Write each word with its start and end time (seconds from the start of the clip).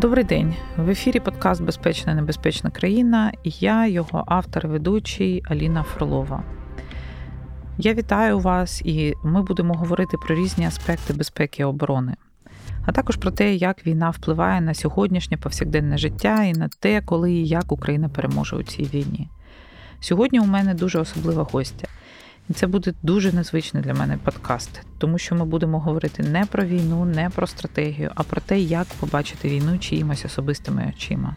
Добрий 0.00 0.24
день. 0.24 0.54
В 0.76 0.90
ефірі 0.90 1.20
подкаст 1.20 1.62
Безпечна 1.62 2.14
небезпечна 2.14 2.70
країна 2.70 3.32
і 3.44 3.52
я, 3.60 3.86
його 3.86 4.24
автор, 4.26 4.68
ведучий 4.68 5.42
Аліна 5.48 5.82
Фролова. 5.82 6.42
Я 7.78 7.94
вітаю 7.94 8.38
вас 8.38 8.82
і 8.84 9.14
ми 9.24 9.42
будемо 9.42 9.74
говорити 9.74 10.16
про 10.26 10.34
різні 10.36 10.66
аспекти 10.66 11.12
безпеки 11.12 11.62
і 11.62 11.64
оборони, 11.64 12.14
а 12.86 12.92
також 12.92 13.16
про 13.16 13.30
те, 13.30 13.54
як 13.54 13.86
війна 13.86 14.10
впливає 14.10 14.60
на 14.60 14.74
сьогоднішнє 14.74 15.36
повсякденне 15.36 15.98
життя 15.98 16.44
і 16.44 16.52
на 16.52 16.68
те, 16.68 17.02
коли 17.02 17.32
і 17.32 17.48
як 17.48 17.72
Україна 17.72 18.08
переможе 18.08 18.56
у 18.56 18.62
цій 18.62 18.82
війні. 18.82 19.28
Сьогодні 20.00 20.40
у 20.40 20.46
мене 20.46 20.74
дуже 20.74 20.98
особлива 20.98 21.42
гостя. 21.52 21.88
Це 22.54 22.66
буде 22.66 22.94
дуже 23.02 23.32
незвичний 23.32 23.82
для 23.82 23.94
мене 23.94 24.18
подкаст, 24.24 24.82
тому 24.98 25.18
що 25.18 25.34
ми 25.34 25.44
будемо 25.44 25.80
говорити 25.80 26.22
не 26.22 26.44
про 26.44 26.64
війну, 26.64 27.04
не 27.04 27.30
про 27.30 27.46
стратегію, 27.46 28.10
а 28.14 28.22
про 28.22 28.40
те, 28.40 28.60
як 28.60 28.86
побачити 29.00 29.48
війну 29.48 29.78
чиїмось 29.78 30.24
особистими 30.24 30.92
очима. 30.96 31.34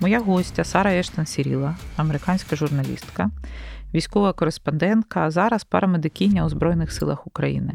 Моя 0.00 0.20
гостя 0.20 0.64
Сара 0.64 0.94
Ештон 0.94 1.26
Сіріла, 1.26 1.76
американська 1.96 2.56
журналістка, 2.56 3.30
військова 3.94 4.32
кореспондентка, 4.32 5.20
а 5.20 5.30
зараз 5.30 5.64
парамедикиня 5.64 6.44
у 6.44 6.48
Збройних 6.48 6.92
силах 6.92 7.26
України. 7.26 7.72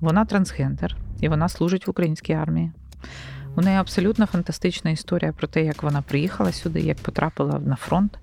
Вона 0.00 0.24
трансгендер 0.24 0.96
і 1.20 1.28
вона 1.28 1.48
служить 1.48 1.86
в 1.86 1.90
українській 1.90 2.32
армії. 2.32 2.72
У 3.56 3.60
неї 3.60 3.76
абсолютно 3.76 4.26
фантастична 4.26 4.90
історія 4.90 5.32
про 5.32 5.46
те, 5.46 5.64
як 5.64 5.82
вона 5.82 6.02
приїхала 6.02 6.52
сюди, 6.52 6.80
як 6.80 6.98
потрапила 6.98 7.58
на 7.58 7.76
фронт. 7.76 8.18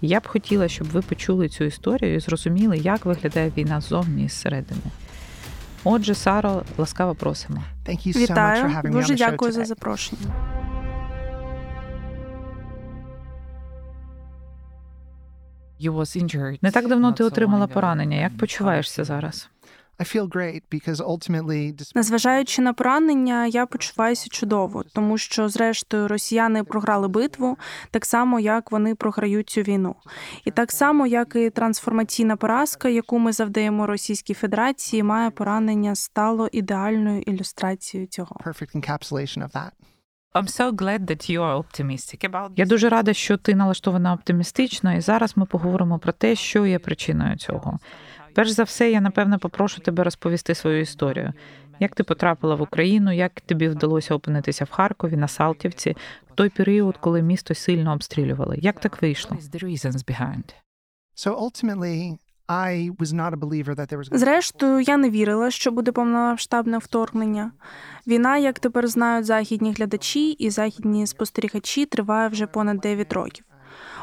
Я 0.00 0.20
б 0.20 0.26
хотіла, 0.26 0.68
щоб 0.68 0.88
ви 0.88 1.02
почули 1.02 1.48
цю 1.48 1.64
історію 1.64 2.14
і 2.14 2.20
зрозуміли, 2.20 2.78
як 2.78 3.04
виглядає 3.06 3.52
війна 3.56 3.80
ззовні 3.80 4.24
і 4.24 4.28
зсередини. 4.28 4.80
Отже, 5.84 6.14
Саро, 6.14 6.62
ласкаво 6.78 7.14
просимо. 7.14 7.62
Вітаю, 8.20 8.76
дуже 8.84 9.14
дякую 9.14 9.52
за 9.52 9.64
запрошення. 9.64 10.34
Не 16.62 16.70
так 16.70 16.88
давно 16.88 17.12
ти 17.12 17.24
отримала 17.24 17.66
поранення. 17.66 18.16
Як 18.16 18.36
почуваєшся 18.38 19.04
зараз? 19.04 19.48
Незважаючи 21.94 22.62
на 22.62 22.72
поранення, 22.72 23.46
я 23.46 23.66
почуваюся 23.66 24.28
чудово, 24.30 24.84
тому 24.94 25.18
що, 25.18 25.48
зрештою, 25.48 26.08
росіяни 26.08 26.64
програли 26.64 27.08
битву 27.08 27.58
так 27.90 28.04
само, 28.06 28.40
як 28.40 28.72
вони 28.72 28.94
програють 28.94 29.50
цю 29.50 29.60
війну, 29.60 29.94
і 30.44 30.50
так 30.50 30.72
само, 30.72 31.06
як 31.06 31.36
і 31.36 31.50
трансформаційна 31.50 32.36
поразка, 32.36 32.88
яку 32.88 33.18
ми 33.18 33.32
завдаємо 33.32 33.86
Російській 33.86 34.34
Федерації, 34.34 35.02
має 35.02 35.30
поранення 35.30 35.94
стало 35.94 36.48
ідеальною 36.52 37.20
ілюстрацією 37.22 38.06
цього. 38.06 38.36
I'm 40.34 40.48
so 40.48 40.72
glad 40.72 41.06
that 41.06 41.30
you 41.30 41.42
are 41.42 41.56
optimistic 41.56 42.24
about 42.30 42.50
Я 42.56 42.64
дуже 42.64 42.88
рада, 42.88 43.12
що 43.12 43.36
ти 43.36 43.54
налаштована 43.54 44.12
оптимістично, 44.12 44.94
і 44.96 45.00
зараз 45.00 45.36
ми 45.36 45.46
поговоримо 45.46 45.98
про 45.98 46.12
те, 46.12 46.34
що 46.34 46.66
є 46.66 46.78
причиною 46.78 47.36
цього. 47.36 47.78
Перш 48.34 48.50
за 48.50 48.62
все, 48.62 48.90
я 48.90 49.00
напевно 49.00 49.38
попрошу 49.38 49.80
тебе 49.80 50.04
розповісти 50.04 50.54
свою 50.54 50.80
історію. 50.80 51.32
Як 51.80 51.94
ти 51.94 52.04
потрапила 52.04 52.54
в 52.54 52.62
Україну, 52.62 53.12
як 53.12 53.40
тобі 53.40 53.68
вдалося 53.68 54.14
опинитися 54.14 54.64
в 54.64 54.70
Харкові 54.70 55.16
на 55.16 55.28
Салтівці 55.28 55.96
в 56.30 56.34
той 56.34 56.48
період, 56.48 56.96
коли 56.96 57.22
місто 57.22 57.54
сильно 57.54 57.92
обстрілювали? 57.92 58.58
Як 58.60 58.80
так 58.80 59.02
вийшло? 59.02 59.36
Зрештою, 64.18 64.80
я 64.80 64.96
не 64.96 65.10
вірила, 65.10 65.50
що 65.50 65.70
буде 65.70 65.92
повномасштабне 65.92 66.78
вторгнення. 66.78 67.52
Війна, 68.06 68.38
як 68.38 68.58
тепер 68.58 68.88
знають 68.88 69.26
західні 69.26 69.72
глядачі 69.72 70.30
і 70.30 70.50
західні 70.50 71.06
спостерігачі, 71.06 71.86
триває 71.86 72.28
вже 72.28 72.46
понад 72.46 72.80
9 72.80 73.12
років. 73.12 73.44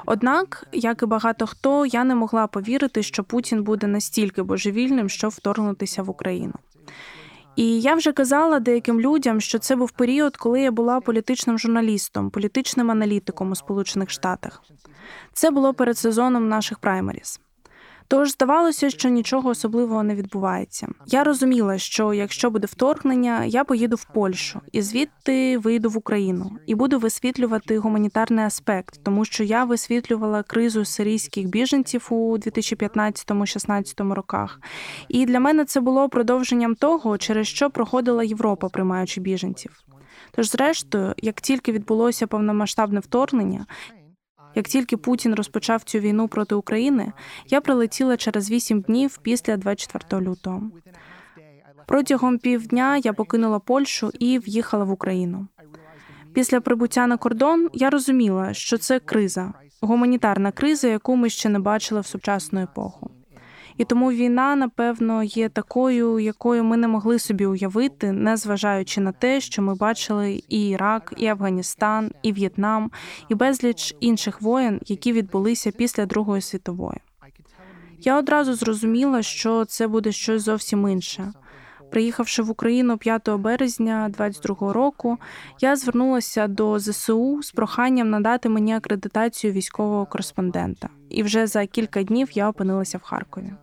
Однак, 0.05 0.67
як 0.71 1.01
і 1.01 1.05
багато 1.05 1.47
хто, 1.47 1.85
я 1.85 2.03
не 2.03 2.15
могла 2.15 2.47
повірити, 2.47 3.03
що 3.03 3.23
Путін 3.23 3.63
буде 3.63 3.87
настільки 3.87 4.43
божевільним, 4.43 5.09
щоб 5.09 5.31
вторгнутися 5.31 6.03
в 6.03 6.09
Україну. 6.09 6.53
І 7.55 7.81
я 7.81 7.95
вже 7.95 8.11
казала 8.11 8.59
деяким 8.59 9.01
людям, 9.01 9.41
що 9.41 9.59
це 9.59 9.75
був 9.75 9.91
період, 9.91 10.37
коли 10.37 10.61
я 10.61 10.71
була 10.71 10.99
політичним 10.99 11.59
журналістом, 11.59 12.29
політичним 12.29 12.91
аналітиком 12.91 13.51
у 13.51 13.55
Сполучених 13.55 14.09
Штатах. 14.09 14.63
Це 15.33 15.51
було 15.51 15.73
перед 15.73 15.97
сезоном 15.97 16.49
наших 16.49 16.79
праймеріс. 16.79 17.39
Тож 18.11 18.31
здавалося, 18.31 18.89
що 18.89 19.09
нічого 19.09 19.49
особливого 19.49 20.03
не 20.03 20.15
відбувається. 20.15 20.87
Я 21.05 21.23
розуміла, 21.23 21.77
що 21.77 22.13
якщо 22.13 22.49
буде 22.49 22.67
вторгнення, 22.67 23.45
я 23.45 23.63
поїду 23.63 23.95
в 23.95 24.05
Польщу 24.13 24.61
і 24.71 24.81
звідти 24.81 25.57
вийду 25.57 25.89
в 25.89 25.97
Україну 25.97 26.51
і 26.65 26.75
буду 26.75 26.99
висвітлювати 26.99 27.77
гуманітарний 27.77 28.45
аспект, 28.45 29.03
тому 29.03 29.25
що 29.25 29.43
я 29.43 29.63
висвітлювала 29.63 30.43
кризу 30.43 30.85
сирійських 30.85 31.47
біженців 31.47 32.07
у 32.09 32.37
2015-16 32.37 34.13
роках. 34.13 34.61
І 35.09 35.25
для 35.25 35.39
мене 35.39 35.65
це 35.65 35.79
було 35.79 36.09
продовженням 36.09 36.75
того, 36.75 37.17
через 37.17 37.47
що 37.47 37.69
проходила 37.69 38.23
Європа, 38.23 38.69
приймаючи 38.69 39.21
біженців. 39.21 39.71
Тож, 40.31 40.49
зрештою, 40.49 41.13
як 41.17 41.41
тільки 41.41 41.71
відбулося 41.71 42.27
повномасштабне 42.27 42.99
вторгнення, 42.99 43.65
як 44.55 44.67
тільки 44.67 44.97
Путін 44.97 45.35
розпочав 45.35 45.83
цю 45.83 45.99
війну 45.99 46.27
проти 46.27 46.55
України, 46.55 47.11
я 47.49 47.61
прилетіла 47.61 48.17
через 48.17 48.51
вісім 48.51 48.81
днів 48.81 49.17
після 49.17 49.57
24 49.57 50.21
лютого. 50.21 50.61
Протягом 51.87 52.37
півдня 52.37 52.97
я 52.97 53.13
покинула 53.13 53.59
Польщу 53.59 54.11
і 54.19 54.39
в'їхала 54.39 54.83
в 54.83 54.91
Україну. 54.91 55.47
Після 56.33 56.61
прибуття 56.61 57.07
на 57.07 57.17
кордон 57.17 57.69
я 57.73 57.89
розуміла, 57.89 58.53
що 58.53 58.77
це 58.77 58.99
криза, 58.99 59.53
гуманітарна 59.81 60.51
криза, 60.51 60.87
яку 60.87 61.15
ми 61.15 61.29
ще 61.29 61.49
не 61.49 61.59
бачили 61.59 62.01
в 62.01 62.05
сучасну 62.05 62.61
епоху. 62.61 63.11
І 63.77 63.85
тому 63.85 64.11
війна, 64.11 64.55
напевно, 64.55 65.23
є 65.23 65.49
такою, 65.49 66.19
якою 66.19 66.63
ми 66.63 66.77
не 66.77 66.87
могли 66.87 67.19
собі 67.19 67.45
уявити, 67.45 68.11
не 68.11 68.37
зважаючи 68.37 69.01
на 69.01 69.11
те, 69.11 69.41
що 69.41 69.61
ми 69.61 69.75
бачили 69.75 70.43
і 70.49 70.69
Ірак, 70.69 71.13
і 71.17 71.27
Афганістан, 71.27 72.11
і 72.23 72.31
В'єтнам, 72.31 72.91
і 73.29 73.35
безліч 73.35 73.95
інших 73.99 74.41
воєн, 74.41 74.79
які 74.85 75.13
відбулися 75.13 75.71
після 75.71 76.05
Другої 76.05 76.41
світової. 76.41 76.99
Я 78.03 78.17
одразу 78.17 78.53
зрозуміла, 78.53 79.21
що 79.21 79.65
це 79.65 79.87
буде 79.87 80.11
щось 80.11 80.41
зовсім 80.41 80.87
інше. 80.87 81.33
Приїхавши 81.91 82.41
в 82.41 82.49
Україну 82.49 82.97
5 82.97 83.29
березня 83.29 84.09
22 84.09 84.73
року, 84.73 85.17
я 85.59 85.75
звернулася 85.75 86.47
до 86.47 86.79
ЗСУ 86.79 87.43
з 87.43 87.51
проханням 87.51 88.09
надати 88.09 88.49
мені 88.49 88.75
акредитацію 88.75 89.53
військового 89.53 90.05
кореспондента. 90.05 90.89
І 91.09 91.23
вже 91.23 91.47
за 91.47 91.65
кілька 91.65 92.03
днів 92.03 92.29
я 92.33 92.49
опинилася 92.49 92.97
в 92.97 93.01
Харкові. 93.01 93.53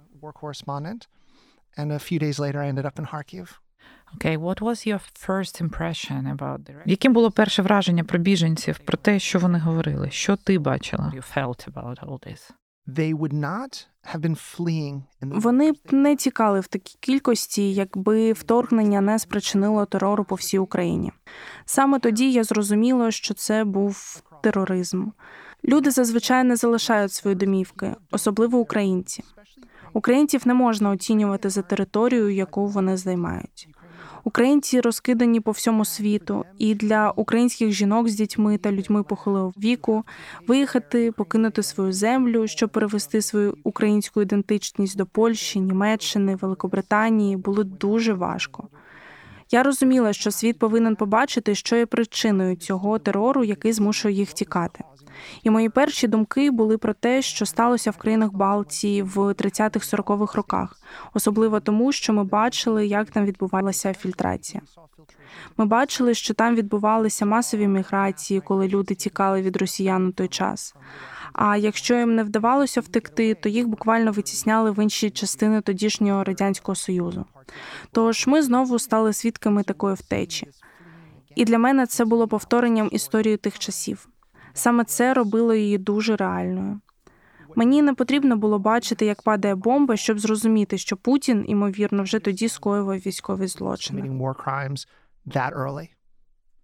Okay, 4.16 4.38
what 4.38 4.60
was 4.60 4.86
your 4.86 5.00
first 5.26 5.60
impression 5.68 6.36
about 6.36 6.58
the... 6.58 6.74
Яким 6.86 7.12
було 7.12 7.30
перше 7.30 7.62
враження 7.62 8.04
про 8.04 8.18
біженців, 8.18 8.78
про 8.78 8.96
те, 8.96 9.18
що 9.18 9.38
вони 9.38 9.58
говорили? 9.58 10.10
Що 10.10 10.36
ти 10.36 10.58
бачила? 10.58 11.12
You 11.16 11.36
felt 11.36 11.72
about 11.72 12.06
all 12.06 12.28
this? 12.28 12.50
They 12.88 13.14
would 13.18 13.32
not 13.32 13.86
вони 15.22 15.72
б 15.72 15.76
не 15.90 16.16
тікали 16.16 16.60
в 16.60 16.66
такій 16.66 16.96
кількості, 17.00 17.74
якби 17.74 18.32
вторгнення 18.32 19.00
не 19.00 19.18
спричинило 19.18 19.86
терору 19.86 20.24
по 20.24 20.34
всій 20.34 20.58
Україні. 20.58 21.12
Саме 21.64 21.98
тоді 21.98 22.32
я 22.32 22.44
зрозуміла, 22.44 23.10
що 23.10 23.34
це 23.34 23.64
був 23.64 24.22
тероризм. 24.42 25.06
Люди 25.64 25.90
зазвичай 25.90 26.44
не 26.44 26.56
залишають 26.56 27.12
свої 27.12 27.36
домівки, 27.36 27.94
особливо 28.10 28.58
українці. 28.58 29.24
Українців 29.92 30.42
не 30.44 30.54
можна 30.54 30.90
оцінювати 30.90 31.50
за 31.50 31.62
територію, 31.62 32.30
яку 32.30 32.66
вони 32.66 32.96
займають. 32.96 33.68
Українці 34.24 34.80
розкидані 34.80 35.40
по 35.40 35.50
всьому 35.50 35.84
світу, 35.84 36.44
і 36.58 36.74
для 36.74 37.10
українських 37.10 37.70
жінок 37.72 38.08
з 38.08 38.14
дітьми 38.14 38.58
та 38.58 38.72
людьми 38.72 39.02
похилого 39.02 39.52
віку 39.58 40.04
виїхати, 40.46 41.12
покинути 41.12 41.62
свою 41.62 41.92
землю, 41.92 42.46
щоб 42.46 42.70
перевести 42.70 43.22
свою 43.22 43.56
українську 43.64 44.22
ідентичність 44.22 44.96
до 44.96 45.06
Польщі, 45.06 45.60
Німеччини, 45.60 46.36
Великобританії 46.36 47.36
було 47.36 47.64
дуже 47.64 48.12
важко. 48.12 48.68
Я 49.50 49.62
розуміла, 49.62 50.12
що 50.12 50.30
світ 50.30 50.58
повинен 50.58 50.96
побачити, 50.96 51.54
що 51.54 51.76
є 51.76 51.86
причиною 51.86 52.56
цього 52.56 52.98
терору, 52.98 53.44
який 53.44 53.72
змушує 53.72 54.14
їх 54.14 54.32
тікати. 54.32 54.84
І 55.42 55.50
мої 55.50 55.68
перші 55.68 56.08
думки 56.08 56.50
були 56.50 56.78
про 56.78 56.94
те, 56.94 57.22
що 57.22 57.46
сталося 57.46 57.90
в 57.90 57.96
країнах 57.96 58.32
Балтії 58.32 59.02
в 59.02 59.18
30-40-х 59.18 60.34
роках, 60.34 60.80
особливо 61.14 61.60
тому, 61.60 61.92
що 61.92 62.12
ми 62.12 62.24
бачили, 62.24 62.86
як 62.86 63.10
там 63.10 63.24
відбувалася 63.24 63.94
фільтрація. 63.94 64.62
Ми 65.56 65.66
бачили, 65.66 66.14
що 66.14 66.34
там 66.34 66.54
відбувалися 66.54 67.26
масові 67.26 67.66
міграції, 67.66 68.40
коли 68.40 68.68
люди 68.68 68.94
тікали 68.94 69.42
від 69.42 69.56
росіян 69.56 70.06
у 70.06 70.12
той 70.12 70.28
час. 70.28 70.74
А 71.32 71.56
якщо 71.56 71.94
їм 71.94 72.14
не 72.14 72.24
вдавалося 72.24 72.80
втекти, 72.80 73.34
то 73.34 73.48
їх 73.48 73.68
буквально 73.68 74.12
витісняли 74.12 74.70
в 74.70 74.82
інші 74.82 75.10
частини 75.10 75.60
тодішнього 75.60 76.24
радянського 76.24 76.76
союзу. 76.76 77.24
Тож 77.92 78.26
ми 78.26 78.42
знову 78.42 78.78
стали 78.78 79.12
свідками 79.12 79.62
такої 79.62 79.94
втечі. 79.94 80.48
І 81.34 81.44
для 81.44 81.58
мене 81.58 81.86
це 81.86 82.04
було 82.04 82.28
повторенням 82.28 82.88
історії 82.92 83.36
тих 83.36 83.58
часів. 83.58 84.08
Саме 84.52 84.84
це 84.84 85.14
робило 85.14 85.54
її 85.54 85.78
дуже 85.78 86.16
реальною. 86.16 86.80
Мені 87.56 87.82
не 87.82 87.94
потрібно 87.94 88.36
було 88.36 88.58
бачити, 88.58 89.06
як 89.06 89.22
падає 89.22 89.54
бомба, 89.54 89.96
щоб 89.96 90.18
зрозуміти, 90.18 90.78
що 90.78 90.96
Путін, 90.96 91.44
ймовірно, 91.48 92.02
вже 92.02 92.18
тоді 92.18 92.48
скоював 92.48 92.96
військові 92.96 93.46
злочини. 93.46 94.00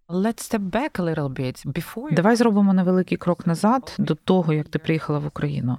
Let's 0.08 0.42
step 0.44 0.60
back 0.60 0.98
a 0.98 1.02
little 1.02 1.28
bit 1.28 1.66
before... 1.66 2.14
Давай 2.14 2.36
зробимо 2.36 2.72
невеликий 2.72 3.18
крок 3.18 3.46
назад 3.46 3.96
до 3.98 4.14
того, 4.14 4.52
як 4.52 4.68
ти 4.68 4.78
приїхала 4.78 5.18
в 5.18 5.26
Україну. 5.26 5.78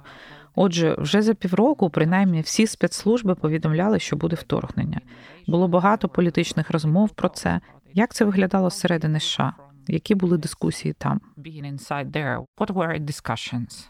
Отже, 0.54 0.96
вже 0.98 1.22
за 1.22 1.34
півроку, 1.34 1.90
принаймні, 1.90 2.40
всі 2.40 2.66
спецслужби 2.66 3.34
повідомляли, 3.34 3.98
що 3.98 4.16
буде 4.16 4.36
вторгнення. 4.36 5.00
Було 5.46 5.68
багато 5.68 6.08
політичних 6.08 6.70
розмов 6.70 7.10
про 7.10 7.28
це. 7.28 7.60
Як 7.94 8.14
це 8.14 8.24
виглядало 8.24 8.70
зсередини 8.70 9.20
США? 9.20 9.52
Які 9.88 10.14
були 10.14 10.38
дискусії 10.38 10.94
там? 10.98 11.20
Being 11.38 11.72
inside 11.72 12.10
there, 12.10 12.44
what 12.58 12.72
were 12.72 13.00
discussions? 13.00 13.88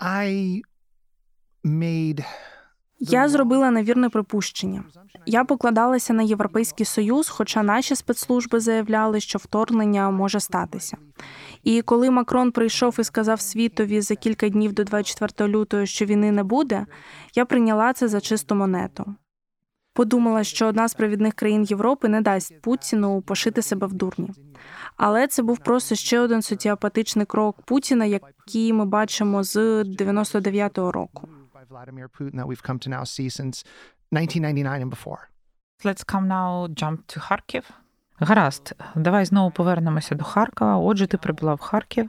I 0.00 0.60
made 1.64 2.24
я 2.98 3.28
зробила 3.28 3.70
невірне 3.70 4.08
припущення. 4.08 4.84
Я 5.26 5.44
покладалася 5.44 6.12
на 6.12 6.22
європейський 6.22 6.86
союз, 6.86 7.28
хоча 7.28 7.62
наші 7.62 7.96
спецслужби 7.96 8.60
заявляли, 8.60 9.20
що 9.20 9.38
вторгнення 9.38 10.10
може 10.10 10.40
статися. 10.40 10.96
І 11.64 11.82
коли 11.82 12.10
Макрон 12.10 12.52
прийшов 12.52 12.96
і 12.98 13.04
сказав 13.04 13.40
світові 13.40 14.00
за 14.00 14.14
кілька 14.14 14.48
днів 14.48 14.72
до 14.72 14.84
24 14.84 15.52
лютого, 15.52 15.86
що 15.86 16.04
війни 16.04 16.32
не 16.32 16.44
буде, 16.44 16.86
я 17.34 17.44
прийняла 17.44 17.92
це 17.92 18.08
за 18.08 18.20
чисту 18.20 18.54
монету. 18.54 19.14
Подумала, 19.94 20.44
що 20.44 20.66
одна 20.66 20.88
з 20.88 20.94
провідних 20.94 21.34
країн 21.34 21.64
Європи 21.64 22.08
не 22.08 22.20
дасть 22.20 22.60
Путіну 22.60 23.22
пошити 23.22 23.62
себе 23.62 23.86
в 23.86 23.92
дурні. 23.92 24.30
Але 24.96 25.26
це 25.26 25.42
був 25.42 25.58
просто 25.58 25.94
ще 25.94 26.20
один 26.20 26.42
соціопатичний 26.42 27.26
крок 27.26 27.56
Путіна, 27.64 28.04
який 28.04 28.72
ми 28.72 28.84
бачимо 28.84 29.42
з 29.42 29.56
99-го 29.82 30.92
року. 30.92 31.28
Vladimir 31.68 32.08
Putin 32.08 32.36
that 32.36 32.46
we've 32.46 32.62
come 32.62 32.78
to 32.78 32.88
now 32.88 33.02
see 33.02 33.28
since 33.28 33.64
1999 34.10 34.82
and 34.82 34.90
before. 34.90 35.30
Let's 35.82 36.04
come 36.04 36.28
now 36.28 36.68
jump 36.72 37.06
to 37.08 37.20
Kharkiv. 37.20 37.64
Гаразд, 38.20 38.72
давай 38.94 39.24
знову 39.24 39.50
повернемося 39.50 40.14
до 40.14 40.24
Харкова. 40.24 40.76
Отже, 40.76 41.06
ти 41.06 41.16
прибула 41.16 41.54
в 41.54 41.60
Харків. 41.60 42.08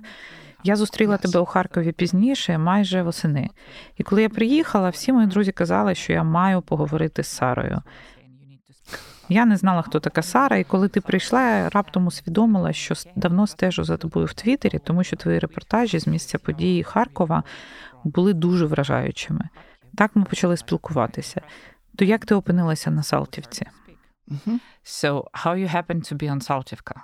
Я 0.64 0.76
зустріла 0.76 1.18
тебе 1.18 1.40
у 1.40 1.46
Харкові 1.46 1.92
пізніше, 1.92 2.58
майже 2.58 3.04
восени. 3.04 3.50
І 3.98 4.04
коли 4.04 4.22
я 4.22 4.30
приїхала, 4.30 4.90
всі 4.90 5.14
мої 5.14 5.28
друзі 5.28 5.52
казали, 5.52 5.96
що 5.96 6.14
я 6.14 6.24
маю 6.24 6.62
поговорити 6.62 7.24
з 7.24 7.28
Сарою. 7.28 7.82
Я 9.30 9.46
не 9.46 9.58
знала, 9.58 9.82
хто 9.82 10.00
така 10.00 10.22
Сара, 10.22 10.58
і 10.58 10.64
коли 10.64 10.88
ти 10.88 11.02
прийшла, 11.02 11.58
я 11.58 11.70
раптом 11.70 12.08
усвідомила, 12.08 12.74
що 12.74 12.96
давно 13.16 13.48
стежу 13.48 13.84
за 13.84 13.98
тобою 13.98 14.26
в 14.26 14.34
Твіттері, 14.34 14.80
тому 14.80 15.04
що 15.04 15.16
твої 15.16 15.40
репортажі 15.40 16.00
з 16.00 16.08
місця 16.08 16.38
події 16.38 16.84
Харкова 16.84 17.44
були 18.08 18.34
дуже 18.34 18.66
вражаючими. 18.66 19.50
Так 19.96 20.16
ми 20.16 20.24
почали 20.24 20.58
спілкуватися. 20.58 21.42
То 21.96 22.06
як 22.06 22.26
ти 22.26 22.36
опинилася 22.36 22.92
на 22.92 23.04
Салтівці? 23.04 23.66
So, 24.86 25.24
how 25.34 25.56
you 25.56 25.76
happened 25.76 26.04
to 26.12 26.14
be 26.14 26.32
on 26.32 26.42
Saltivka? 26.50 26.96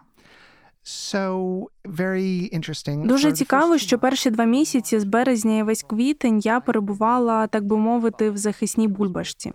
Дуже 3.07 3.31
цікаво, 3.31 3.77
що 3.77 3.99
перші 3.99 4.29
два 4.29 4.45
місяці 4.45 4.99
з 4.99 5.03
березня 5.03 5.57
і 5.57 5.63
весь 5.63 5.83
квітень 5.83 6.39
я 6.39 6.59
перебувала, 6.59 7.47
так 7.47 7.65
би 7.65 7.77
мовити, 7.77 8.29
в 8.29 8.37
захисній 8.37 8.87
бульбашці. 8.87 9.53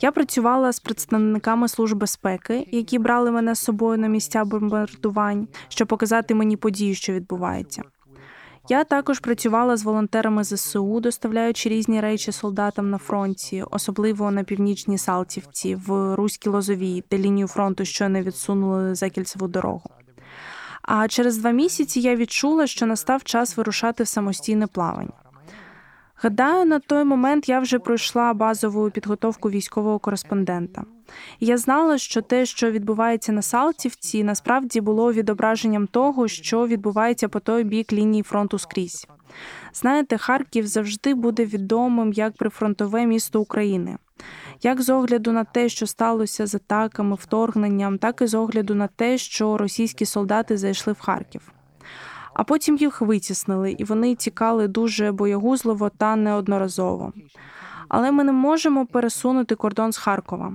Я 0.00 0.12
працювала 0.12 0.72
з 0.72 0.80
представниками 0.80 1.68
служб 1.68 1.98
безпеки, 1.98 2.68
які 2.70 2.98
брали 2.98 3.30
мене 3.30 3.54
з 3.54 3.58
собою 3.58 3.98
на 3.98 4.08
місця 4.08 4.44
бомбардувань, 4.44 5.48
щоб 5.68 5.88
показати 5.88 6.34
мені 6.34 6.56
подію, 6.56 6.94
що 6.94 7.12
відбувається. 7.12 7.82
Я 8.70 8.84
також 8.84 9.18
працювала 9.18 9.76
з 9.76 9.82
волонтерами 9.82 10.44
ЗСУ, 10.44 11.00
доставляючи 11.00 11.68
різні 11.68 12.00
речі 12.00 12.32
солдатам 12.32 12.90
на 12.90 12.98
фронті, 12.98 13.64
особливо 13.70 14.30
на 14.30 14.44
північній 14.44 14.98
Салтівці, 14.98 15.74
в 15.74 16.14
Руській 16.14 16.48
Лозовій, 16.48 17.04
де 17.10 17.18
лінію 17.18 17.48
фронту 17.48 17.84
щойно 17.84 18.22
відсунули 18.22 18.94
за 18.94 19.10
кільцеву 19.10 19.48
дорогу. 19.48 19.90
А 20.82 21.08
через 21.08 21.38
два 21.38 21.50
місяці 21.50 22.00
я 22.00 22.16
відчула, 22.16 22.66
що 22.66 22.86
настав 22.86 23.24
час 23.24 23.56
вирушати 23.56 24.02
в 24.02 24.08
самостійне 24.08 24.66
плавання. 24.66 25.29
Гадаю, 26.22 26.66
на 26.66 26.80
той 26.80 27.04
момент 27.04 27.48
я 27.48 27.60
вже 27.60 27.78
пройшла 27.78 28.34
базову 28.34 28.90
підготовку 28.90 29.50
військового 29.50 29.98
кореспондента. 29.98 30.84
Я 31.40 31.56
знала, 31.56 31.98
що 31.98 32.22
те, 32.22 32.46
що 32.46 32.70
відбувається 32.70 33.32
на 33.32 33.42
Салтівці, 33.42 34.24
насправді 34.24 34.80
було 34.80 35.12
відображенням 35.12 35.86
того, 35.86 36.28
що 36.28 36.66
відбувається 36.66 37.28
по 37.28 37.40
той 37.40 37.64
бік 37.64 37.92
лінії 37.92 38.22
фронту 38.22 38.58
скрізь. 38.58 39.06
Знаєте, 39.72 40.18
Харків 40.18 40.66
завжди 40.66 41.14
буде 41.14 41.44
відомим 41.44 42.12
як 42.12 42.36
прифронтове 42.36 43.06
місто 43.06 43.40
України 43.40 43.96
як 44.62 44.82
з 44.82 44.90
огляду 44.90 45.32
на 45.32 45.44
те, 45.44 45.68
що 45.68 45.86
сталося 45.86 46.46
з 46.46 46.54
атаками, 46.54 47.16
вторгненням, 47.20 47.98
так 47.98 48.22
і 48.22 48.26
з 48.26 48.34
огляду 48.34 48.74
на 48.74 48.86
те, 48.86 49.18
що 49.18 49.56
російські 49.56 50.06
солдати 50.06 50.56
зайшли 50.56 50.92
в 50.92 51.00
Харків. 51.00 51.52
А 52.34 52.44
потім 52.44 52.76
їх 52.76 53.00
витіснили, 53.00 53.72
і 53.72 53.84
вони 53.84 54.14
тікали 54.14 54.68
дуже 54.68 55.12
боягузливо 55.12 55.88
та 55.88 56.16
неодноразово. 56.16 57.12
Але 57.88 58.10
ми 58.10 58.24
не 58.24 58.32
можемо 58.32 58.86
пересунути 58.86 59.54
кордон 59.54 59.92
з 59.92 59.96
Харкова. 59.96 60.52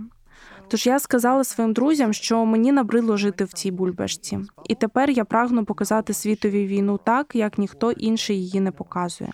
Тож 0.68 0.88
я 0.88 1.00
сказала 1.00 1.44
своїм 1.44 1.74
друзям, 1.74 2.14
що 2.14 2.46
мені 2.46 2.72
набридло 2.72 3.18
жити 3.18 3.44
в 3.44 3.54
цій 3.54 3.72
бульбашці, 3.72 4.40
і 4.70 4.76
тепер 4.76 5.10
я 5.10 5.26
прагну 5.26 5.66
показати 5.66 6.14
світові 6.14 6.68
війну 6.68 7.00
так, 7.04 7.36
як 7.36 7.58
ніхто 7.58 7.92
інший 7.92 8.38
її 8.38 8.60
не 8.60 8.72
показує. 8.72 9.32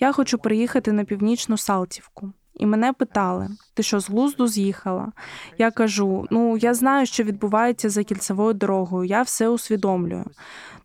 Я 0.00 0.12
хочу 0.12 0.38
приїхати 0.38 0.92
на 0.92 1.04
північну 1.04 1.58
Салтівку. 1.58 2.32
І 2.54 2.66
мене 2.66 2.92
питали: 2.92 3.48
ти 3.74 3.82
що 3.82 4.00
з 4.00 4.10
глузду 4.10 4.46
з'їхала? 4.46 5.12
Я 5.58 5.70
кажу: 5.70 6.26
ну 6.30 6.56
я 6.56 6.74
знаю, 6.74 7.06
що 7.06 7.22
відбувається 7.22 7.90
за 7.90 8.04
кільцевою 8.04 8.54
дорогою, 8.54 9.04
я 9.04 9.22
все 9.22 9.48
усвідомлюю. 9.48 10.24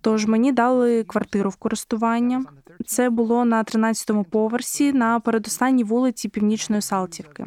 Тож 0.01 0.25
мені 0.25 0.51
дали 0.51 1.03
квартиру 1.03 1.49
в 1.49 1.55
користування. 1.55 2.43
Це 2.85 3.09
було 3.09 3.45
на 3.45 3.63
13-му 3.63 4.23
поверсі 4.23 4.93
на 4.93 5.19
передостанній 5.19 5.83
вулиці 5.83 6.29
Північної 6.29 6.81
Салтівки. 6.81 7.45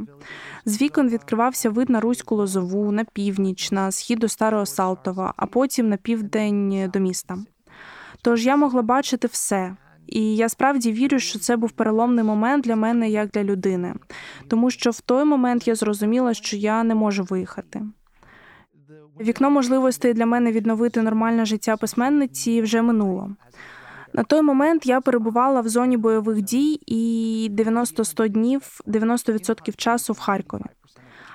З 0.64 0.82
вікон 0.82 1.09
відкривався 1.09 1.71
вид 1.71 1.90
на 1.90 2.00
Руську 2.00 2.37
Лозову, 2.37 2.92
на 2.92 3.04
північ, 3.04 3.73
на 3.73 3.90
схід 3.90 4.18
до 4.18 4.28
Старого 4.28 4.66
Салтова, 4.66 5.35
а 5.37 5.47
потім 5.47 5.88
на 5.88 5.97
південь 5.97 6.90
до 6.92 6.99
міста. 6.99 7.38
Тож 8.23 8.47
я 8.47 8.56
могла 8.56 8.82
бачити 8.82 9.28
все. 9.28 9.76
І 10.06 10.37
я 10.37 10.49
справді 10.49 10.92
вірю, 10.92 11.18
що 11.18 11.38
це 11.38 11.56
був 11.56 11.71
переломний 11.71 12.25
момент 12.25 12.64
для 12.64 12.76
мене 12.76 13.11
як 13.11 13.30
для 13.30 13.44
людини, 13.44 13.94
тому 14.49 14.71
що 14.71 14.90
в 14.90 15.00
той 15.00 15.25
момент 15.25 15.68
я 15.68 15.75
зрозуміла, 15.75 16.35
що 16.35 16.56
я 16.56 16.82
не 16.82 16.94
можу 16.94 17.25
виїхати. 17.25 17.82
Вікно 19.23 19.50
можливостей 19.50 20.14
для 20.14 20.26
мене 20.26 20.52
відновити 20.52 21.02
нормальне 21.02 21.45
життя 21.45 21.76
письменниці 21.76 22.62
вже 22.62 22.83
минуло. 22.83 23.31
На 24.12 24.23
той 24.23 24.43
момент 24.43 24.87
я 24.87 25.00
перебувала 25.00 25.61
в 25.61 25.69
зоні 25.69 25.97
бойових 25.97 26.43
дій 26.43 26.81
і 26.87 27.49
90-100 27.52 28.29
днів, 28.29 28.81
90% 28.87 29.76
часу 29.76 30.12
в 30.12 30.19
Харкові. 30.19 30.62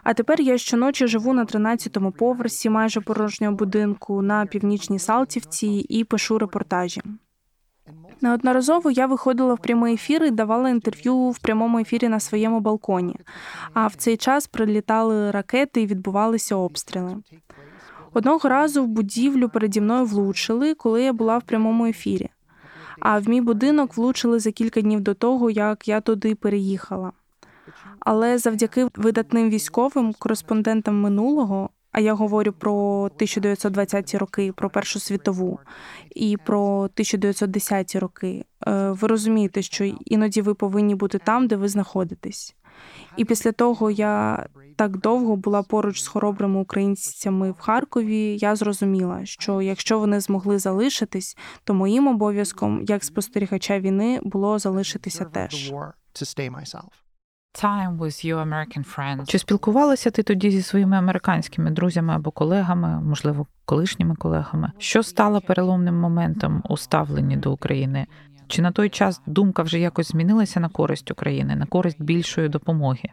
А 0.04 0.14
тепер 0.14 0.42
я 0.42 0.58
щоночі 0.58 1.08
живу 1.08 1.34
на 1.34 1.46
13-му 1.46 2.12
поверсі 2.12 2.70
майже 2.70 3.02
порожнього 3.02 3.56
будинку 3.56 4.22
на 4.22 4.46
північній 4.46 5.00
Салтівці 5.00 5.68
і 5.68 6.04
пишу 6.04 6.38
репортажі. 6.40 7.02
Неодноразово 8.22 8.92
я 8.92 9.06
виходила 9.06 9.54
в 9.54 9.60
прямий 9.60 9.94
ефір 9.94 10.24
і 10.24 10.32
давала 10.32 10.70
інтерв'ю 10.70 11.30
в 11.30 11.40
прямому 11.40 11.80
ефірі 11.80 12.08
на 12.08 12.20
своєму 12.20 12.60
балконі. 12.60 13.16
А 13.74 13.88
в 13.88 13.96
цей 13.96 14.18
час 14.18 14.48
прилітали 14.48 15.32
ракети 15.32 15.82
і 15.82 15.88
відбувалися 15.88 16.56
обстріли. 16.56 17.16
Одного 18.18 18.50
разу 18.50 18.84
в 18.84 18.88
будівлю 18.88 19.50
переді 19.50 19.82
мною 19.82 20.06
влучили, 20.06 20.74
коли 20.74 21.04
я 21.04 21.14
була 21.14 21.38
в 21.38 21.44
прямому 21.44 21.86
ефірі. 21.86 22.30
А 23.00 23.20
в 23.20 23.30
мій 23.30 23.42
будинок 23.42 23.98
влучили 23.98 24.40
за 24.40 24.52
кілька 24.52 24.82
днів 24.82 25.02
до 25.02 25.14
того, 25.14 25.50
як 25.50 25.88
я 25.88 26.02
туди 26.02 26.36
переїхала. 26.36 27.12
Але 28.00 28.38
завдяки 28.38 28.88
видатним 28.96 29.50
військовим 29.50 30.14
кореспондентам 30.20 31.02
минулого 31.02 31.70
а 31.92 32.00
я 32.00 32.14
говорю 32.14 32.52
про 32.52 32.74
1920-ті 33.20 34.18
роки, 34.18 34.52
про 34.52 34.70
Першу 34.70 35.00
світову 35.00 35.60
і 36.16 36.38
про 36.38 36.90
1910-ті 36.96 38.00
роки. 38.00 38.46
Е, 38.68 38.92
ви 38.92 39.08
розумієте, 39.08 39.62
що 39.62 39.84
іноді 39.84 40.42
ви 40.42 40.54
повинні 40.54 40.96
бути 40.96 41.18
там, 41.18 41.48
де 41.48 41.56
ви 41.56 41.68
знаходитесь. 41.68 42.56
І 43.18 43.26
після 43.26 43.52
того 43.52 43.92
я 43.92 44.46
так 44.78 44.98
довго 44.98 45.36
була 45.36 45.64
поруч 45.64 46.02
з 46.02 46.08
хоробрими 46.08 46.60
українцями 46.60 47.52
в 47.52 47.60
Харкові. 47.60 48.38
Я 48.38 48.56
зрозуміла, 48.56 49.26
що 49.26 49.62
якщо 49.62 50.00
вони 50.00 50.20
змогли 50.20 50.60
залишитись, 50.60 51.38
то 51.64 51.74
моїм 51.74 52.08
обов'язком 52.08 52.84
як 52.88 53.04
спостерігача 53.04 53.80
війни 53.80 54.20
було 54.24 54.60
залишитися 54.60 55.26
теж. 55.26 55.74
Чи 59.26 59.40
спілкувалася 59.40 60.12
ти 60.12 60.24
тоді 60.24 60.52
зі 60.52 60.62
своїми 60.62 60.98
американськими 60.98 61.72
друзями 61.72 62.14
або 62.14 62.32
колегами, 62.32 63.02
можливо, 63.02 63.48
колишніми 63.66 64.16
колегами? 64.16 64.72
Що 64.78 65.04
стало 65.04 65.42
переломним 65.42 65.96
моментом 65.96 66.64
у 66.70 66.78
ставленні 66.78 67.38
до 67.38 67.52
України? 67.52 68.08
Чи 68.48 68.62
на 68.62 68.72
той 68.72 68.90
час 68.90 69.22
думка 69.26 69.64
вже 69.64 69.80
якось 69.80 70.08
змінилася 70.08 70.60
на 70.60 70.70
користь 70.70 71.12
України, 71.12 71.56
на 71.56 71.66
користь 71.66 72.02
більшої 72.02 72.50
допомоги? 72.50 73.10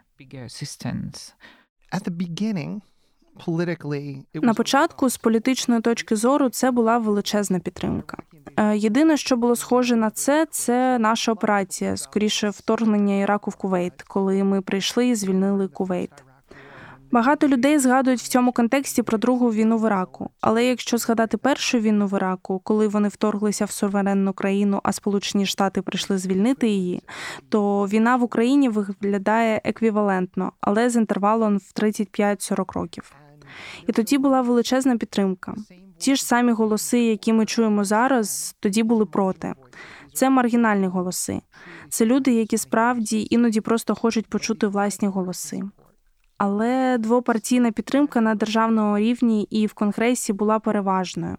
На 4.33 4.53
початку 4.53 5.09
з 5.09 5.17
політичної 5.17 5.81
точки 5.81 6.15
зору 6.15 6.49
це 6.49 6.71
була 6.71 6.97
величезна 6.97 7.59
підтримка. 7.59 8.17
Е, 8.57 8.77
єдине, 8.77 9.17
що 9.17 9.37
було 9.37 9.55
схоже 9.55 9.95
на 9.95 10.09
це, 10.09 10.47
це 10.51 10.99
наша 10.99 11.31
операція, 11.31 11.97
скоріше 11.97 12.49
вторгнення 12.49 13.15
Іраку 13.15 13.51
в 13.51 13.55
Кувейт, 13.55 14.01
коли 14.01 14.43
ми 14.43 14.61
прийшли 14.61 15.07
і 15.07 15.15
звільнили 15.15 15.67
Кувейт. 15.67 16.11
Багато 17.15 17.47
людей 17.47 17.79
згадують 17.79 18.21
в 18.21 18.27
цьому 18.27 18.51
контексті 18.51 19.03
про 19.03 19.17
другу 19.17 19.51
війну 19.51 19.77
в 19.77 19.85
Іраку. 19.85 20.29
Але 20.41 20.65
якщо 20.65 20.97
згадати 20.97 21.37
першу 21.37 21.79
війну 21.79 22.07
в 22.07 22.13
Іраку, 22.17 22.59
коли 22.59 22.87
вони 22.87 23.07
вторглися 23.07 23.65
в 23.65 23.71
суверенну 23.71 24.33
країну, 24.33 24.79
а 24.83 24.91
Сполучені 24.91 25.45
Штати 25.45 25.81
прийшли 25.81 26.17
звільнити 26.17 26.67
її, 26.67 27.01
то 27.49 27.85
війна 27.85 28.15
в 28.15 28.23
Україні 28.23 28.69
виглядає 28.69 29.61
еквівалентно, 29.63 30.51
але 30.61 30.89
з 30.89 30.95
інтервалом 30.95 31.57
в 31.57 31.71
35-40 31.81 32.73
років. 32.73 33.15
І 33.87 33.91
тоді 33.91 34.17
була 34.17 34.41
величезна 34.41 34.97
підтримка. 34.97 35.55
Ті 35.97 36.15
ж 36.15 36.25
самі 36.25 36.51
голоси, 36.51 36.99
які 36.99 37.33
ми 37.33 37.45
чуємо 37.45 37.83
зараз, 37.83 38.55
тоді 38.59 38.83
були 38.83 39.05
проти. 39.05 39.53
Це 40.13 40.29
маргінальні 40.29 40.87
голоси. 40.87 41.41
Це 41.89 42.05
люди, 42.05 42.31
які 42.33 42.57
справді 42.57 43.27
іноді 43.29 43.61
просто 43.61 43.95
хочуть 43.95 44.27
почути 44.27 44.67
власні 44.67 45.07
голоси. 45.07 45.61
Але 46.37 46.97
двопартійна 46.97 47.71
підтримка 47.71 48.21
на 48.21 48.35
державному 48.35 48.97
рівні 48.97 49.47
і 49.49 49.67
в 49.67 49.73
конгресі 49.73 50.33
була 50.33 50.59
переважною. 50.59 51.37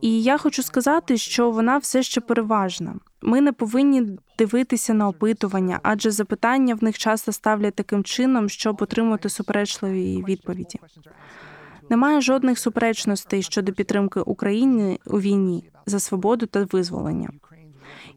І 0.00 0.22
я 0.22 0.38
хочу 0.38 0.62
сказати, 0.62 1.16
що 1.16 1.50
вона 1.50 1.78
все 1.78 2.02
ще 2.02 2.20
переважна. 2.20 2.94
Ми 3.22 3.40
не 3.40 3.52
повинні 3.52 4.18
дивитися 4.38 4.94
на 4.94 5.08
опитування, 5.08 5.80
адже 5.82 6.10
запитання 6.10 6.74
в 6.74 6.84
них 6.84 6.98
часто 6.98 7.32
ставлять 7.32 7.74
таким 7.74 8.04
чином, 8.04 8.48
щоб 8.48 8.82
отримати 8.82 9.28
суперечливі 9.28 10.24
відповіді. 10.28 10.80
Немає 11.90 12.20
жодних 12.20 12.58
суперечностей 12.58 13.42
щодо 13.42 13.72
підтримки 13.72 14.20
України 14.20 14.98
у 15.06 15.20
війні 15.20 15.70
за 15.86 16.00
свободу 16.00 16.46
та 16.46 16.64
визволення 16.72 17.30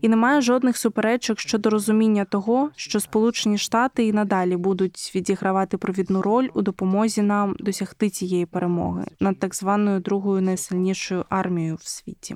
і 0.01 0.09
немає 0.09 0.41
жодних 0.41 0.77
суперечок 0.77 1.39
щодо 1.39 1.69
розуміння 1.69 2.25
того, 2.25 2.69
що 2.75 2.99
Сполучені 2.99 3.57
Штати 3.57 4.07
і 4.07 4.13
надалі 4.13 4.57
будуть 4.57 5.11
відігравати 5.15 5.77
провідну 5.77 6.21
роль 6.21 6.47
у 6.53 6.61
допомозі 6.61 7.21
нам 7.21 7.55
досягти 7.59 8.09
цієї 8.09 8.45
перемоги 8.45 9.05
над 9.19 9.39
так 9.39 9.55
званою 9.55 9.99
другою 9.99 10.41
найсильнішою 10.41 11.25
армією 11.29 11.75
в 11.75 11.87
світі. 11.87 12.35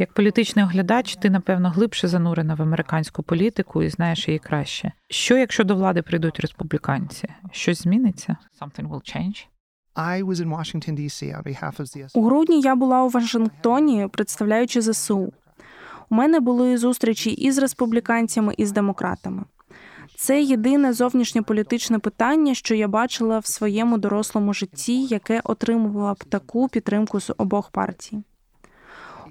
як 0.00 0.12
політичний 0.12 0.64
оглядач, 0.64 1.16
ти 1.16 1.30
напевно 1.30 1.70
глибше 1.70 2.08
занурена 2.08 2.54
в 2.54 2.62
американську 2.62 3.22
політику 3.22 3.82
і 3.82 3.90
знаєш 3.90 4.28
її 4.28 4.38
краще. 4.38 4.92
Що 5.10 5.36
якщо 5.36 5.64
до 5.64 5.74
влади 5.76 6.02
прийдуть 6.02 6.40
республіканці? 6.40 7.28
Щось 7.52 7.82
зміниться? 7.82 8.36
Something 8.60 8.88
will 8.88 9.16
change? 9.16 9.46
У 12.14 12.22
грудні 12.22 12.60
я 12.60 12.74
була 12.74 13.02
у 13.02 13.08
Вашингтоні, 13.08 14.08
представляючи 14.12 14.80
ЗСУ. 14.80 15.32
У 16.10 16.14
мене 16.14 16.40
були 16.40 16.78
зустрічі 16.78 17.30
і 17.30 17.52
з 17.52 17.58
республіканцями, 17.58 18.54
і 18.56 18.66
з 18.66 18.72
демократами. 18.72 19.42
Це 20.16 20.42
єдине 20.42 20.92
зовнішнє 20.92 21.42
політичне 21.42 21.98
питання, 21.98 22.54
що 22.54 22.74
я 22.74 22.88
бачила 22.88 23.38
в 23.38 23.46
своєму 23.46 23.98
дорослому 23.98 24.54
житті, 24.54 25.04
яке 25.04 25.40
отримувало 25.44 26.14
б 26.14 26.24
таку 26.24 26.68
підтримку 26.68 27.20
з 27.20 27.34
обох 27.36 27.70
партій. 27.70 28.18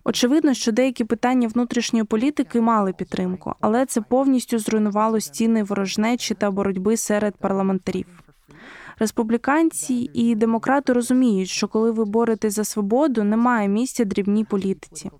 Очевидно, 0.03 0.53
що 0.53 0.72
деякі 0.72 1.03
питання 1.03 1.48
внутрішньої 1.48 2.05
політики 2.05 2.62
мали 2.62 2.93
підтримку, 2.93 3.53
але 3.62 3.86
це 3.86 4.01
повністю 4.01 4.60
зруйнувало 4.60 5.20
стіни 5.20 5.63
ворожнечі 5.63 6.34
та 6.34 6.51
боротьби 6.51 6.98
серед 6.98 7.36
парламентарів. 7.36 8.23
Республіканці 9.04 10.10
і 10.14 10.36
демократи 10.36 10.94
розуміють, 10.94 11.50
що 11.50 11.68
коли 11.68 11.92
ви 11.92 12.06
боретесь 12.06 12.54
за 12.54 12.64
свободу, 12.64 13.24
немає 13.24 13.68
місця 13.68 14.06
дрібній 14.06 14.44
політиці. 14.44 15.12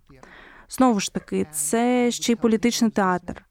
Знову 0.70 1.00
ж 1.00 1.14
таки, 1.14 1.48
це 1.52 2.12
ще 2.12 2.32
й 2.34 2.36
політичний 2.36 2.92
театр. 2.92 3.46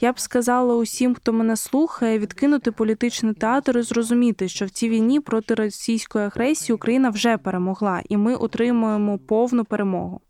Я 0.00 0.12
б 0.12 0.20
сказала 0.20 0.74
усім, 0.74 1.14
хто 1.14 1.32
мене 1.32 1.56
слухає, 1.56 2.18
відкинути 2.18 2.72
політичний 2.72 3.34
театр 3.34 3.78
і 3.78 3.82
зрозуміти, 3.82 4.48
що 4.48 4.66
в 4.66 4.70
цій 4.70 4.88
війні 4.88 5.20
проти 5.20 5.54
російської 5.54 6.24
агресії 6.24 6.74
Україна 6.74 7.10
вже 7.10 7.38
перемогла, 7.38 8.02
і 8.08 8.16
ми 8.16 8.34
отримуємо 8.34 9.18
повну 9.18 9.64
перемогу. 9.64 10.20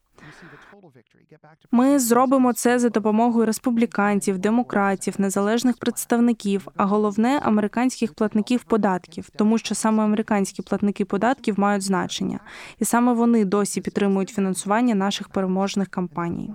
Ми 1.70 1.98
зробимо 1.98 2.52
це 2.52 2.78
за 2.78 2.88
допомогою 2.88 3.46
республіканців, 3.46 4.38
демократів, 4.38 5.14
незалежних 5.18 5.76
представників, 5.78 6.68
а 6.76 6.84
головне 6.84 7.40
американських 7.42 8.14
платників 8.14 8.64
податків, 8.64 9.28
тому 9.36 9.58
що 9.58 9.74
саме 9.74 10.04
американські 10.04 10.62
платники 10.62 11.04
податків 11.04 11.60
мають 11.60 11.82
значення, 11.82 12.40
і 12.78 12.84
саме 12.84 13.12
вони 13.12 13.44
досі 13.44 13.80
підтримують 13.80 14.30
фінансування 14.30 14.94
наших 14.94 15.28
переможних 15.28 15.88
кампаній. 15.88 16.54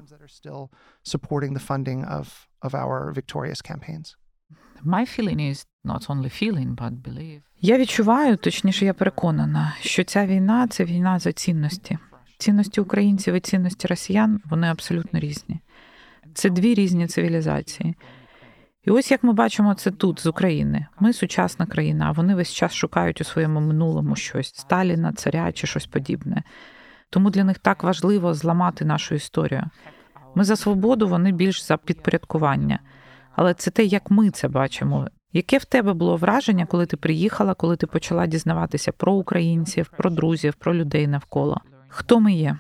My 4.85 5.05
feeling 5.05 5.39
is 5.51 5.65
not 5.83 6.07
only 6.07 6.29
feeling, 6.29 6.75
but 6.75 7.01
believe. 7.01 7.41
Я 7.61 7.77
відчуваю, 7.77 8.37
точніше, 8.37 8.85
я 8.85 8.93
переконана, 8.93 9.75
що 9.81 10.03
ця 10.03 10.25
війна 10.25 10.67
це 10.67 10.85
війна 10.85 11.19
за 11.19 11.31
цінності. 11.31 11.97
Цінності 12.39 12.81
українців 12.81 13.33
і 13.33 13.39
цінності 13.39 13.87
росіян 13.87 14.41
вони 14.45 14.67
абсолютно 14.67 15.19
різні. 15.19 15.59
Це 16.33 16.49
дві 16.49 16.73
різні 16.73 17.07
цивілізації. 17.07 17.95
І 18.83 18.91
ось 18.91 19.11
як 19.11 19.23
ми 19.23 19.33
бачимо 19.33 19.73
це 19.73 19.91
тут, 19.91 20.19
з 20.19 20.25
України. 20.25 20.85
Ми 20.99 21.13
сучасна 21.13 21.65
країна, 21.65 22.05
а 22.07 22.11
вони 22.11 22.35
весь 22.35 22.53
час 22.53 22.73
шукають 22.73 23.21
у 23.21 23.23
своєму 23.23 23.59
минулому 23.59 24.15
щось 24.15 24.55
Сталіна, 24.55 25.13
царя 25.13 25.51
чи 25.51 25.67
щось 25.67 25.87
подібне. 25.87 26.43
Тому 27.09 27.29
для 27.29 27.43
них 27.43 27.59
так 27.59 27.83
важливо 27.83 28.33
зламати 28.33 28.85
нашу 28.85 29.15
історію. 29.15 29.63
Ми 30.35 30.43
за 30.43 30.55
свободу, 30.55 31.07
вони 31.07 31.31
більш 31.31 31.65
за 31.65 31.77
підпорядкування. 31.77 32.79
Але 33.35 33.53
це 33.53 33.71
те, 33.71 33.83
як 33.83 34.11
ми 34.11 34.29
це 34.29 34.47
бачимо. 34.47 35.07
Яке 35.33 35.57
в 35.57 35.65
тебе 35.65 35.93
було 35.93 36.17
враження, 36.17 36.65
коли 36.65 36.85
ти 36.85 36.97
приїхала, 36.97 37.53
коли 37.53 37.75
ти 37.75 37.87
почала 37.87 38.27
дізнаватися 38.27 38.91
про 38.91 39.13
українців, 39.13 39.91
про 39.97 40.09
друзів, 40.09 40.53
про 40.53 40.75
людей 40.75 41.07
навколо? 41.07 41.61
Хто 41.89 42.19
ми 42.19 42.33
є? 42.33 42.59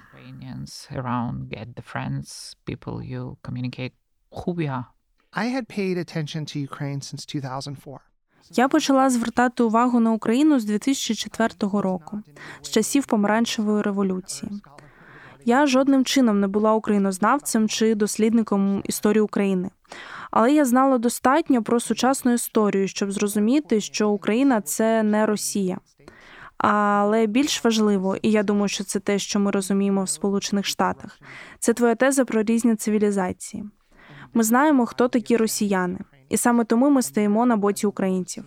around, 0.91 1.49
get 1.49 1.75
the 1.75 1.83
friends, 1.93 2.55
people 2.65 3.01
you 3.01 3.37
communicate, 3.43 3.93
who 4.31 4.53
we 4.53 4.67
are. 4.67 4.85
I 5.33 5.45
had 5.45 5.67
paid 5.67 5.97
attention 5.97 6.45
to 6.45 6.59
Ukraine 6.59 7.01
since 7.01 7.25
2004. 7.25 7.99
Я 8.51 8.67
почала 8.67 9.09
звертати 9.09 9.63
увагу 9.63 9.99
на 9.99 10.11
Україну 10.11 10.59
з 10.59 10.65
2004 10.65 11.53
року, 11.61 12.19
з 12.61 12.69
часів 12.69 13.05
помаранчевої 13.05 13.81
революції. 13.81 14.51
Я 15.45 15.67
жодним 15.67 16.05
чином 16.05 16.39
не 16.39 16.47
була 16.47 16.73
українознавцем 16.73 17.69
чи 17.69 17.95
дослідником 17.95 18.81
історії 18.85 19.21
України, 19.21 19.69
але 20.31 20.53
я 20.53 20.65
знала 20.65 20.97
достатньо 20.97 21.63
про 21.63 21.79
сучасну 21.79 22.33
історію, 22.33 22.87
щоб 22.87 23.11
зрозуміти, 23.11 23.81
що 23.81 24.09
Україна 24.09 24.61
це 24.61 25.03
не 25.03 25.25
Росія. 25.25 25.77
Але 26.59 27.25
більш 27.25 27.63
важливо, 27.63 28.15
і 28.21 28.31
я 28.31 28.43
думаю, 28.43 28.67
що 28.67 28.83
це 28.83 28.99
те, 28.99 29.19
що 29.19 29.39
ми 29.39 29.51
розуміємо 29.51 30.03
в 30.03 30.09
Сполучених 30.09 30.65
Штатах, 30.65 31.19
це 31.59 31.73
твоя 31.73 31.95
теза 31.95 32.25
про 32.25 32.43
різні 32.43 32.75
цивілізації. 32.75 33.63
Ми 34.33 34.43
знаємо, 34.43 34.85
хто 34.85 35.07
такі 35.07 35.37
росіяни, 35.37 35.99
і 36.29 36.37
саме 36.37 36.63
тому 36.63 36.89
ми 36.89 37.01
стоїмо 37.01 37.45
на 37.45 37.57
боці 37.57 37.87
українців. 37.87 38.45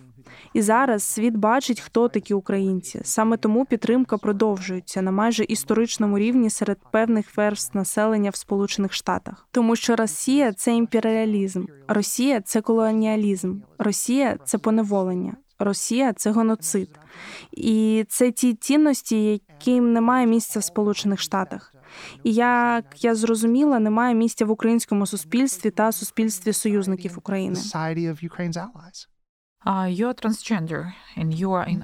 І 0.53 0.61
зараз 0.61 1.03
світ 1.03 1.37
бачить, 1.37 1.79
хто 1.79 2.07
такі 2.07 2.33
українці. 2.33 3.01
Саме 3.03 3.37
тому 3.37 3.65
підтримка 3.65 4.17
продовжується 4.17 5.01
на 5.01 5.11
майже 5.11 5.43
історичному 5.43 6.19
рівні 6.19 6.49
серед 6.49 6.77
певних 6.91 7.37
верств 7.37 7.77
населення 7.77 8.29
в 8.29 8.35
Сполучених 8.35 8.93
Штатах, 8.93 9.47
тому 9.51 9.75
що 9.75 9.95
Росія 9.95 10.53
це 10.53 10.73
імперіалізм, 10.75 11.65
Росія 11.87 12.41
це 12.41 12.61
колоніалізм, 12.61 13.55
Росія 13.77 14.37
це 14.45 14.57
поневолення, 14.57 15.33
Росія 15.63 16.13
це 16.13 16.31
геноцид. 16.31 16.99
І 17.51 18.05
це 18.09 18.31
ті 18.31 18.53
цінності, 18.53 19.23
яким 19.25 19.93
немає 19.93 20.27
місця 20.27 20.59
в 20.59 20.63
Сполучених 20.63 21.19
Штатах. 21.19 21.73
І 22.23 22.33
як 22.33 23.03
я 23.03 23.15
зрозуміла, 23.15 23.79
немає 23.79 24.15
місця 24.15 24.45
в 24.45 24.51
українському 24.51 25.07
суспільстві 25.07 25.71
та 25.71 25.91
суспільстві 25.91 26.53
союзників 26.53 27.17
України. 27.17 27.55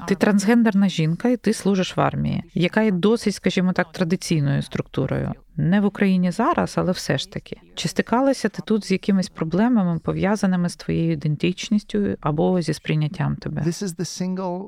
Ти 0.07 0.15
трансгендерна 0.15 0.89
жінка, 0.89 1.29
і 1.29 1.37
ти 1.37 1.53
служиш 1.53 1.97
в 1.97 2.01
армії, 2.01 2.43
яка 2.53 2.81
є 2.81 2.91
досить, 2.91 3.35
скажімо 3.35 3.73
так, 3.73 3.91
традиційною 3.91 4.61
структурою. 4.61 5.33
Не 5.55 5.81
в 5.81 5.85
Україні 5.85 6.31
зараз, 6.31 6.73
але 6.77 6.91
все 6.91 7.17
ж 7.17 7.31
таки. 7.31 7.57
Чи 7.75 7.87
стикалася 7.87 8.49
ти 8.49 8.61
тут 8.65 8.85
з 8.85 8.91
якимись 8.91 9.29
проблемами, 9.29 9.99
пов'язаними 9.99 10.69
з 10.69 10.75
твоєю 10.75 11.11
ідентичністю 11.11 12.15
або 12.21 12.61
зі 12.61 12.73
сприйняттям 12.73 13.35
тебе? 13.35 13.61
This 13.61 13.83
is 13.83 13.99
the 13.99 14.35
single 14.35 14.67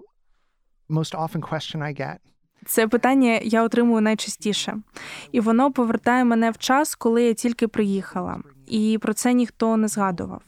most 0.90 1.16
often 1.16 1.40
question 1.40 1.78
I 1.78 2.02
get. 2.02 2.16
Це 2.66 2.88
питання 2.88 3.40
я 3.44 3.64
отримую 3.64 4.02
найчастіше, 4.02 4.78
і 5.32 5.40
воно 5.40 5.72
повертає 5.72 6.24
мене 6.26 6.52
в 6.52 6.58
час, 6.58 6.96
коли 6.96 7.24
я 7.24 7.34
тільки 7.34 7.68
приїхала, 7.68 8.40
і 8.68 8.98
про 9.02 9.14
це 9.14 9.34
ніхто 9.34 9.78
не 9.78 9.88
згадував. 9.88 10.42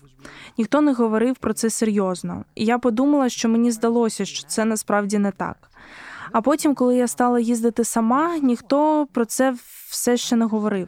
Ніхто 0.57 0.81
не 0.81 0.93
говорив 0.93 1.35
про 1.37 1.53
це 1.53 1.69
серйозно, 1.69 2.45
і 2.55 2.65
я 2.65 2.77
подумала, 2.77 3.29
що 3.29 3.49
мені 3.49 3.71
здалося, 3.71 4.25
що 4.25 4.47
це 4.47 4.65
насправді 4.65 5.17
не 5.17 5.31
так. 5.31 5.69
А 6.31 6.41
потім, 6.41 6.75
коли 6.75 6.95
я 6.95 7.07
стала 7.07 7.39
їздити 7.39 7.83
сама, 7.83 8.37
ніхто 8.37 9.07
про 9.11 9.25
це 9.25 9.55
все 9.89 10.17
ще 10.17 10.35
не 10.35 10.45
говорив. 10.45 10.87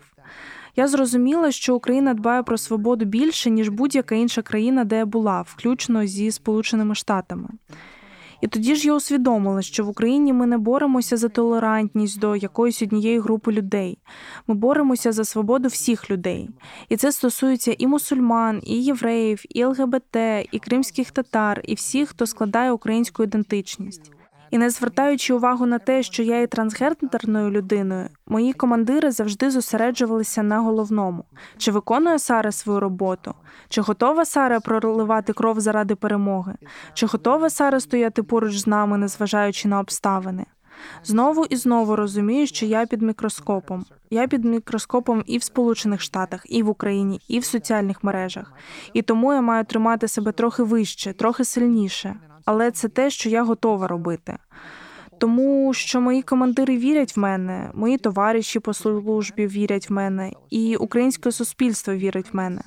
Я 0.76 0.88
зрозуміла, 0.88 1.52
що 1.52 1.76
Україна 1.76 2.14
дбає 2.14 2.44
про 2.44 2.58
свободу 2.58 3.06
більше, 3.06 3.50
ніж 3.50 3.70
будь-яка 3.70 4.16
інша 4.16 4.42
країна, 4.42 4.84
де 4.84 4.98
я 4.98 5.06
була, 5.06 5.42
включно 5.42 6.06
зі 6.06 6.32
Сполученими 6.32 6.96
Штатами. 6.96 7.48
І 8.46 8.48
тоді 8.48 8.76
ж 8.76 8.88
я 8.88 8.94
усвідомила, 8.94 9.62
що 9.62 9.86
в 9.86 9.90
Україні 9.90 10.34
ми 10.34 10.46
не 10.46 10.58
боремося 10.58 11.18
за 11.18 11.30
толерантність 11.30 12.20
до 12.20 12.36
якоїсь 12.36 12.82
однієї 12.82 13.20
групи 13.20 13.52
людей. 13.52 13.98
Ми 14.48 14.56
боремося 14.56 15.12
за 15.12 15.26
свободу 15.26 15.68
всіх 15.68 16.12
людей. 16.12 16.50
І 16.90 16.98
це 16.98 17.12
стосується 17.12 17.76
і 17.78 17.88
мусульман, 17.88 18.62
і 18.64 18.84
євреїв, 18.84 19.44
і 19.50 19.66
ЛГБТ, 19.66 20.16
і 20.52 20.60
кримських 20.60 21.12
татар, 21.12 21.62
і 21.64 21.76
всіх, 21.76 22.10
хто 22.10 22.28
складає 22.28 22.72
українську 22.72 23.24
ідентичність. 23.24 24.15
І 24.56 24.58
не 24.58 24.70
звертаючи 24.70 25.34
увагу 25.34 25.66
на 25.66 25.80
те, 25.80 26.04
що 26.04 26.24
я 26.24 26.40
є 26.40 26.48
трансгендерною 26.48 27.52
людиною, 27.52 28.10
мої 28.28 28.54
командири 28.54 29.12
завжди 29.12 29.52
зосереджувалися 29.52 30.44
на 30.44 30.60
головному: 30.60 31.24
чи 31.58 31.72
виконує 31.72 32.20
Сара 32.20 32.52
свою 32.52 32.80
роботу, 32.80 33.34
чи 33.70 33.82
готова 33.82 34.26
Сара 34.26 34.60
проливати 34.60 35.34
кров 35.34 35.60
заради 35.60 35.96
перемоги, 35.96 36.54
чи 36.94 37.06
готова 37.06 37.50
Сара 37.50 37.80
стояти 37.80 38.24
поруч 38.24 38.58
з 38.58 38.68
нами, 38.68 38.98
незважаючи 38.98 39.68
на 39.68 39.80
обставини. 39.80 40.46
Знову 41.04 41.46
і 41.46 41.56
знову 41.56 41.96
розумію, 41.96 42.48
що 42.48 42.66
я 42.66 42.86
під 42.86 43.02
мікроскопом. 43.02 43.86
Я 44.10 44.28
під 44.28 44.46
мікроскопом 44.46 45.24
і 45.26 45.38
в 45.38 45.44
Сполучених 45.44 46.02
Штатах, 46.02 46.42
і 46.46 46.64
в 46.64 46.70
Україні, 46.70 47.22
і 47.28 47.40
в 47.40 47.46
соціальних 47.46 48.04
мережах. 48.04 48.54
І 48.94 49.02
тому 49.02 49.34
я 49.34 49.42
маю 49.42 49.66
тримати 49.66 50.08
себе 50.08 50.32
трохи 50.32 50.64
вище, 50.64 51.14
трохи 51.14 51.46
сильніше. 51.46 52.16
Але 52.46 52.72
це 52.72 52.88
те, 52.88 53.10
що 53.10 53.30
я 53.30 53.44
готова 53.44 53.88
робити. 53.88 54.38
Тому 55.18 55.74
що 55.74 56.02
мої 56.02 56.22
командири 56.22 56.78
вірять 56.78 57.18
в 57.18 57.20
мене, 57.20 57.72
мої 57.74 57.98
товариші 57.98 58.60
по 58.60 58.74
службі 58.74 59.48
вірять 59.48 59.90
в 59.90 59.94
мене, 59.94 60.32
і 60.50 60.76
українське 60.76 61.32
суспільство 61.32 61.94
вірить 61.94 62.34
в 62.34 62.36
мене. 62.36 62.62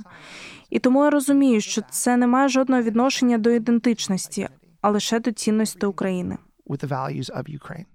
І 0.71 0.79
тому 0.79 1.05
я 1.05 1.11
розумію, 1.11 1.61
що 1.61 1.83
це 1.91 2.17
не 2.17 2.27
має 2.27 2.49
жодного 2.49 2.83
відношення 2.83 3.39
до 3.39 3.51
ідентичності, 3.51 4.49
а 4.81 4.91
лише 4.91 5.21
до 5.21 5.33
цінності 5.33 5.87
України. 5.87 6.37
with 6.69 6.85
the 6.85 6.89
values 6.89 7.31
of 7.31 7.45
Ukraine. 7.61 7.87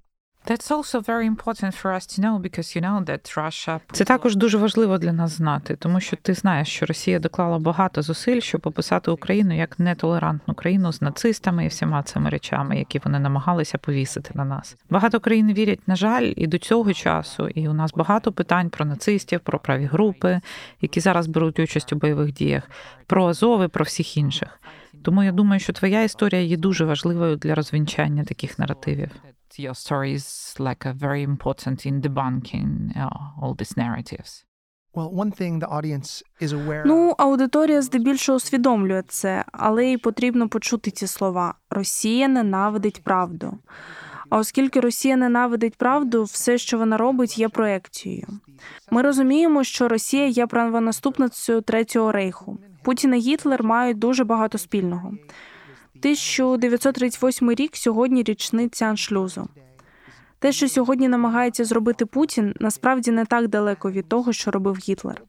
Це 3.92 4.04
також 4.04 4.36
дуже 4.36 4.58
важливо 4.58 4.98
для 4.98 5.14
нас 5.14 5.32
знати, 5.32 5.76
тому 5.76 6.00
що 6.00 6.18
ти 6.18 6.34
знаєш, 6.34 6.68
що 6.68 6.86
Росія 6.86 7.20
доклала 7.20 7.60
багато 7.60 8.02
зусиль, 8.02 8.40
щоб 8.40 8.62
описати 8.64 9.12
Україну 9.12 9.58
як 9.58 9.80
нетолерантну 9.80 10.54
країну 10.54 10.94
з 10.94 11.02
нацистами 11.02 11.66
і 11.66 11.68
всіма 11.68 12.04
цими 12.04 12.30
речами, 12.30 12.78
які 12.78 13.02
вони 13.04 13.20
намагалися 13.20 13.78
повісити 13.78 14.32
на 14.34 14.46
нас. 14.46 14.76
Багато 14.90 15.20
країн 15.20 15.54
вірять, 15.54 15.88
на 15.88 15.96
жаль, 15.96 16.34
і 16.36 16.48
до 16.48 16.58
цього 16.58 16.94
часу. 16.94 17.48
І 17.48 17.68
у 17.68 17.74
нас 17.74 17.94
багато 17.94 18.32
питань 18.32 18.70
про 18.70 18.86
нацистів, 18.86 19.40
про 19.40 19.60
праві 19.60 19.86
групи, 19.86 20.42
які 20.82 21.00
зараз 21.00 21.28
беруть 21.28 21.60
участь 21.60 21.94
у 21.94 21.96
бойових 21.96 22.34
діях, 22.34 22.64
про 23.08 23.28
Азови, 23.28 23.68
про 23.68 23.84
всіх 23.86 24.18
інших. 24.18 24.60
Тому 25.02 25.24
я 25.24 25.32
думаю, 25.32 25.60
що 25.60 25.74
твоя 25.74 26.04
історія 26.04 26.42
є 26.42 26.58
дуже 26.58 26.86
важливою 26.86 27.36
для 27.36 27.56
розвінчання 27.56 28.24
таких 28.24 28.60
наративів. 28.60 29.10
Your 29.60 29.76
story 29.76 30.14
is 30.14 30.56
like 30.60 30.86
a 30.86 30.94
very 30.94 31.22
important 31.24 31.86
in 31.86 32.02
debunking 32.02 32.96
uh, 32.98 33.10
all 33.42 33.54
these 33.54 33.78
narratives. 33.78 34.46
Well, 34.96 35.10
one 35.12 35.32
thing 35.32 35.60
the 35.60 35.68
audience 35.68 36.24
is 36.42 36.52
aware 36.54 36.84
Ну, 36.86 37.16
аудиторія 37.18 37.82
здебільшого 37.82 38.36
усвідомлює 38.36 39.04
це, 39.08 39.46
але 39.52 39.86
їй 39.86 39.98
потрібно 39.98 40.50
почути 40.50 40.92
ці 40.92 41.08
слова: 41.08 41.54
Росія 41.70 42.28
ненавидить 42.28 43.04
правду. 43.04 43.58
А 44.30 44.38
оскільки 44.38 44.80
Росія 44.80 45.16
ненавидить 45.16 45.76
правду, 45.76 46.24
все, 46.24 46.58
що 46.58 46.78
вона 46.78 46.98
робить, 46.98 47.38
є 47.38 47.50
проекцією. 47.50 48.28
Ми 48.92 49.02
розуміємо, 49.02 49.64
що 49.64 49.88
Росія 49.88 50.28
є 50.28 50.48
правонаступницею 50.48 51.62
Третього 51.62 52.12
рейху. 52.12 52.60
Путін 52.84 53.14
і 53.14 53.20
Гітлер 53.20 53.64
мають 53.64 54.00
дуже 54.00 54.24
багато 54.24 54.58
спільного. 54.58 55.12
1938 56.04 57.52
рік 57.52 57.76
сьогодні 57.76 58.24
річниця 58.24 58.86
аншлюзу. 58.86 59.48
Те, 60.40 60.52
що 60.52 60.70
сьогодні 60.70 61.08
намагається 61.08 61.66
зробити 61.66 62.06
Путін, 62.06 62.56
насправді 62.60 63.12
не 63.12 63.26
так 63.26 63.48
далеко 63.48 63.92
від 63.92 64.08
того, 64.08 64.34
що 64.34 64.52
робив 64.52 64.76
Гітлер. 64.76 65.22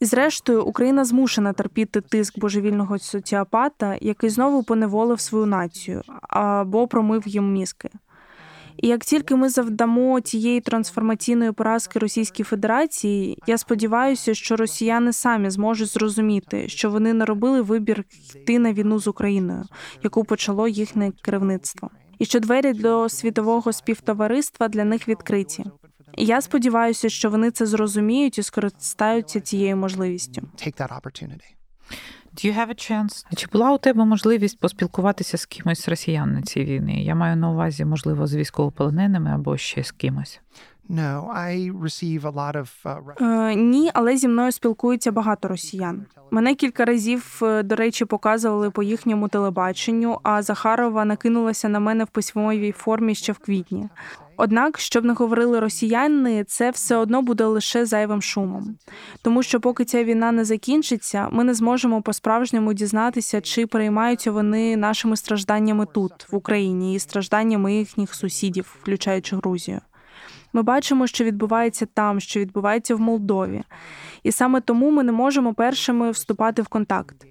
І 0.00 0.04
зрештою, 0.04 0.64
Україна 0.64 1.04
змушена 1.04 1.52
терпіти 1.52 2.00
тиск 2.00 2.38
божевільного 2.38 2.98
соціопата, 2.98 3.96
який 4.00 4.30
знову 4.30 4.62
поневолив 4.62 5.20
свою 5.20 5.46
націю 5.46 6.02
або 6.28 6.86
промив 6.86 7.28
їм 7.28 7.52
мізки. 7.52 7.90
І 8.82 8.88
як 8.88 9.04
тільки 9.04 9.36
ми 9.36 9.48
завдамо 9.48 10.20
тієї 10.20 10.60
трансформаційної 10.60 11.52
поразки 11.52 11.98
Російській 11.98 12.42
Федерації, 12.42 13.38
я 13.46 13.58
сподіваюся, 13.58 14.34
що 14.34 14.56
росіяни 14.56 15.12
самі 15.12 15.50
зможуть 15.50 15.88
зрозуміти, 15.88 16.68
що 16.68 16.90
вони 16.90 17.14
не 17.14 17.24
робили 17.24 17.62
вибір 17.62 18.04
йти 18.34 18.58
на 18.58 18.72
війну 18.72 18.98
з 18.98 19.06
Україною, 19.06 19.64
яку 20.02 20.24
почало 20.24 20.68
їхнє 20.68 21.12
керівництво, 21.22 21.90
і 22.18 22.24
що 22.24 22.40
двері 22.40 22.72
до 22.72 23.08
світового 23.08 23.72
співтовариства 23.72 24.68
для 24.68 24.84
них 24.84 25.08
відкриті. 25.08 25.64
І 26.16 26.24
я 26.24 26.40
сподіваюся, 26.40 27.08
що 27.08 27.30
вони 27.30 27.50
це 27.50 27.66
зрозуміють 27.66 28.38
і 28.38 28.42
скористаються 28.42 29.40
цією 29.40 29.76
можливістю. 29.76 30.42
Do 32.34 32.44
you 32.46 32.58
have 32.58 32.68
a 32.68 32.90
chance? 32.90 33.26
А 33.32 33.34
чи 33.34 33.46
була 33.52 33.72
у 33.72 33.78
тебе 33.78 34.04
можливість 34.04 34.60
поспілкуватися 34.60 35.38
з 35.38 35.46
кимось 35.46 35.88
росіян 35.88 36.32
на 36.32 36.42
цій 36.42 36.64
війні? 36.64 37.04
Я 37.04 37.14
маю 37.14 37.36
на 37.36 37.50
увазі, 37.50 37.84
можливо, 37.84 38.26
з 38.26 38.34
військовополоненими 38.34 39.30
або 39.30 39.56
ще 39.56 39.84
з 39.84 39.90
кимось. 39.90 40.40
No, 40.88 41.30
I 41.32 41.70
receive 41.82 42.24
a 42.24 42.30
lot 42.30 42.56
of 42.56 42.68
uh, 42.84 43.00
Е, 43.20 43.54
ні, 43.54 43.90
але 43.94 44.16
зі 44.16 44.28
мною 44.28 44.52
спілкується 44.52 45.12
багато 45.12 45.48
росіян. 45.48 46.06
Мене 46.30 46.54
кілька 46.54 46.84
разів, 46.84 47.40
е, 47.42 47.62
до 47.62 47.76
речі, 47.76 48.04
показували 48.04 48.70
по 48.70 48.82
їхньому 48.82 49.28
телебаченню, 49.28 50.18
а 50.22 50.42
Захарова 50.42 51.04
накинулася 51.04 51.68
на 51.68 51.80
мене 51.80 52.04
в 52.04 52.08
письмовій 52.08 52.72
формі 52.72 53.14
ще 53.14 53.32
в 53.32 53.38
квітні. 53.38 53.88
Однак, 54.36 54.78
щоб 54.78 55.04
не 55.04 55.12
говорили 55.12 55.60
росіяни, 55.60 56.44
це 56.44 56.70
все 56.70 56.96
одно 56.96 57.22
буде 57.22 57.44
лише 57.44 57.86
зайвим 57.86 58.22
шумом. 58.22 58.76
Тому 59.22 59.42
що, 59.42 59.60
поки 59.60 59.84
ця 59.84 60.04
війна 60.04 60.32
не 60.32 60.44
закінчиться, 60.44 61.28
ми 61.32 61.44
не 61.44 61.54
зможемо 61.54 62.02
по-справжньому 62.02 62.72
дізнатися, 62.72 63.40
чи 63.40 63.66
переймаються 63.66 64.32
вони 64.32 64.76
нашими 64.76 65.16
стражданнями 65.16 65.86
тут, 65.86 66.12
в 66.32 66.36
Україні, 66.36 66.94
і 66.94 66.98
стражданнями 66.98 67.74
їхніх 67.74 68.14
сусідів, 68.14 68.76
включаючи 68.82 69.36
Грузію. 69.36 69.80
Ми 70.52 70.62
бачимо, 70.62 71.06
що 71.06 71.24
відбувається 71.24 71.86
там, 71.86 72.20
що 72.20 72.40
відбувається 72.40 72.94
в 72.94 73.00
Молдові. 73.00 73.62
І 74.22 74.32
саме 74.32 74.60
тому 74.60 74.90
ми 74.90 75.02
не 75.02 75.12
можемо 75.12 75.54
першими 75.54 76.10
вступати 76.10 76.62
в 76.62 76.68
контакт. 76.68 77.26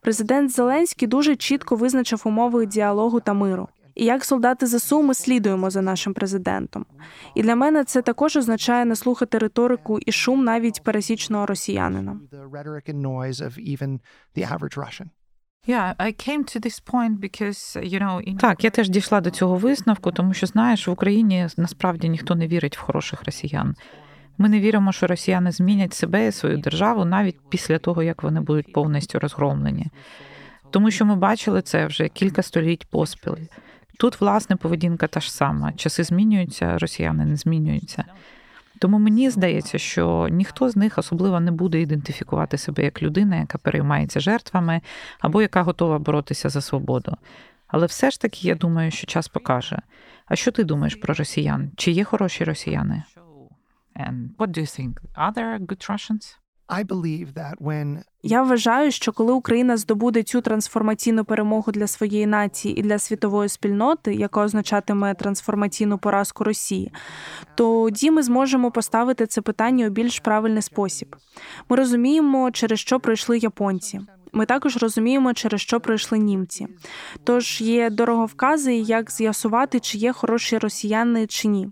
Президент 0.00 0.50
Зеленський 0.50 1.08
дуже 1.08 1.36
чітко 1.36 1.76
визначив 1.76 2.22
умови 2.24 2.66
діалогу 2.66 3.20
та 3.20 3.32
миру. 3.32 3.68
І 3.94 4.04
як 4.04 4.24
солдати 4.24 4.66
ЗСУ 4.66 5.02
ми 5.02 5.14
слідуємо 5.14 5.70
за 5.70 5.82
нашим 5.82 6.14
президентом. 6.14 6.86
І 7.34 7.42
для 7.42 7.56
мене 7.56 7.84
це 7.84 8.02
також 8.02 8.36
означає 8.36 8.84
не 8.84 8.96
слухати 8.96 9.38
риторику 9.38 9.98
і 9.98 10.12
шум 10.12 10.44
навіть 10.44 10.82
пересічного 10.82 11.46
росіянина. 11.46 12.20
In... 18.20 18.36
Так, 18.36 18.64
я 18.64 18.70
теж 18.70 18.88
дійшла 18.88 19.20
до 19.20 19.30
цього 19.30 19.56
висновку, 19.56 20.12
тому 20.12 20.34
що 20.34 20.46
знаєш, 20.46 20.88
в 20.88 20.90
Україні 20.90 21.48
насправді 21.56 22.08
ніхто 22.08 22.34
не 22.34 22.46
вірить 22.46 22.78
в 22.78 22.80
хороших 22.80 23.24
росіян. 23.24 23.74
Ми 24.38 24.48
не 24.48 24.60
віримо, 24.60 24.92
що 24.92 25.06
росіяни 25.06 25.52
змінять 25.52 25.94
себе 25.94 26.26
і 26.26 26.32
свою 26.32 26.58
державу 26.58 27.04
навіть 27.04 27.36
після 27.48 27.78
того, 27.78 28.02
як 28.02 28.22
вони 28.22 28.40
будуть 28.40 28.72
повністю 28.72 29.18
розгромлені. 29.18 29.86
Тому 30.70 30.90
що 30.90 31.04
ми 31.04 31.16
бачили 31.16 31.62
це 31.62 31.86
вже 31.86 32.08
кілька 32.08 32.42
століть 32.42 32.86
поспіль. 32.86 33.46
Тут, 33.98 34.20
власне, 34.20 34.56
поведінка 34.56 35.06
та 35.06 35.20
ж 35.20 35.32
сама. 35.32 35.72
Часи 35.72 36.04
змінюються, 36.04 36.78
росіяни 36.78 37.24
не 37.24 37.36
змінюються. 37.36 38.04
Тому 38.84 38.98
мені 38.98 39.30
здається, 39.30 39.78
що 39.78 40.28
ніхто 40.30 40.70
з 40.70 40.76
них 40.76 40.98
особливо 40.98 41.40
не 41.40 41.50
буде 41.50 41.80
ідентифікувати 41.80 42.58
себе 42.58 42.84
як 42.84 43.02
людина, 43.02 43.36
яка 43.36 43.58
переймається 43.58 44.20
жертвами 44.20 44.80
або 45.20 45.42
яка 45.42 45.62
готова 45.62 45.98
боротися 45.98 46.48
за 46.48 46.60
свободу. 46.60 47.16
Але 47.66 47.86
все 47.86 48.10
ж 48.10 48.20
таки 48.20 48.48
я 48.48 48.54
думаю, 48.54 48.90
що 48.90 49.06
час 49.06 49.28
покаже. 49.28 49.78
А 50.26 50.36
що 50.36 50.52
ти 50.52 50.64
думаєш 50.64 50.94
про 50.94 51.14
росіян? 51.14 51.70
Чи 51.76 51.90
є 51.90 52.04
хороші 52.04 52.44
росіяни? 52.44 53.02
And 53.96 54.28
what 54.38 54.48
do 54.48 54.58
you 54.58 54.80
think? 54.80 54.92
Are 55.16 55.34
there 55.34 55.66
good 55.66 55.90
Russians? 55.90 56.38
Я 58.22 58.42
вважаю, 58.42 58.90
що 58.90 59.12
коли 59.12 59.32
Україна 59.32 59.76
здобуде 59.76 60.22
цю 60.22 60.40
трансформаційну 60.40 61.24
перемогу 61.24 61.72
для 61.72 61.86
своєї 61.86 62.26
нації 62.26 62.80
і 62.80 62.82
для 62.82 62.98
світової 62.98 63.48
спільноти, 63.48 64.14
яка 64.14 64.44
означатиме 64.44 65.14
трансформаційну 65.14 65.98
поразку 65.98 66.44
Росії, 66.44 66.92
тоді 67.54 68.10
ми 68.10 68.22
зможемо 68.22 68.70
поставити 68.70 69.26
це 69.26 69.40
питання 69.40 69.86
у 69.86 69.90
більш 69.90 70.20
правильний 70.20 70.62
спосіб. 70.62 71.16
Ми 71.68 71.76
розуміємо, 71.76 72.50
через 72.50 72.80
що 72.80 73.00
пройшли 73.00 73.38
японці. 73.38 74.00
Ми 74.32 74.46
також 74.46 74.76
розуміємо, 74.76 75.34
через 75.34 75.60
що 75.60 75.80
пройшли 75.80 76.18
німці. 76.18 76.66
Тож 77.24 77.60
є 77.60 77.90
дороговкази, 77.90 78.74
як 78.74 79.10
з'ясувати, 79.10 79.80
чи 79.80 79.98
є 79.98 80.12
хороші 80.12 80.58
росіяни 80.58 81.26
чи 81.26 81.48
ні. 81.48 81.68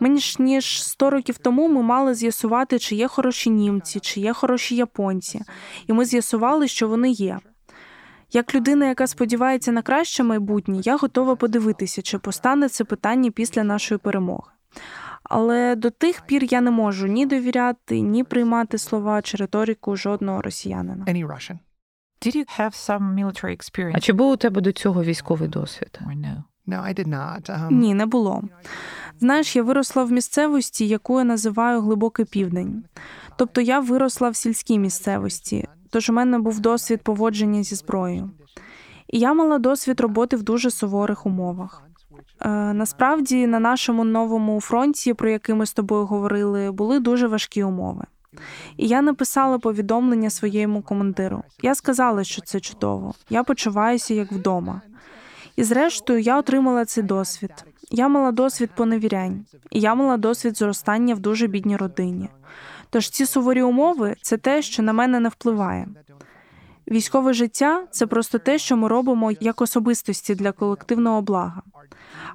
Менш 0.00 0.38
ніж 0.38 0.82
100 0.82 1.10
років 1.10 1.38
тому 1.38 1.68
ми 1.68 1.82
мали 1.82 2.14
з'ясувати, 2.14 2.78
чи 2.78 2.96
є 2.96 3.08
хороші 3.08 3.50
німці, 3.50 4.00
чи 4.00 4.20
є 4.20 4.32
хороші 4.32 4.76
японці, 4.76 5.40
і 5.86 5.92
ми 5.92 6.04
з'ясували, 6.04 6.68
що 6.68 6.88
вони 6.88 7.10
є. 7.10 7.38
Як 8.32 8.54
людина, 8.54 8.86
яка 8.86 9.06
сподівається 9.06 9.72
на 9.72 9.82
краще 9.82 10.22
майбутнє, 10.22 10.80
я 10.84 10.96
готова 10.96 11.36
подивитися, 11.36 12.02
чи 12.02 12.18
постане 12.18 12.68
це 12.68 12.84
питання 12.84 13.30
після 13.30 13.64
нашої 13.64 13.98
перемоги. 13.98 14.50
Але 15.22 15.76
до 15.76 15.90
тих 15.90 16.20
пір 16.20 16.44
я 16.50 16.60
не 16.60 16.70
можу 16.70 17.06
ні 17.06 17.26
довіряти, 17.26 18.00
ні 18.00 18.24
приймати 18.24 18.78
слова 18.78 19.22
чи 19.22 19.36
риторику 19.36 19.96
жодного 19.96 20.42
росіянина. 20.42 21.04
any 21.04 21.26
Russian, 21.26 21.58
Did 22.22 22.36
you 22.36 22.60
have 22.60 22.74
some 22.88 23.14
military 23.14 23.56
experience? 23.56 23.92
А 23.94 24.00
чи 24.00 24.12
був 24.12 24.30
у 24.30 24.36
тебе 24.36 24.60
до 24.60 24.72
цього 24.72 25.02
військовий 25.04 25.48
досвід? 25.48 26.00
Or 26.06 26.16
no? 26.16 26.42
Um, 26.68 27.72
Ні, 27.72 27.94
не 27.94 28.06
було. 28.06 28.42
Знаєш, 29.20 29.56
я 29.56 29.62
виросла 29.62 30.04
в 30.04 30.12
місцевості, 30.12 30.88
яку 30.88 31.18
я 31.18 31.24
називаю 31.24 31.80
глибокий 31.80 32.24
південь. 32.24 32.84
Тобто 33.36 33.60
я 33.60 33.80
виросла 33.80 34.30
в 34.30 34.36
сільській 34.36 34.78
місцевості, 34.78 35.68
тож 35.90 36.10
у 36.10 36.12
мене 36.12 36.38
був 36.38 36.60
досвід 36.60 37.02
поводження 37.02 37.62
зі 37.62 37.74
зброєю. 37.74 38.30
І 39.08 39.18
я 39.18 39.34
мала 39.34 39.58
досвід 39.58 40.00
роботи 40.00 40.36
в 40.36 40.42
дуже 40.42 40.70
суворих 40.70 41.26
умовах. 41.26 41.82
Е, 42.40 42.48
насправді, 42.72 43.46
на 43.46 43.58
нашому 43.58 44.04
новому 44.04 44.60
фронті, 44.60 45.14
про 45.14 45.30
який 45.30 45.54
ми 45.54 45.66
з 45.66 45.72
тобою 45.72 46.06
говорили, 46.06 46.70
були 46.70 47.00
дуже 47.00 47.26
важкі 47.26 47.62
умови. 47.64 48.04
І 48.76 48.88
я 48.88 49.02
написала 49.02 49.58
повідомлення 49.58 50.30
своєму 50.30 50.82
командиру. 50.82 51.42
Я 51.62 51.74
сказала, 51.74 52.24
що 52.24 52.42
це 52.42 52.60
чудово. 52.60 53.14
Я 53.30 53.42
почуваюся 53.42 54.14
як 54.14 54.32
вдома. 54.32 54.82
І 55.58 55.64
зрештою, 55.64 56.20
я 56.20 56.38
отримала 56.38 56.84
цей 56.84 57.04
досвід. 57.04 57.50
Я 57.90 58.08
мала 58.08 58.32
досвід 58.32 58.70
поневірянь, 58.74 59.44
і 59.70 59.80
я 59.80 59.94
мала 59.94 60.16
досвід 60.16 60.58
зростання 60.58 61.14
в 61.14 61.18
дуже 61.18 61.46
бідній 61.46 61.76
родині. 61.76 62.28
Тож 62.90 63.10
ці 63.10 63.26
суворі 63.26 63.62
умови 63.62 64.14
це 64.22 64.36
те, 64.36 64.62
що 64.62 64.82
на 64.82 64.92
мене 64.92 65.20
не 65.20 65.28
впливає. 65.28 65.88
Військове 66.90 67.32
життя 67.32 67.86
це 67.90 68.06
просто 68.06 68.38
те, 68.38 68.58
що 68.58 68.76
ми 68.76 68.88
робимо 68.88 69.32
як 69.40 69.60
особистості 69.60 70.34
для 70.34 70.52
колективного 70.52 71.22
блага. 71.22 71.62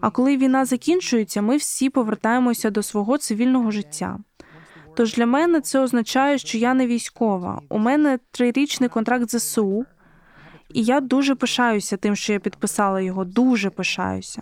А 0.01 0.09
коли 0.09 0.37
війна 0.37 0.65
закінчується, 0.65 1.41
ми 1.41 1.57
всі 1.57 1.89
повертаємося 1.89 2.69
до 2.69 2.83
свого 2.83 3.17
цивільного 3.17 3.71
життя. 3.71 4.17
Тож 4.95 5.13
для 5.13 5.25
мене 5.25 5.61
це 5.61 5.79
означає, 5.79 6.37
що 6.37 6.57
я 6.57 6.73
не 6.73 6.87
військова. 6.87 7.61
У 7.69 7.77
мене 7.77 8.19
трирічний 8.31 8.89
контракт 8.89 9.29
ЗСУ, 9.29 9.85
і 10.73 10.83
я 10.83 11.01
дуже 11.01 11.35
пишаюся 11.35 11.97
тим, 11.97 12.15
що 12.15 12.33
я 12.33 12.39
підписала 12.39 13.01
його. 13.01 13.25
Дуже 13.25 13.69
пишаюся. 13.69 14.41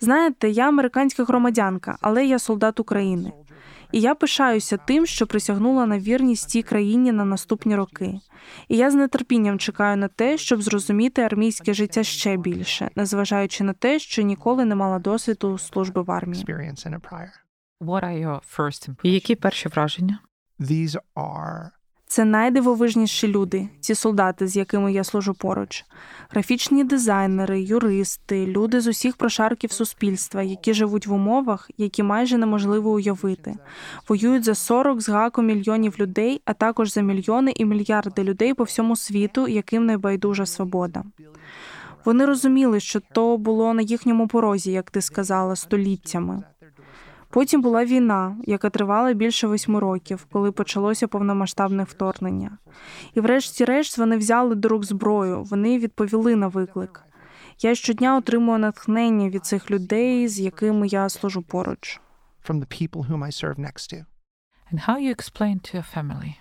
Знаєте, 0.00 0.48
я 0.48 0.68
американська 0.68 1.24
громадянка, 1.24 1.98
але 2.00 2.26
я 2.26 2.38
солдат 2.38 2.80
України. 2.80 3.32
І 3.92 4.00
я 4.00 4.14
пишаюся 4.14 4.76
тим, 4.76 5.06
що 5.06 5.26
присягнула 5.26 5.86
на 5.86 5.98
вірність 5.98 6.50
цій 6.50 6.62
країні 6.62 7.12
на 7.12 7.24
наступні 7.24 7.76
роки. 7.76 8.20
І 8.68 8.76
я 8.76 8.90
з 8.90 9.08
нетерпінням 9.08 9.58
чекаю 9.58 9.96
на 9.96 10.08
те, 10.08 10.38
щоб 10.38 10.62
зрозуміти 10.62 11.22
армійське 11.22 11.74
життя 11.74 12.02
ще 12.02 12.36
більше, 12.36 12.90
незважаючи 12.96 13.64
на 13.64 13.72
те, 13.72 13.98
що 13.98 14.22
ніколи 14.22 14.64
не 14.64 14.74
мала 14.74 14.98
досвіду 14.98 15.58
служби 15.58 16.02
в 16.02 16.10
армії. 16.10 16.44
які 19.12 19.34
перші 19.34 19.68
враження? 19.68 20.18
These 20.60 20.96
are 21.14 21.68
Це 22.08 22.24
найдивовижніші 22.24 23.28
люди, 23.28 23.68
ці 23.80 23.94
солдати, 23.94 24.48
з 24.48 24.56
якими 24.56 24.92
я 24.92 25.04
служу 25.04 25.34
поруч. 25.34 25.84
Графічні 26.28 26.84
дизайнери, 26.84 27.60
юристи, 27.62 28.46
люди 28.46 28.80
з 28.80 28.86
усіх 28.86 29.16
прошарків 29.16 29.72
суспільства, 29.72 30.42
які 30.42 30.74
живуть 30.74 31.06
в 31.06 31.12
умовах, 31.12 31.70
які 31.78 32.02
майже 32.02 32.38
неможливо 32.38 32.90
уявити, 32.90 33.54
воюють 34.08 34.44
за 34.44 34.54
40 34.54 35.00
з 35.00 35.08
гаком 35.08 35.46
мільйонів 35.46 35.94
людей, 36.00 36.42
а 36.44 36.52
також 36.52 36.92
за 36.92 37.00
мільйони 37.00 37.52
і 37.56 37.64
мільярди 37.64 38.22
людей 38.22 38.54
по 38.54 38.64
всьому 38.64 38.96
світу, 38.96 39.48
яким 39.48 39.86
не 39.86 39.98
байдужа 39.98 40.46
свобода. 40.46 41.04
Вони 42.04 42.26
розуміли, 42.26 42.80
що 42.80 43.00
то 43.00 43.36
було 43.36 43.74
на 43.74 43.82
їхньому 43.82 44.28
порозі, 44.28 44.72
як 44.72 44.90
ти 44.90 45.02
сказала, 45.02 45.56
століттями. 45.56 46.42
Потім 47.36 47.62
була 47.62 47.84
війна, 47.84 48.36
яка 48.44 48.70
тривала 48.70 49.12
більше 49.12 49.46
восьми 49.46 49.80
років, 49.80 50.26
коли 50.32 50.52
почалося 50.52 51.08
повномасштабне 51.08 51.84
вторгнення. 51.84 52.58
І 53.14 53.20
врешті-решт 53.20 53.98
вони 53.98 54.16
взяли 54.16 54.54
до 54.54 54.68
рук 54.68 54.84
зброю, 54.84 55.42
вони 55.42 55.78
відповіли 55.78 56.36
на 56.36 56.48
виклик. 56.48 57.02
Я 57.62 57.74
щодня 57.74 58.16
отримую 58.16 58.58
натхнення 58.58 59.28
від 59.28 59.46
цих 59.46 59.70
людей, 59.70 60.28
з 60.28 60.40
якими 60.40 60.86
я 60.86 61.08
служу 61.08 61.42
поруч. 61.42 62.00
from 62.48 62.60
the 62.60 62.80
people 62.80 63.02
whom 63.10 63.22
I 63.22 63.30
serve 63.30 63.58
next 63.58 63.84
to. 63.92 64.04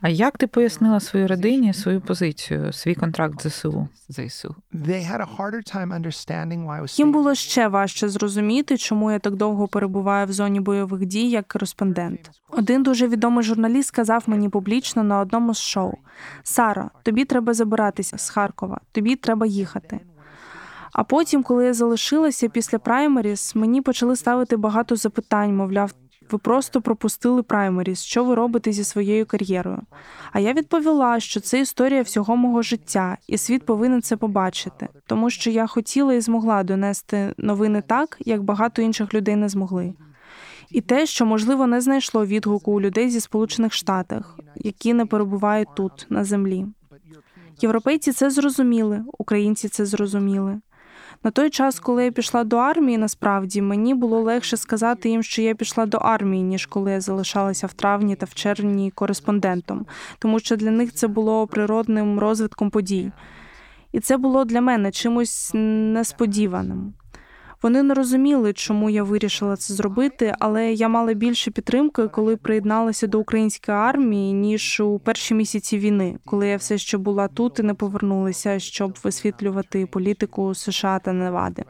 А 0.02 0.10
як 0.10 0.38
ти 0.38 0.48
пояснила 0.48 1.00
своїй 1.00 1.28
родині 1.28 1.74
свою 1.74 2.02
позицію, 2.02 2.74
свій 2.74 2.96
контракт 2.96 3.42
з 3.42 3.50
ЗСУ? 3.50 3.88
ЗСУ. 4.10 4.56
They 4.74 5.12
had 5.12 5.22
a 5.22 5.38
harder 5.38 5.76
time 5.76 6.02
understanding 6.02 6.66
why 6.66 6.82
I 6.82 6.82
was 6.82 7.00
Їм 7.00 7.12
було 7.12 7.36
ще 7.36 7.68
важче 7.68 8.10
зрозуміти, 8.10 8.78
чому 8.78 9.12
я 9.12 9.20
так 9.20 9.36
довго 9.36 9.68
перебуваю 9.68 10.28
в 10.28 10.32
зоні 10.32 10.60
бойових 10.60 11.06
дій 11.06 11.30
як 11.30 11.48
кореспондент. 11.48 12.32
Один 12.50 12.84
дуже 12.84 13.08
відомий 13.08 13.44
журналіст 13.44 13.88
сказав 13.88 14.24
мені 14.28 14.50
публічно 14.50 15.04
на 15.04 15.20
одному 15.20 15.54
з 15.54 15.60
шоу: 15.60 15.94
Сара, 16.44 16.90
тобі 17.04 17.26
треба 17.26 17.54
забиратися 17.54 18.18
з 18.18 18.30
Харкова, 18.30 18.80
тобі 18.92 19.16
треба 19.16 19.46
їхати. 19.46 20.00
А 20.96 21.04
потім, 21.04 21.44
коли 21.44 21.66
я 21.66 21.74
залишилася 21.74 22.50
після 22.50 22.80
праймеріс, 22.80 23.56
мені 23.56 23.82
почали 23.82 24.16
ставити 24.16 24.58
багато 24.58 24.96
запитань, 24.96 25.56
мовляв, 25.56 25.92
ви 26.32 26.38
просто 26.38 26.82
пропустили 26.82 27.44
праймеріс, 27.44 28.04
що 28.04 28.24
ви 28.24 28.36
робите 28.36 28.72
зі 28.72 28.84
своєю 28.84 29.26
кар'єрою. 29.26 29.82
А 30.32 30.40
я 30.40 30.54
відповіла, 30.54 31.20
що 31.20 31.40
це 31.40 31.60
історія 31.60 32.02
всього 32.02 32.36
мого 32.36 32.62
життя, 32.62 33.18
і 33.28 33.38
світ 33.38 33.66
повинен 33.66 34.02
це 34.02 34.18
побачити, 34.18 34.88
тому 35.08 35.30
що 35.30 35.50
я 35.50 35.68
хотіла 35.68 36.14
і 36.14 36.22
змогла 36.22 36.64
донести 36.64 37.34
новини 37.38 37.84
так, 37.88 38.18
як 38.20 38.44
багато 38.44 38.82
інших 38.82 39.14
людей 39.14 39.36
не 39.36 39.50
змогли. 39.50 39.94
І 40.70 40.82
те, 40.82 41.06
що 41.06 41.26
можливо 41.26 41.68
не 41.68 41.82
знайшло 41.82 42.26
відгуку 42.26 42.72
у 42.72 42.82
людей 42.82 43.10
зі 43.10 43.20
Сполучених 43.20 43.74
Штатів, 43.74 44.26
які 44.56 44.94
не 44.94 45.06
перебувають 45.06 45.76
тут 45.76 46.06
на 46.10 46.24
землі. 46.24 46.66
Європейці 47.62 48.12
це 48.12 48.30
зрозуміли, 48.30 49.04
українці 49.18 49.70
це 49.70 49.86
зрозуміли. 49.86 50.60
На 51.26 51.32
той 51.32 51.50
час, 51.50 51.80
коли 51.80 52.06
я 52.06 52.12
пішла 52.12 52.44
до 52.44 52.58
армії, 52.58 52.98
насправді 52.98 53.62
мені 53.62 53.94
було 53.94 54.20
легше 54.20 54.58
сказати 54.58 55.10
їм, 55.10 55.24
що 55.24 55.42
я 55.42 55.56
пішла 55.56 55.86
до 55.86 55.98
армії, 55.98 56.44
ніж 56.44 56.66
коли 56.66 56.92
я 56.92 57.02
залишалася 57.02 57.68
в 57.68 57.74
травні 57.74 58.16
та 58.16 58.26
в 58.26 58.34
червні 58.34 58.92
кореспондентом, 58.92 59.86
тому 60.20 60.40
що 60.40 60.56
для 60.56 60.72
них 60.72 60.94
це 60.94 61.08
було 61.08 61.48
природним 61.48 62.20
розвитком 62.20 62.70
подій. 62.70 63.12
І 63.92 64.00
це 64.00 64.18
було 64.18 64.46
для 64.46 64.62
мене 64.62 64.92
чимось 64.92 65.52
несподіваним. 65.54 66.94
Вони 67.62 67.84
не 67.84 67.94
розуміли, 67.94 68.54
чому 68.54 68.90
я 68.90 69.04
вирішила 69.04 69.56
це 69.56 69.74
зробити, 69.74 70.34
але 70.40 70.74
я 70.74 70.90
мала 70.90 71.14
більше 71.14 71.52
підтримки, 71.52 72.08
коли 72.08 72.38
приєдналася 72.38 73.08
до 73.08 73.20
української 73.20 73.78
армії, 73.78 74.34
ніж 74.34 74.80
у 74.80 75.00
перші 75.00 75.34
місяці 75.34 75.80
війни, 75.80 76.20
коли 76.26 76.48
я 76.48 76.58
все 76.58 76.78
ще 76.78 76.98
була 76.98 77.28
тут 77.28 77.60
і 77.60 77.64
не 77.64 77.74
повернулася, 77.74 78.60
щоб 78.60 78.98
висвітлювати 79.04 79.86
політику 79.86 80.56
США 80.56 81.00
та 81.00 81.14
Невади. 81.14 81.64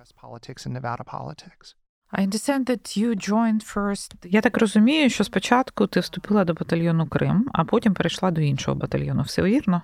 I 2.14 2.22
understand 2.28 2.70
that 2.70 2.98
you 2.98 3.30
joined 3.30 3.76
first. 3.76 4.12
Я 4.24 4.42
так 4.42 4.58
розумію, 4.58 5.10
що 5.10 5.24
спочатку 5.24 5.88
ти 5.88 6.00
вступила 6.00 6.46
до 6.46 6.54
батальйону 6.54 7.08
Крим, 7.08 7.50
а 7.54 7.64
потім 7.64 7.94
перейшла 7.94 8.32
до 8.32 8.42
іншого 8.42 8.78
батальйону. 8.78 9.22
Все 9.22 9.42
вірно? 9.42 9.82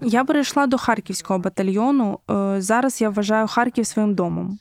Я 0.00 0.24
перейшла 0.24 0.66
до 0.66 0.78
харківського 0.78 1.38
батальйону. 1.38 2.18
Е, 2.30 2.60
Зараз 2.60 3.00
я 3.00 3.10
вважаю 3.10 3.46
Харків 3.46 3.86
своїм 3.86 4.14
домом. 4.14 4.58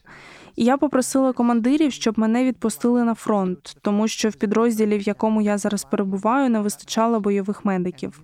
І 0.56 0.64
я 0.64 0.78
попросила 0.78 1.34
командирів, 1.34 1.92
щоб 1.92 2.20
мене 2.20 2.44
відпустили 2.44 3.04
на 3.04 3.14
фронт, 3.14 3.78
тому 3.82 4.08
що 4.08 4.30
в 4.30 4.36
підрозділі, 4.36 4.98
в 4.98 5.02
якому 5.02 5.42
я 5.42 5.58
зараз 5.58 5.84
перебуваю, 5.84 6.50
не 6.50 6.60
вистачало 6.60 7.20
бойових 7.20 7.66
медиків. 7.66 8.22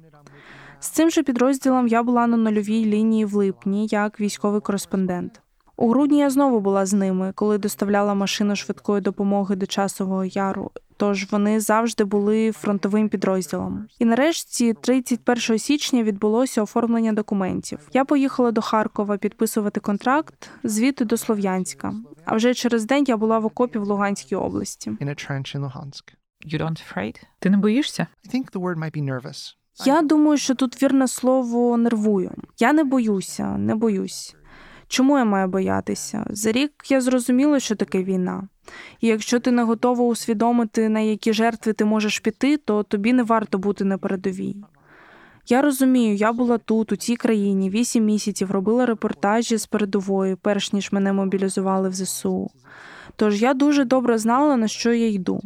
З 0.79 0.89
цим 0.89 1.09
же 1.09 1.23
підрозділом 1.23 1.87
я 1.87 2.03
була 2.03 2.27
на 2.27 2.37
нульовій 2.37 2.85
лінії 2.85 3.25
в 3.25 3.33
липні 3.33 3.87
як 3.91 4.19
військовий 4.19 4.61
кореспондент. 4.61 5.41
У 5.77 5.89
грудні 5.89 6.17
я 6.19 6.29
знову 6.29 6.59
була 6.59 6.85
з 6.85 6.93
ними, 6.93 7.31
коли 7.35 7.57
доставляла 7.57 8.13
машину 8.13 8.55
швидкої 8.55 9.01
допомоги 9.01 9.55
до 9.55 9.65
часового 9.65 10.25
яру. 10.25 10.71
Тож 10.97 11.31
вони 11.31 11.59
завжди 11.59 12.03
були 12.03 12.51
фронтовим 12.51 13.09
підрозділом. 13.09 13.87
І 13.99 14.05
нарешті, 14.05 14.73
31 14.73 15.59
січня, 15.59 16.03
відбулося 16.03 16.61
оформлення 16.61 17.13
документів. 17.13 17.79
Я 17.93 18.05
поїхала 18.05 18.51
до 18.51 18.61
Харкова 18.61 19.17
підписувати 19.17 19.79
контракт, 19.79 20.49
звідти 20.63 21.05
до 21.05 21.17
Слов'янська. 21.17 21.93
А 22.25 22.35
вже 22.35 22.53
через 22.53 22.85
день 22.85 23.05
я 23.07 23.17
була 23.17 23.39
в 23.39 23.45
окопі 23.45 23.79
в 23.79 23.83
Луганській 23.83 24.35
області. 24.35 24.91
You 26.45 26.61
don't 26.61 26.83
afraid? 26.93 27.15
Ти 27.39 27.49
не 27.49 27.57
боїшся? 27.57 28.07
I 28.25 28.35
think 28.35 28.51
the 28.51 28.61
word 28.61 28.77
might 28.77 28.97
be 28.97 29.03
nervous. 29.03 29.55
Я 29.85 30.01
думаю, 30.01 30.37
що 30.37 30.55
тут 30.55 30.83
вірне 30.83 31.07
слово 31.07 31.77
нервую. 31.77 32.31
Я 32.59 32.73
не 32.73 32.83
боюся, 32.83 33.57
не 33.57 33.75
боюсь. 33.75 34.35
Чому 34.87 35.17
я 35.17 35.25
маю 35.25 35.47
боятися? 35.47 36.25
За 36.29 36.51
рік 36.51 36.71
я 36.89 37.01
зрозуміла, 37.01 37.59
що 37.59 37.75
таке 37.75 38.03
війна. 38.03 38.47
І 39.01 39.07
якщо 39.07 39.39
ти 39.39 39.51
не 39.51 39.63
готова 39.63 40.03
усвідомити, 40.03 40.89
на 40.89 40.99
які 40.99 41.33
жертви 41.33 41.73
ти 41.73 41.85
можеш 41.85 42.19
піти, 42.19 42.57
то 42.57 42.83
тобі 42.83 43.13
не 43.13 43.23
варто 43.23 43.57
бути 43.57 43.83
на 43.83 43.97
передовій. 43.97 44.55
Я 45.47 45.61
розумію, 45.61 46.15
я 46.15 46.33
була 46.33 46.57
тут, 46.57 46.91
у 46.91 46.95
цій 46.95 47.15
країні, 47.15 47.69
вісім 47.69 48.05
місяців 48.05 48.51
робила 48.51 48.85
репортажі 48.85 49.57
з 49.57 49.65
передової, 49.65 50.35
перш 50.35 50.73
ніж 50.73 50.91
мене 50.91 51.13
мобілізували 51.13 51.89
в 51.89 51.93
ЗСУ. 51.93 52.49
Тож 53.15 53.41
я 53.41 53.53
дуже 53.53 53.85
добре 53.85 54.17
знала, 54.17 54.57
на 54.57 54.67
що 54.67 54.93
я 54.93 55.09
йду. 55.09 55.41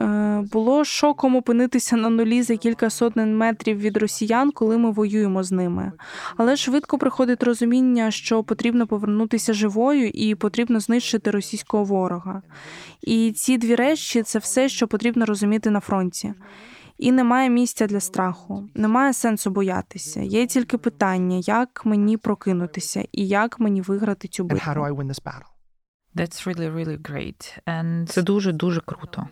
Е, 0.00 0.44
Було 0.52 0.84
шоком 0.84 1.36
опинитися 1.36 1.96
на 1.96 2.08
нулі 2.08 2.42
за 2.42 2.56
кілька 2.56 2.90
сотень 2.90 3.36
метрів 3.36 3.78
від 3.78 3.96
росіян, 3.96 4.50
коли 4.50 4.78
ми 4.78 4.90
воюємо 4.90 5.42
з 5.42 5.52
ними. 5.52 5.92
Але 6.36 6.56
швидко 6.56 6.98
приходить 6.98 7.42
розуміння, 7.42 8.10
що 8.10 8.44
потрібно 8.44 8.86
повернутися 8.86 9.52
живою 9.52 10.08
і 10.08 10.34
потрібно 10.34 10.80
знищити 10.80 11.30
російського 11.30 11.84
ворога. 11.84 12.42
І 13.02 13.32
ці 13.36 13.58
дві 13.58 13.74
речі 13.74 14.22
це 14.22 14.38
все, 14.38 14.68
що 14.68 14.88
потрібно 14.88 15.26
розуміти 15.26 15.70
на 15.70 15.80
фронті. 15.80 16.34
І 16.98 17.12
немає 17.12 17.50
місця 17.50 17.86
для 17.86 18.00
страху, 18.00 18.68
немає 18.74 19.12
сенсу 19.12 19.50
боятися. 19.50 20.20
Є 20.20 20.46
тільки 20.46 20.78
питання, 20.78 21.36
як 21.44 21.82
мені 21.86 22.16
прокинутися 22.16 23.04
і 23.12 23.28
як 23.28 23.60
мені 23.60 23.80
виграти 23.80 24.28
цю 24.28 24.44
битву. 24.44 24.58
Це 28.08 28.22
дуже 28.22 28.52
дуже 28.52 28.80
круто. 28.80 29.28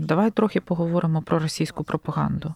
Давай 0.00 0.30
трохи 0.30 0.60
поговоримо 0.60 1.22
про 1.22 1.38
російську 1.38 1.84
пропаганду. 1.84 2.54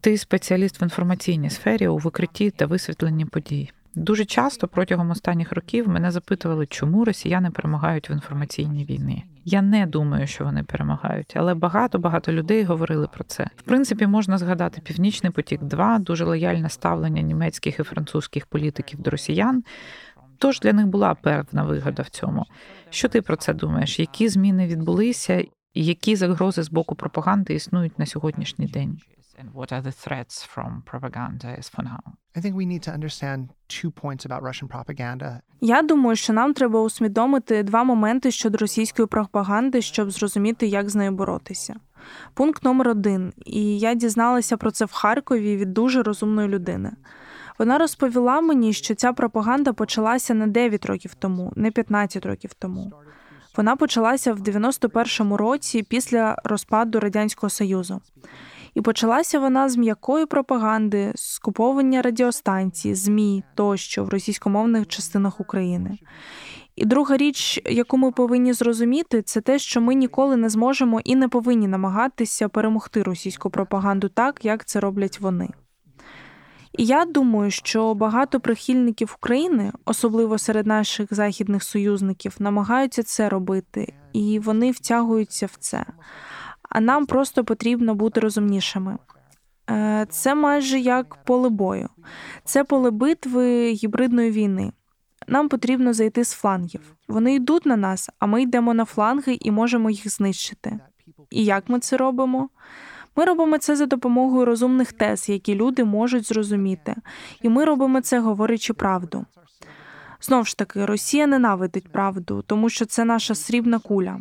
Ти 0.00 0.18
спеціаліст 0.18 0.80
в 0.80 0.82
інформаційній 0.82 1.50
сфері 1.50 1.88
у 1.88 1.98
викритті 1.98 2.50
та 2.50 2.66
висвітленні 2.66 3.24
подій. 3.24 3.70
Дуже 3.94 4.24
часто 4.24 4.68
протягом 4.68 5.10
останніх 5.10 5.52
років 5.52 5.88
мене 5.88 6.10
запитували, 6.10 6.66
чому 6.66 7.04
росіяни 7.04 7.50
перемагають 7.50 8.10
в 8.10 8.12
інформаційній 8.12 8.84
війні. 8.84 9.24
Я 9.44 9.62
не 9.62 9.86
думаю, 9.86 10.26
що 10.26 10.44
вони 10.44 10.62
перемагають, 10.62 11.32
але 11.36 11.54
багато 11.54 11.98
багато 11.98 12.32
людей 12.32 12.64
говорили 12.64 13.08
про 13.14 13.24
це. 13.24 13.48
В 13.56 13.62
принципі, 13.62 14.06
можна 14.06 14.38
згадати 14.38 14.80
Північний 14.80 15.32
потік, 15.32 15.62
2 15.62 15.98
дуже 15.98 16.24
лояльне 16.24 16.68
ставлення 16.68 17.22
німецьких 17.22 17.80
і 17.80 17.82
французьких 17.82 18.46
політиків 18.46 19.00
до 19.00 19.10
росіян. 19.10 19.64
Тож 20.38 20.60
для 20.60 20.72
них 20.72 20.86
була 20.86 21.14
певна 21.14 21.62
вигода 21.62 22.02
в 22.02 22.08
цьому. 22.08 22.46
Що 22.90 23.08
ти 23.08 23.22
про 23.22 23.36
це 23.36 23.54
думаєш? 23.54 24.00
Які 24.00 24.28
зміни 24.28 24.66
відбулися, 24.66 25.44
які 25.82 26.16
загрози 26.16 26.62
з 26.62 26.70
боку 26.70 26.94
пропаганди 26.94 27.54
існують 27.54 27.98
на 27.98 28.06
сьогоднішній 28.06 28.66
день? 28.66 28.98
And 29.42 29.52
what 29.52 29.72
are 29.72 29.82
the 29.82 29.94
threats 30.06 30.34
from 30.54 30.70
propaganda 30.92 31.58
as 31.58 31.66
for 31.74 31.82
now? 31.82 32.02
I 32.36 32.40
think 32.40 32.54
we 32.54 32.66
need 32.66 32.82
to 32.88 32.92
understand 32.98 33.40
two 33.68 33.90
points 34.02 34.24
about 34.26 34.42
Russian 34.42 34.68
propaganda. 34.68 35.40
Я 35.60 35.82
думаю, 35.82 36.16
що 36.16 36.32
нам 36.32 36.54
треба 36.54 36.80
усвідомити 36.80 37.62
два 37.62 37.84
моменти 37.84 38.30
щодо 38.30 38.58
російської 38.58 39.08
пропаганди, 39.08 39.82
щоб 39.82 40.10
зрозуміти, 40.10 40.66
як 40.66 40.90
з 40.90 40.94
нею 40.94 41.12
боротися. 41.12 41.74
Пункт 42.34 42.64
номер 42.64 42.88
один, 42.88 43.32
і 43.46 43.78
я 43.78 43.94
дізналася 43.94 44.56
про 44.56 44.70
це 44.70 44.84
в 44.84 44.92
Харкові 44.92 45.56
від 45.56 45.72
дуже 45.72 46.02
розумної 46.02 46.48
людини. 46.48 46.92
Вона 47.58 47.78
розповіла 47.78 48.40
мені, 48.40 48.72
що 48.72 48.94
ця 48.94 49.12
пропаганда 49.12 49.72
почалася 49.72 50.34
не 50.34 50.46
9 50.46 50.86
років 50.86 51.14
тому, 51.14 51.52
не 51.56 51.70
15 51.70 52.26
років 52.26 52.54
тому. 52.54 52.92
Вона 53.56 53.76
почалася 53.76 54.32
в 54.32 54.40
91-му 54.40 55.36
році 55.36 55.82
після 55.82 56.36
розпаду 56.44 57.00
Радянського 57.00 57.50
Союзу. 57.50 58.00
І 58.74 58.80
почалася 58.80 59.38
вона 59.38 59.68
з 59.68 59.76
м'якої 59.76 60.26
пропаганди, 60.26 61.12
скуповання 61.14 62.02
радіостанцій, 62.02 62.94
ЗМІ 62.94 63.44
тощо 63.54 64.04
в 64.04 64.08
російськомовних 64.08 64.86
частинах 64.86 65.40
України. 65.40 65.98
І 66.76 66.84
друга 66.84 67.16
річ, 67.16 67.60
яку 67.64 67.96
ми 67.96 68.10
повинні 68.10 68.52
зрозуміти, 68.52 69.22
це 69.22 69.40
те, 69.40 69.58
що 69.58 69.80
ми 69.80 69.94
ніколи 69.94 70.36
не 70.36 70.48
зможемо 70.48 71.00
і 71.04 71.16
не 71.16 71.28
повинні 71.28 71.68
намагатися 71.68 72.48
перемогти 72.48 73.02
російську 73.02 73.50
пропаганду 73.50 74.08
так, 74.08 74.44
як 74.44 74.64
це 74.64 74.80
роблять 74.80 75.20
вони. 75.20 75.48
І 76.78 76.84
я 76.84 77.04
думаю, 77.04 77.50
що 77.50 77.94
багато 77.94 78.40
прихильників 78.40 79.14
України, 79.18 79.72
особливо 79.84 80.38
серед 80.38 80.66
наших 80.66 81.14
західних 81.14 81.62
союзників, 81.62 82.36
намагаються 82.38 83.02
це 83.02 83.28
робити, 83.28 83.92
і 84.12 84.38
вони 84.38 84.70
втягуються 84.70 85.46
в 85.46 85.56
це. 85.58 85.84
А 86.70 86.80
нам 86.80 87.06
просто 87.06 87.44
потрібно 87.44 87.94
бути 87.94 88.20
розумнішими. 88.20 88.98
Е, 89.70 90.06
Це 90.10 90.34
майже 90.34 90.78
як 90.78 91.24
поле 91.24 91.48
бою, 91.48 91.88
це 92.44 92.64
поле 92.64 92.90
битви 92.90 93.72
гібридної 93.72 94.30
війни. 94.30 94.72
Нам 95.28 95.48
потрібно 95.48 95.92
зайти 95.92 96.24
з 96.24 96.32
флангів. 96.32 96.80
Вони 97.08 97.34
йдуть 97.34 97.66
на 97.66 97.76
нас, 97.76 98.10
а 98.18 98.26
ми 98.26 98.42
йдемо 98.42 98.74
на 98.74 98.84
фланги 98.84 99.38
і 99.40 99.50
можемо 99.50 99.90
їх 99.90 100.10
знищити. 100.10 100.78
І 101.30 101.44
як 101.44 101.68
ми 101.68 101.80
це 101.80 101.96
робимо? 101.96 102.48
Ми 103.16 103.24
робимо 103.24 103.58
це 103.58 103.76
за 103.76 103.86
допомогою 103.86 104.44
розумних 104.44 104.92
тез, 104.92 105.28
які 105.28 105.54
люди 105.54 105.84
можуть 105.84 106.28
зрозуміти, 106.28 106.94
і 107.42 107.48
ми 107.48 107.64
робимо 107.64 108.00
це, 108.00 108.20
говорячи 108.20 108.72
правду. 108.72 109.24
Знову 110.20 110.44
ж 110.44 110.56
таки, 110.56 110.86
Росія 110.86 111.26
ненавидить 111.26 111.88
правду, 111.88 112.44
тому 112.46 112.68
що 112.68 112.84
це 112.84 113.04
наша 113.04 113.34
срібна 113.34 113.78
куля. 113.78 114.20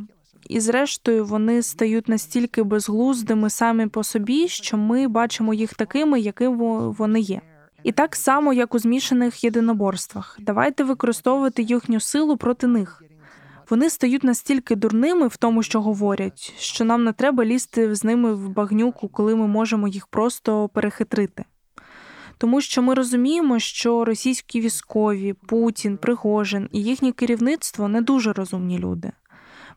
І 0.50 0.60
зрештою 0.60 1.26
вони 1.26 1.62
стають 1.62 2.10
настільки 2.10 2.64
безглуздими 2.64 3.50
самі 3.50 3.88
по 3.88 4.04
собі, 4.04 4.48
що 4.48 4.78
ми 4.78 5.08
бачимо 5.08 5.54
їх 5.54 5.74
такими, 5.74 6.20
якими 6.20 6.90
вони 6.90 7.20
є. 7.20 7.42
І 7.84 7.92
так 7.92 8.16
само, 8.16 8.54
як 8.54 8.76
у 8.76 8.80
змішаних 8.80 9.44
єдиноборствах, 9.44 10.38
давайте 10.42 10.84
використовувати 10.84 11.62
їхню 11.62 12.00
силу 12.00 12.38
проти 12.38 12.68
них. 12.68 13.03
Вони 13.74 13.90
стають 13.90 14.24
настільки 14.24 14.76
дурними 14.76 15.28
в 15.28 15.38
тому, 15.38 15.64
що 15.64 15.82
говорять, 15.82 16.54
що 16.58 16.86
нам 16.86 17.04
не 17.04 17.14
треба 17.14 17.46
лізти 17.46 17.96
з 17.96 18.04
ними 18.04 18.34
в 18.34 18.50
багнюку, 18.50 19.10
коли 19.10 19.36
ми 19.36 19.48
можемо 19.48 19.88
їх 19.88 20.08
просто 20.08 20.70
перехитрити. 20.70 21.46
Тому 22.38 22.62
що 22.62 22.82
ми 22.82 22.94
розуміємо, 22.94 23.60
що 23.60 24.06
російські 24.06 24.62
військові, 24.62 25.34
Путін, 25.34 25.98
Пригожин 25.98 26.70
і 26.72 26.84
їхнє 26.84 27.12
керівництво 27.12 27.88
не 27.88 28.02
дуже 28.02 28.34
розумні 28.34 28.80
люди. 28.80 29.12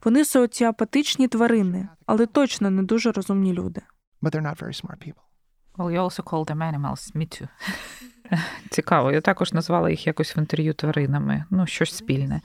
Вони 0.04 0.24
соціопатичні 0.24 1.28
тварини, 1.28 1.88
але 2.06 2.26
точно 2.26 2.70
не 2.70 2.82
дуже 2.82 3.12
розумні 3.12 3.52
люди. 3.52 3.80
But 4.22 4.30
they're 4.30 4.52
not 4.52 4.62
very 4.62 4.84
smart 4.84 4.98
people. 4.98 5.22
Well, 5.78 5.90
you 5.90 6.00
also 6.00 6.22
call 6.22 6.44
them 6.44 6.58
animals. 6.58 7.16
Me 7.16 7.40
too. 7.40 7.48
Цікаво, 8.70 9.12
я 9.12 9.20
також 9.20 9.52
назвала 9.52 9.90
їх 9.90 10.06
якось 10.06 10.36
в 10.36 10.38
інтерв'ю 10.38 10.74
тваринами. 10.74 11.44
Ну, 11.50 11.66
щось 11.66 11.96
спільне. 11.96 12.40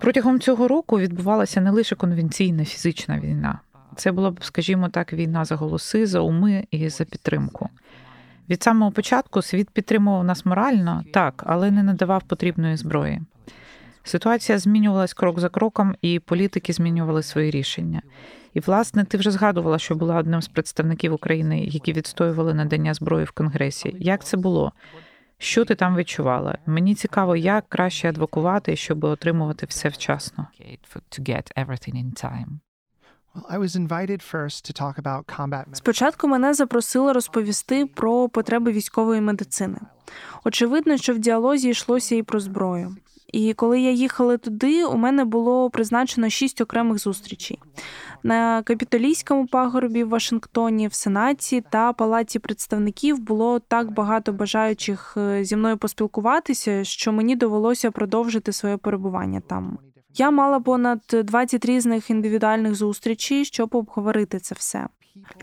Протягом 0.00 0.40
цього 0.40 0.68
року 0.68 0.98
відбувалася 0.98 1.60
не 1.60 1.70
лише 1.70 1.96
конвенційна 1.96 2.64
фізична 2.64 3.20
війна. 3.20 3.60
Це 3.96 4.12
була 4.12 4.30
б, 4.30 4.44
скажімо 4.44 4.88
так, 4.88 5.12
війна 5.12 5.44
за 5.44 5.56
голоси, 5.56 6.06
за 6.06 6.20
уми 6.20 6.64
і 6.70 6.88
за 6.88 7.04
підтримку. 7.04 7.68
Від 8.50 8.62
самого 8.62 8.92
початку 8.92 9.42
світ 9.42 9.70
підтримував 9.70 10.24
нас 10.24 10.46
морально, 10.46 11.04
так, 11.12 11.42
але 11.46 11.70
не 11.70 11.82
надавав 11.82 12.22
потрібної 12.22 12.76
зброї. 12.76 13.20
Ситуація 14.04 14.58
змінювалась 14.58 15.14
крок 15.14 15.40
за 15.40 15.48
кроком, 15.48 15.94
і 16.02 16.18
політики 16.18 16.72
змінювали 16.72 17.22
свої 17.22 17.50
рішення. 17.50 18.02
І, 18.54 18.60
власне, 18.60 19.04
ти 19.04 19.18
вже 19.18 19.30
згадувала, 19.30 19.78
що 19.78 19.94
була 19.94 20.16
одним 20.16 20.42
з 20.42 20.48
представників 20.48 21.12
України, 21.12 21.64
які 21.64 21.92
відстоювали 21.92 22.54
надання 22.54 22.94
зброї 22.94 23.24
в 23.24 23.30
Конгресі. 23.30 23.96
Як 24.00 24.24
це 24.24 24.36
було? 24.36 24.72
Що 25.38 25.64
ти 25.64 25.74
там 25.74 25.96
відчувала? 25.96 26.58
Мені 26.66 26.94
цікаво, 26.94 27.36
як 27.36 27.68
краще 27.68 28.08
адвокувати, 28.08 28.76
щоб 28.76 29.04
отримувати 29.04 29.66
все 29.66 29.88
вчасно. 29.88 30.46
Спочатку 35.72 36.28
мене 36.28 36.54
запросили 36.54 37.12
розповісти 37.12 37.86
про 37.86 38.28
потреби 38.28 38.72
військової 38.72 39.20
медицини. 39.20 39.78
Очевидно, 40.44 40.96
що 40.96 41.14
в 41.14 41.18
діалозі 41.18 41.68
йшлося 41.68 42.14
і 42.14 42.22
про 42.22 42.40
зброю. 42.40 42.96
І 43.36 43.54
коли 43.54 43.80
я 43.80 43.90
їхала 43.90 44.36
туди, 44.36 44.84
у 44.84 44.96
мене 44.96 45.24
було 45.24 45.70
призначено 45.70 46.30
шість 46.30 46.60
окремих 46.60 46.98
зустрічей 46.98 47.58
на 48.22 48.62
капітолійському 48.62 49.46
пагорбі 49.46 50.04
в 50.04 50.08
Вашингтоні, 50.08 50.88
в 50.88 50.94
Сенаті 50.94 51.64
та 51.70 51.92
Палаті 51.92 52.38
представників 52.38 53.18
було 53.18 53.58
так 53.58 53.90
багато 53.90 54.32
бажаючих 54.32 55.14
е, 55.16 55.44
зі 55.44 55.56
мною 55.56 55.76
поспілкуватися, 55.76 56.84
що 56.84 57.12
мені 57.12 57.36
довелося 57.36 57.90
продовжити 57.90 58.52
своє 58.52 58.76
перебування 58.76 59.40
там. 59.40 59.78
Я 60.14 60.30
мала 60.30 60.60
понад 60.60 61.00
20 61.24 61.64
різних 61.64 62.10
індивідуальних 62.10 62.74
зустрічей, 62.74 63.44
щоб 63.44 63.74
обговорити 63.74 64.38
це 64.38 64.54
все. 64.54 64.86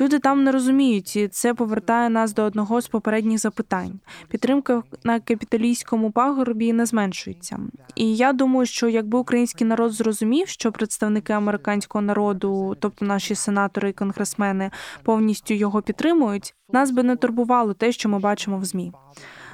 Люди 0.01 0.19
там 0.19 0.43
не 0.43 0.51
розуміють, 0.51 1.15
і 1.15 1.27
це 1.27 1.53
повертає 1.53 2.09
нас 2.09 2.33
до 2.33 2.43
одного 2.43 2.81
з 2.81 2.87
попередніх 2.87 3.39
запитань. 3.39 3.99
Підтримка 4.29 4.83
на 5.03 5.19
капіталійському 5.19 6.11
пагорбі 6.11 6.73
не 6.73 6.85
зменшується. 6.85 7.59
І 7.95 8.15
я 8.15 8.33
думаю, 8.33 8.65
що 8.65 8.89
якби 8.89 9.19
український 9.19 9.67
народ 9.67 9.91
зрозумів, 9.91 10.47
що 10.47 10.71
представники 10.71 11.33
американського 11.33 12.01
народу, 12.01 12.75
тобто 12.79 13.05
наші 13.05 13.35
сенатори 13.35 13.89
і 13.89 13.93
конгресмени, 13.93 14.71
повністю 15.03 15.53
його 15.53 15.81
підтримують, 15.81 16.55
нас 16.69 16.91
би 16.91 17.03
не 17.03 17.15
турбувало 17.15 17.73
те, 17.73 17.91
що 17.91 18.09
ми 18.09 18.19
бачимо 18.19 18.57
в 18.57 18.65
змі. 18.65 18.91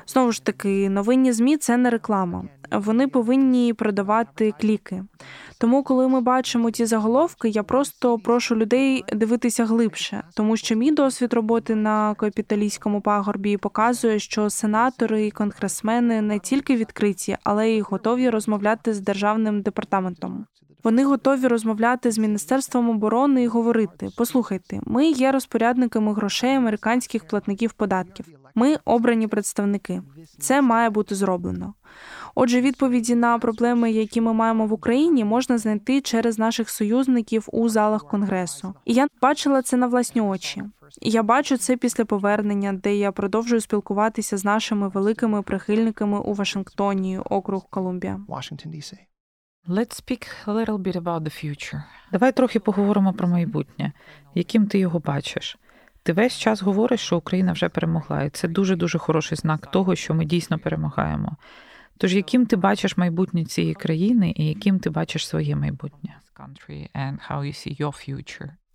Знову 0.09 0.31
ж 0.31 0.43
таки, 0.43 0.89
новинні 0.89 1.31
змі 1.31 1.57
це 1.57 1.77
не 1.77 1.89
реклама. 1.89 2.43
Вони 2.71 3.07
повинні 3.07 3.73
продавати 3.73 4.53
кліки. 4.61 5.03
Тому, 5.57 5.83
коли 5.83 6.07
ми 6.07 6.21
бачимо 6.21 6.71
ці 6.71 6.85
заголовки, 6.85 7.49
я 7.49 7.63
просто 7.63 8.19
прошу 8.19 8.55
людей 8.55 9.03
дивитися 9.13 9.65
глибше, 9.65 10.23
тому 10.33 10.57
що 10.57 10.75
мій 10.75 10.91
досвід 10.91 11.33
роботи 11.33 11.75
на 11.75 12.13
капіталійському 12.13 13.01
пагорбі 13.01 13.57
показує, 13.57 14.19
що 14.19 14.49
сенатори 14.49 15.25
і 15.25 15.31
конгресмени 15.31 16.21
не 16.21 16.39
тільки 16.39 16.75
відкриті, 16.75 17.37
але 17.43 17.69
й 17.69 17.81
готові 17.81 18.29
розмовляти 18.29 18.93
з 18.93 18.99
державним 18.99 19.61
департаментом. 19.61 20.45
Вони 20.83 21.05
готові 21.05 21.47
розмовляти 21.47 22.11
з 22.11 22.17
міністерством 22.17 22.89
оборони 22.89 23.43
і 23.43 23.47
говорити: 23.47 24.09
послухайте, 24.17 24.79
ми 24.85 25.07
є 25.07 25.31
розпорядниками 25.31 26.13
грошей 26.13 26.55
американських 26.55 27.27
платників 27.27 27.73
податків. 27.73 28.38
Ми 28.59 28.77
обрані 28.85 29.27
представники. 29.27 30.01
Це 30.39 30.61
має 30.61 30.89
бути 30.89 31.15
зроблено. 31.15 31.73
Отже, 32.35 32.61
відповіді 32.61 33.15
на 33.15 33.39
проблеми, 33.39 33.91
які 33.91 34.21
ми 34.21 34.33
маємо 34.33 34.67
в 34.67 34.73
Україні, 34.73 35.25
можна 35.25 35.57
знайти 35.57 36.01
через 36.01 36.39
наших 36.39 36.69
союзників 36.69 37.47
у 37.51 37.69
залах 37.69 38.07
конгресу. 38.07 38.73
І 38.85 38.93
я 38.93 39.07
бачила 39.21 39.61
це 39.61 39.77
на 39.77 39.87
власні 39.87 40.21
очі. 40.21 40.63
І 41.01 41.09
я 41.09 41.23
бачу 41.23 41.57
це 41.57 41.77
після 41.77 42.05
повернення, 42.05 42.73
де 42.73 42.95
я 42.95 43.11
продовжую 43.11 43.61
спілкуватися 43.61 44.37
з 44.37 44.45
нашими 44.45 44.87
великими 44.87 45.41
прихильниками 45.41 46.19
у 46.19 46.33
Вашингтоні, 46.33 47.19
округ 47.19 47.65
Колумбія. 47.69 48.19
Let's 49.67 49.95
speak 50.03 50.27
a 50.47 50.53
little 50.53 50.77
bit 50.77 50.95
about 50.95 51.21
the 51.23 51.45
future. 51.45 51.83
Давай 52.11 52.31
трохи 52.31 52.59
поговоримо 52.59 53.13
про 53.13 53.27
майбутнє. 53.27 53.91
Яким 54.35 54.67
ти 54.67 54.79
його 54.79 54.99
бачиш? 54.99 55.57
Ти 56.03 56.13
весь 56.13 56.37
час 56.37 56.61
говориш, 56.61 56.99
що 57.01 57.17
Україна 57.17 57.51
вже 57.51 57.69
перемогла, 57.69 58.23
і 58.23 58.29
це 58.29 58.47
дуже 58.47 58.75
дуже 58.75 58.97
хороший 58.97 59.37
знак 59.37 59.71
того, 59.71 59.95
що 59.95 60.13
ми 60.13 60.25
дійсно 60.25 60.59
перемагаємо. 60.59 61.37
Тож, 61.97 62.15
яким 62.15 62.45
ти 62.45 62.55
бачиш 62.55 62.97
майбутнє 62.97 63.45
цієї 63.45 63.73
країни, 63.73 64.33
і 64.35 64.45
яким 64.45 64.79
ти 64.79 64.89
бачиш 64.89 65.27
своє 65.27 65.55
майбутнє? 65.55 66.15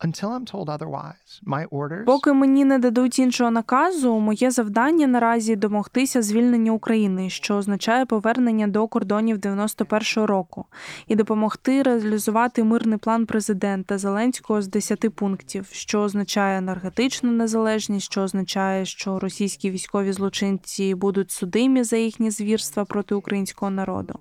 Until 0.00 0.32
I'm 0.32 0.44
told 0.44 0.68
otherwise, 0.68 1.40
my 1.46 1.66
orders 1.68 2.04
Поки 2.04 2.32
мені 2.32 2.64
не 2.64 2.78
дадуть 2.78 3.18
іншого 3.18 3.50
наказу, 3.50 4.18
моє 4.18 4.50
завдання 4.50 5.06
наразі 5.06 5.56
домогтися 5.56 6.22
звільнення 6.22 6.72
України, 6.72 7.30
що 7.30 7.56
означає 7.56 8.06
повернення 8.06 8.66
до 8.66 8.88
кордонів 8.88 9.36
91-го 9.36 10.26
року, 10.26 10.64
і 11.06 11.16
допомогти 11.16 11.82
реалізувати 11.82 12.64
мирний 12.64 12.98
план 12.98 13.26
президента 13.26 13.98
Зеленського 13.98 14.62
з 14.62 14.68
10 14.68 15.14
пунктів, 15.14 15.68
що 15.72 16.00
означає 16.00 16.58
енергетичну 16.58 17.30
незалежність, 17.32 18.06
що 18.06 18.22
означає, 18.22 18.84
що 18.84 19.18
російські 19.18 19.70
військові 19.70 20.12
злочинці 20.12 20.94
будуть 20.94 21.30
судимі 21.30 21.84
за 21.84 21.96
їхні 21.96 22.30
звірства 22.30 22.84
проти 22.84 23.14
українського 23.14 23.70
народу. 23.70 24.18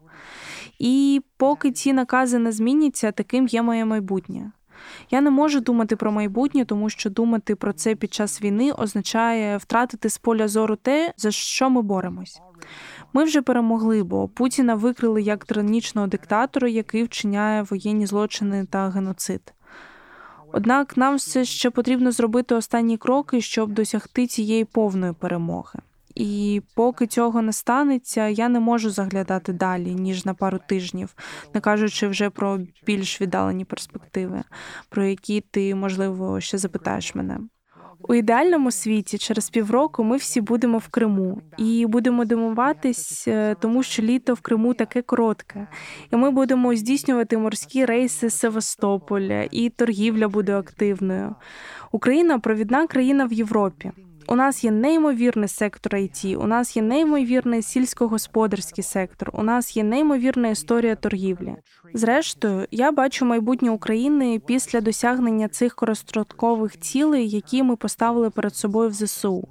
І 0.79 1.21
поки 1.37 1.71
ці 1.71 1.93
накази 1.93 2.39
не 2.39 2.51
зміняться, 2.51 3.11
таким 3.11 3.47
є 3.47 3.61
моє 3.61 3.85
майбутнє. 3.85 4.51
Я 5.11 5.21
не 5.21 5.29
можу 5.29 5.59
думати 5.59 5.95
про 5.95 6.11
майбутнє, 6.11 6.65
тому 6.65 6.89
що 6.89 7.09
думати 7.09 7.55
про 7.55 7.73
це 7.73 7.95
під 7.95 8.13
час 8.13 8.41
війни 8.41 8.71
означає 8.71 9.57
втратити 9.57 10.09
з 10.09 10.17
поля 10.17 10.47
зору 10.47 10.75
те, 10.75 11.13
за 11.17 11.31
що 11.31 11.69
ми 11.69 11.81
боремось. 11.81 12.41
Ми 13.13 13.23
вже 13.23 13.41
перемогли, 13.41 14.03
бо 14.03 14.27
Путіна 14.27 14.75
викрили 14.75 15.21
як 15.21 15.45
тиранічного 15.45 16.07
диктатора, 16.07 16.69
який 16.69 17.03
вчиняє 17.03 17.61
воєнні 17.61 18.05
злочини 18.05 18.65
та 18.65 18.89
геноцид. 18.89 19.53
Однак 20.51 20.97
нам 20.97 21.15
все 21.15 21.45
ще 21.45 21.69
потрібно 21.69 22.11
зробити 22.11 22.55
останні 22.55 22.97
кроки, 22.97 23.41
щоб 23.41 23.71
досягти 23.71 24.27
цієї 24.27 24.65
повної 24.65 25.13
перемоги. 25.13 25.79
І 26.15 26.61
поки 26.75 27.07
цього 27.07 27.41
не 27.41 27.53
станеться, 27.53 28.27
я 28.27 28.49
не 28.49 28.59
можу 28.59 28.89
заглядати 28.89 29.53
далі 29.53 29.95
ніж 29.95 30.25
на 30.25 30.33
пару 30.33 30.59
тижнів, 30.67 31.15
не 31.53 31.61
кажучи 31.61 32.07
вже 32.07 32.29
про 32.29 32.59
більш 32.85 33.21
віддалені 33.21 33.65
перспективи, 33.65 34.43
про 34.89 35.05
які 35.05 35.41
ти 35.41 35.75
можливо 35.75 36.41
ще 36.41 36.57
запитаєш 36.57 37.15
мене. 37.15 37.39
У 38.07 38.13
ідеальному 38.13 38.71
світі 38.71 39.17
через 39.17 39.49
півроку 39.49 40.03
ми 40.03 40.17
всі 40.17 40.41
будемо 40.41 40.77
в 40.77 40.87
Криму 40.87 41.41
і 41.57 41.85
будемо 41.85 42.25
дивуватись, 42.25 43.27
е, 43.27 43.55
тому 43.59 43.83
що 43.83 44.01
літо 44.01 44.33
в 44.33 44.41
Криму 44.41 44.73
таке 44.73 45.01
коротке, 45.01 45.67
і 46.13 46.15
ми 46.15 46.31
будемо 46.31 46.75
здійснювати 46.75 47.37
морські 47.37 47.85
рейси 47.85 48.29
з 48.29 48.33
Севастополя, 48.33 49.47
і 49.51 49.69
торгівля 49.69 50.27
буде 50.27 50.57
активною. 50.57 51.35
Україна 51.91 52.39
провідна 52.39 52.87
країна 52.87 53.25
в 53.25 53.33
Європі. 53.33 53.91
У 54.27 54.35
нас 54.35 54.63
є 54.63 54.71
неймовірний 54.71 55.49
сектор 55.49 55.93
IT, 55.95 56.35
у 56.35 56.47
нас 56.47 56.75
є 56.75 56.81
неймовірний 56.81 57.61
сільськогосподарський 57.61 58.83
сектор, 58.83 59.29
у 59.33 59.43
нас 59.43 59.77
є 59.77 59.83
неймовірна 59.83 60.47
історія 60.47 60.95
торгівлі. 60.95 61.55
Зрештою, 61.93 62.67
я 62.71 62.91
бачу 62.91 63.25
майбутнє 63.25 63.71
України 63.71 64.41
після 64.47 64.81
досягнення 64.81 65.47
цих 65.47 65.75
корострокових 65.75 66.79
цілей, 66.79 67.29
які 67.29 67.63
ми 67.63 67.75
поставили 67.75 68.29
перед 68.29 68.55
собою 68.55 68.89
в 68.89 68.93
ЗСУ, 68.93 69.47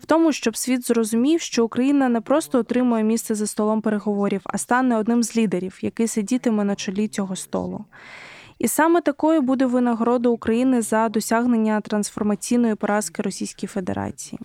в 0.00 0.06
тому, 0.06 0.32
щоб 0.32 0.56
світ 0.56 0.86
зрозумів, 0.86 1.40
що 1.40 1.64
Україна 1.64 2.08
не 2.08 2.20
просто 2.20 2.58
отримує 2.58 3.04
місце 3.04 3.34
за 3.34 3.46
столом 3.46 3.80
переговорів, 3.80 4.40
а 4.44 4.58
стане 4.58 4.96
одним 4.96 5.22
з 5.22 5.36
лідерів, 5.36 5.78
який 5.82 6.08
сидітиме 6.08 6.64
на 6.64 6.76
чолі 6.76 7.08
цього 7.08 7.36
столу. 7.36 7.84
І 8.58 8.68
саме 8.68 9.00
такою 9.00 9.42
буде 9.42 9.66
винагорода 9.66 10.28
України 10.28 10.82
за 10.82 11.08
досягнення 11.08 11.80
трансформаційної 11.80 12.74
поразки 12.74 13.22
Російської 13.22 13.68
Федерації. 13.68 14.38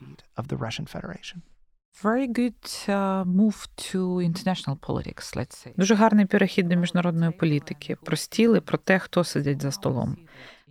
Very 2.03 2.27
good 2.27 2.89
uh, 2.89 3.25
move 3.25 3.67
to 3.77 3.99
international 4.29 4.77
politics, 4.87 5.37
let's 5.37 5.67
say. 5.67 5.71
Дуже 5.77 5.95
гарний 5.95 6.25
перехід 6.25 6.69
до 6.69 6.75
міжнародної 6.75 7.31
політики. 7.31 7.97
Про 8.03 8.17
стіли, 8.17 8.61
про 8.61 8.77
те, 8.77 8.99
хто 8.99 9.23
сидить 9.23 9.61
за 9.61 9.71
столом. 9.71 10.17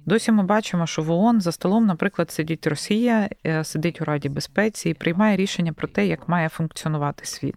Досі 0.06 0.32
ми 0.32 0.42
бачимо, 0.42 0.86
що 0.86 1.02
в 1.02 1.10
ООН 1.10 1.40
за 1.40 1.52
столом, 1.52 1.86
наприклад, 1.86 2.30
сидить 2.30 2.66
Росія, 2.66 3.28
е, 3.46 3.64
сидить 3.64 4.00
у 4.00 4.04
Раді 4.04 4.28
безпеці 4.28 4.90
і 4.90 4.94
приймає 4.94 5.36
рішення 5.36 5.72
про 5.72 5.88
те, 5.88 6.06
як 6.06 6.28
має 6.28 6.48
функціонувати 6.48 7.26
світ. 7.26 7.56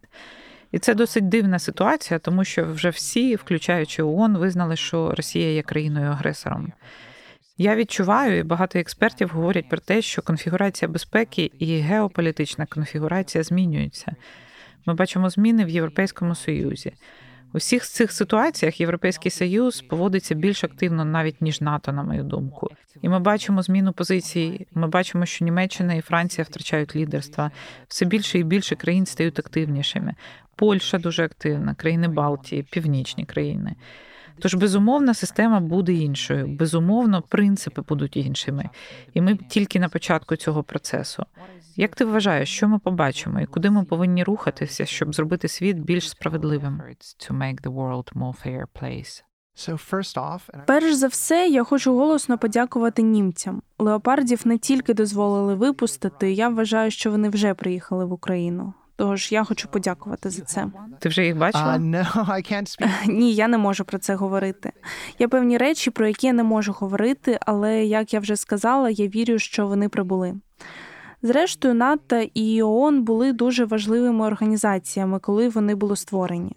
І 0.71 0.79
це 0.79 0.93
досить 0.93 1.29
дивна 1.29 1.59
ситуація, 1.59 2.19
тому 2.19 2.43
що 2.43 2.65
вже 2.65 2.89
всі, 2.89 3.35
включаючи 3.35 4.03
ООН, 4.03 4.37
визнали, 4.37 4.75
що 4.75 5.13
Росія 5.17 5.51
є 5.51 5.61
країною-агресором. 5.61 6.73
Я 7.57 7.75
відчуваю, 7.75 8.39
і 8.39 8.43
багато 8.43 8.79
експертів 8.79 9.29
говорять 9.29 9.69
про 9.69 9.77
те, 9.79 10.01
що 10.01 10.21
конфігурація 10.21 10.89
безпеки 10.89 11.51
і 11.59 11.77
геополітична 11.77 12.65
конфігурація 12.65 13.43
змінюються. 13.43 14.15
Ми 14.85 14.93
бачимо 14.93 15.29
зміни 15.29 15.65
в 15.65 15.69
Європейському 15.69 16.35
Союзі. 16.35 16.93
У 17.53 17.57
всіх 17.57 17.83
цих 17.85 18.11
ситуаціях 18.11 18.79
Європейський 18.79 19.31
Союз 19.31 19.81
поводиться 19.81 20.35
більш 20.35 20.63
активно 20.63 21.05
навіть 21.05 21.41
ніж 21.41 21.61
НАТО, 21.61 21.91
на 21.91 22.03
мою 22.03 22.23
думку. 22.23 22.69
І 23.01 23.09
ми 23.09 23.19
бачимо 23.19 23.61
зміну 23.61 23.93
позицій. 23.93 24.67
Ми 24.73 24.87
бачимо, 24.87 25.25
що 25.25 25.45
Німеччина 25.45 25.93
і 25.93 26.01
Франція 26.01 26.45
втрачають 26.49 26.95
лідерство. 26.95 27.51
Все 27.87 28.05
більше 28.05 28.39
і 28.39 28.43
більше 28.43 28.75
країн 28.75 29.05
стають 29.05 29.39
активнішими. 29.39 30.15
Польща 30.61 30.97
дуже 30.97 31.25
активна, 31.25 31.73
країни 31.75 32.07
Балтії, 32.07 32.63
північні 32.63 33.25
країни. 33.25 33.75
Тож, 34.39 34.55
безумовно, 34.55 35.13
система 35.13 35.59
буде 35.59 35.93
іншою. 35.93 36.47
Безумовно, 36.47 37.21
принципи 37.21 37.81
будуть 37.81 38.17
іншими. 38.17 38.69
І 39.13 39.21
ми 39.21 39.35
тільки 39.35 39.79
на 39.79 39.89
початку 39.89 40.35
цього 40.35 40.63
процесу. 40.63 41.25
Як 41.75 41.95
ти 41.95 42.05
вважаєш, 42.05 42.49
що 42.49 42.67
ми 42.67 42.79
побачимо 42.79 43.41
і 43.41 43.45
куди 43.45 43.69
ми 43.69 43.83
повинні 43.83 44.23
рухатися, 44.23 44.85
щоб 44.85 45.15
зробити 45.15 45.47
світ 45.47 45.77
більш 45.77 46.09
справедливим? 46.09 46.81
Перш 50.67 50.93
за 50.93 51.07
все, 51.07 51.47
я 51.47 51.63
хочу 51.63 51.95
голосно 51.95 52.37
подякувати 52.37 53.01
німцям. 53.01 53.61
Леопардів 53.79 54.41
не 54.45 54.57
тільки 54.57 54.93
дозволили 54.93 55.55
випустити, 55.55 56.31
я 56.31 56.49
вважаю, 56.49 56.91
що 56.91 57.11
вони 57.11 57.29
вже 57.29 57.53
приїхали 57.53 58.05
в 58.05 58.11
Україну. 58.13 58.73
Тож 59.01 59.31
я 59.31 59.43
хочу 59.43 59.67
подякувати 59.67 60.29
за 60.29 60.41
це. 60.41 60.67
Ти 60.99 61.09
вже 61.09 61.25
їх 61.25 61.37
бачила? 61.37 61.77
Uh, 61.77 61.79
no, 61.79 62.25
I 62.29 62.53
can't 62.53 62.81
speak. 62.81 63.07
Ні, 63.11 63.33
я 63.33 63.47
не 63.47 63.57
можу 63.57 63.85
про 63.85 63.97
це 63.97 64.15
говорити. 64.15 64.71
Є 65.19 65.27
певні 65.27 65.57
речі, 65.57 65.91
про 65.91 66.07
які 66.07 66.27
я 66.27 66.33
не 66.33 66.43
можу 66.43 66.71
говорити, 66.71 67.39
але 67.41 67.85
як 67.85 68.13
я 68.13 68.19
вже 68.19 68.35
сказала, 68.35 68.89
я 68.89 69.07
вірю, 69.07 69.39
що 69.39 69.67
вони 69.67 69.89
прибули. 69.89 70.33
Зрештою, 71.21 71.73
НАТО 71.73 72.21
і 72.33 72.63
ООН 72.63 73.03
були 73.03 73.33
дуже 73.33 73.65
важливими 73.65 74.25
організаціями, 74.25 75.19
коли 75.19 75.49
вони 75.49 75.75
були 75.75 75.95
створені. 75.95 76.55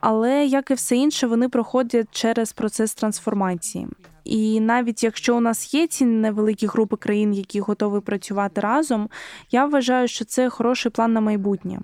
Але 0.00 0.46
як 0.46 0.70
і 0.70 0.74
все 0.74 0.96
інше, 0.96 1.26
вони 1.26 1.48
проходять 1.48 2.08
через 2.10 2.52
процес 2.52 2.94
трансформації. 2.94 3.88
І 4.24 4.60
навіть 4.60 5.02
якщо 5.04 5.36
у 5.36 5.40
нас 5.40 5.74
є 5.74 5.86
ці 5.86 6.04
невеликі 6.04 6.66
групи 6.66 6.96
країн, 6.96 7.34
які 7.34 7.60
готові 7.60 8.00
працювати 8.00 8.60
разом, 8.60 9.08
я 9.50 9.66
вважаю, 9.66 10.08
що 10.08 10.24
це 10.24 10.48
хороший 10.48 10.92
план 10.92 11.12
на 11.12 11.20
майбутнє. 11.20 11.78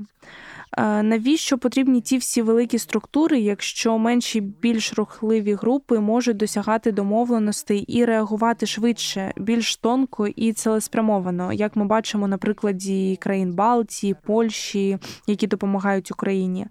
Навіщо 0.78 1.58
потрібні 1.58 2.00
ті 2.00 2.18
всі 2.18 2.42
великі 2.42 2.78
структури, 2.78 3.40
якщо 3.40 3.98
менші 3.98 4.40
більш 4.40 4.92
рухливі 4.92 5.54
групи 5.54 6.00
можуть 6.00 6.36
досягати 6.36 6.92
домовленостей 6.92 7.78
і 7.78 8.04
реагувати 8.04 8.66
швидше, 8.66 9.32
більш 9.36 9.76
тонко 9.76 10.26
і 10.26 10.52
цілеспрямовано, 10.52 11.52
як 11.52 11.76
ми 11.76 11.84
бачимо 11.84 12.28
на 12.28 12.38
прикладі 12.38 13.18
країн 13.20 13.54
Балтії, 13.54 14.16
Польщі, 14.26 14.98
які 15.26 15.46
допомагають 15.46 16.10
Україні, 16.10 16.66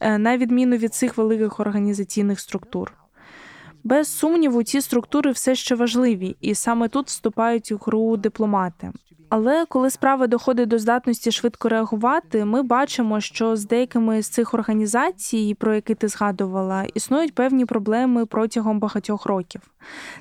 Е, 0.00 0.18
на 0.18 0.36
відміну 0.36 0.76
від 0.76 0.94
цих 0.94 1.16
великих 1.16 1.60
організаційних 1.60 2.40
структур. 2.40 2.92
Без 3.84 4.16
сумніву, 4.16 4.62
ці 4.62 4.80
структури 4.80 5.30
все 5.30 5.54
ще 5.54 5.74
важливі, 5.74 6.36
і 6.40 6.54
саме 6.54 6.88
тут 6.88 7.06
вступають 7.06 7.72
у 7.72 7.76
гру 7.76 8.16
дипломати. 8.16 8.92
Але 9.28 9.66
коли 9.66 9.90
справа 9.90 10.26
доходить 10.26 10.68
до 10.68 10.78
здатності 10.78 11.32
швидко 11.32 11.68
реагувати, 11.68 12.44
ми 12.44 12.62
бачимо, 12.62 13.20
що 13.20 13.56
з 13.56 13.66
деякими 13.66 14.22
з 14.22 14.28
цих 14.28 14.54
організацій, 14.54 15.56
про 15.58 15.74
які 15.74 15.94
ти 15.94 16.08
згадувала, 16.08 16.84
існують 16.94 17.34
певні 17.34 17.64
проблеми 17.64 18.26
протягом 18.26 18.80
багатьох 18.80 19.26
років. 19.26 19.60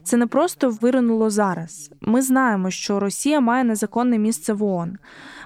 Це 0.04 0.18
не 0.18 0.28
просто 0.28 0.70
виринуло 0.70 1.30
зараз. 1.30 1.92
Ми 2.02 2.22
знаємо, 2.22 2.72
що 2.72 3.00
Росія 3.00 3.40
має 3.40 3.64
незаконне 3.64 4.18
місце 4.18 4.54
в 4.54 4.64
ООН. 4.64 4.98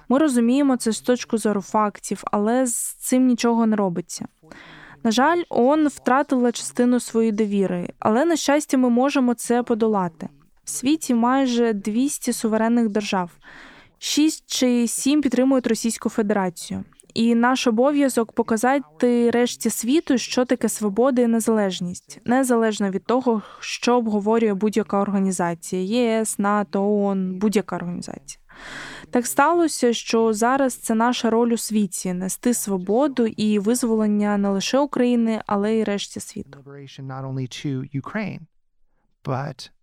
Ми 0.09 0.17
розуміємо 0.17 0.77
це 0.77 0.91
з 0.91 1.01
точки 1.01 1.37
зору 1.37 1.61
фактів, 1.61 2.23
але 2.31 2.65
з 2.65 2.93
цим 2.93 3.27
нічого 3.27 3.65
не 3.65 3.75
робиться. 3.75 4.25
На 5.03 5.11
жаль, 5.11 5.43
ООН 5.49 5.87
втратила 5.87 6.51
частину 6.51 6.99
своєї 6.99 7.31
довіри, 7.31 7.89
але 7.99 8.25
на 8.25 8.35
щастя, 8.35 8.77
ми 8.77 8.89
можемо 8.89 9.33
це 9.33 9.63
подолати. 9.63 10.29
Світі 10.69 11.13
майже 11.13 11.73
200 11.73 12.33
суверенних 12.33 12.89
держав, 12.89 13.31
6 13.97 14.43
чи 14.47 14.87
7 14.87 15.21
підтримують 15.21 15.67
Російську 15.67 16.09
Федерацію. 16.09 16.83
І 17.13 17.35
наш 17.35 17.67
обов'язок 17.67 18.31
показати 18.31 19.31
решті 19.31 19.69
світу, 19.69 20.17
що 20.17 20.45
таке 20.45 20.69
свобода 20.69 21.21
і 21.21 21.27
незалежність, 21.27 22.21
незалежно 22.25 22.89
від 22.89 23.05
того, 23.05 23.41
що 23.59 23.97
обговорює 23.97 24.53
будь-яка 24.53 25.01
організація 25.01 25.81
ЄС, 25.81 26.39
НАТО, 26.39 26.83
ООН, 26.83 27.39
будь-яка 27.39 27.75
організація. 27.75 28.41
Так 29.11 29.27
сталося, 29.27 29.93
що 29.93 30.33
зараз 30.33 30.75
це 30.75 30.95
наша 30.95 31.29
роль 31.29 31.51
у 31.51 31.57
світі 31.57 32.13
нести 32.13 32.53
свободу 32.53 33.25
і 33.25 33.59
визволення 33.59 34.37
не 34.37 34.49
лише 34.49 34.79
України, 34.79 35.41
але 35.45 35.75
й 35.75 35.83
решті 35.83 36.19
світу. 36.19 36.59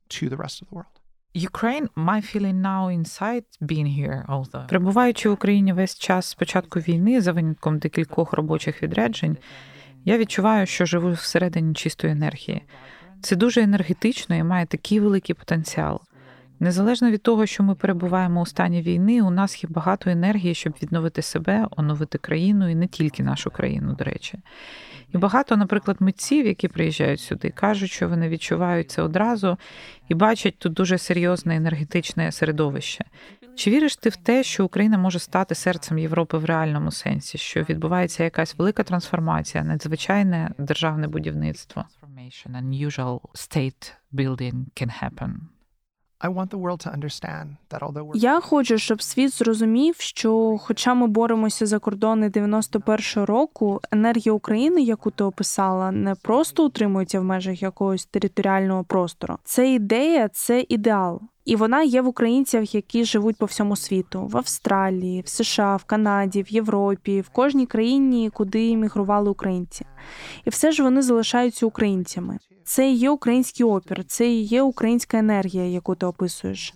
To 0.08 0.28
the 0.28 0.36
rest 0.36 0.62
of 0.62 0.68
the 0.68 0.74
world. 0.74 0.96
Ukraine, 1.34 1.88
my 1.94 2.20
feeling 2.22 2.62
now 2.62 2.88
inside 2.88 3.44
being 3.60 3.86
here 3.86 4.24
also. 4.28 4.66
Перебуваючи 4.68 5.28
в 5.28 5.32
Україні 5.32 5.72
весь 5.72 5.98
час 5.98 6.26
з 6.26 6.34
початку 6.34 6.78
війни, 6.80 7.20
за 7.20 7.32
винятком 7.32 7.78
декількох 7.78 8.32
робочих 8.32 8.82
відряджень, 8.82 9.36
я 10.04 10.18
відчуваю, 10.18 10.66
що 10.66 10.86
живу 10.86 11.10
всередині 11.12 11.74
чистої 11.74 12.12
енергії. 12.12 12.62
Це 13.22 13.36
дуже 13.36 13.62
енергетично 13.62 14.36
і 14.36 14.42
має 14.42 14.66
такий 14.66 15.00
великий 15.00 15.34
потенціал. 15.34 16.00
Незалежно 16.60 17.10
від 17.10 17.22
того, 17.22 17.46
що 17.46 17.62
ми 17.62 17.74
перебуваємо 17.74 18.40
у 18.40 18.46
стані 18.46 18.82
війни, 18.82 19.22
у 19.22 19.30
нас 19.30 19.64
є 19.64 19.70
багато 19.72 20.10
енергії, 20.10 20.54
щоб 20.54 20.74
відновити 20.82 21.22
себе, 21.22 21.66
оновити 21.70 22.18
країну 22.18 22.68
і 22.68 22.74
не 22.74 22.86
тільки 22.86 23.22
нашу 23.22 23.50
країну, 23.50 23.92
до 23.92 24.04
речі. 24.04 24.38
І 25.16 25.18
багато, 25.18 25.56
наприклад, 25.56 25.96
митців, 26.00 26.46
які 26.46 26.68
приїжджають 26.68 27.20
сюди, 27.20 27.50
кажуть, 27.50 27.90
що 27.90 28.08
вони 28.08 28.28
відчувають 28.28 28.90
це 28.90 29.02
одразу 29.02 29.58
і 30.08 30.14
бачать 30.14 30.58
тут 30.58 30.72
дуже 30.72 30.98
серйозне 30.98 31.56
енергетичне 31.56 32.32
середовище. 32.32 33.04
Чи 33.54 33.70
віриш 33.70 33.96
ти 33.96 34.08
в 34.08 34.16
те, 34.16 34.42
що 34.42 34.64
Україна 34.64 34.98
може 34.98 35.18
стати 35.18 35.54
серцем 35.54 35.98
Європи 35.98 36.38
в 36.38 36.44
реальному 36.44 36.90
сенсі, 36.90 37.38
що 37.38 37.62
відбувається 37.62 38.24
якась 38.24 38.58
велика 38.58 38.82
трансформація, 38.82 39.64
надзвичайне 39.64 40.50
державне 40.58 41.08
будівництво? 41.08 41.84
Can 44.80 44.90
happen. 45.02 45.32
Я 48.18 48.40
хочу, 48.40 48.78
щоб 48.78 49.02
світ 49.02 49.34
зрозумів, 49.34 49.94
що, 49.98 50.56
хоча 50.60 50.94
ми 50.94 51.06
боремося 51.06 51.66
за 51.66 51.78
кордони 51.78 52.28
91-го 52.28 53.26
року, 53.26 53.80
енергія 53.90 54.32
України, 54.32 54.82
яку 54.82 55.10
ти 55.10 55.24
описала, 55.24 55.90
не 55.90 56.14
просто 56.14 56.66
утримується 56.66 57.20
в 57.20 57.24
межах 57.24 57.62
якогось 57.62 58.06
територіального 58.06 58.84
простору. 58.84 59.38
Це 59.44 59.72
ідея, 59.72 60.28
це 60.28 60.64
ідеал. 60.68 61.20
І 61.44 61.56
вона 61.56 61.82
є 61.82 62.02
в 62.02 62.06
українцях, 62.06 62.74
які 62.74 63.04
живуть 63.04 63.36
по 63.36 63.46
всьому 63.46 63.76
світу: 63.76 64.26
в 64.26 64.36
Австралії, 64.36 65.20
в 65.20 65.28
США, 65.28 65.76
в 65.76 65.84
Канаді, 65.84 66.42
в 66.42 66.52
Європі, 66.52 67.20
в 67.20 67.28
кожній 67.28 67.66
країні, 67.66 68.30
куди 68.34 68.72
емігрували 68.72 69.30
українці. 69.30 69.86
І 70.44 70.50
все 70.50 70.72
ж 70.72 70.82
вони 70.82 71.02
залишаються 71.02 71.66
українцями. 71.66 72.38
Це 72.68 72.90
і 72.90 72.94
є 72.94 73.10
український 73.10 73.66
опір, 73.66 74.04
це 74.04 74.28
і 74.28 74.42
є 74.42 74.62
українська 74.62 75.18
енергія, 75.18 75.64
яку 75.64 75.94
ти 75.94 76.06
описуєш. 76.06 76.74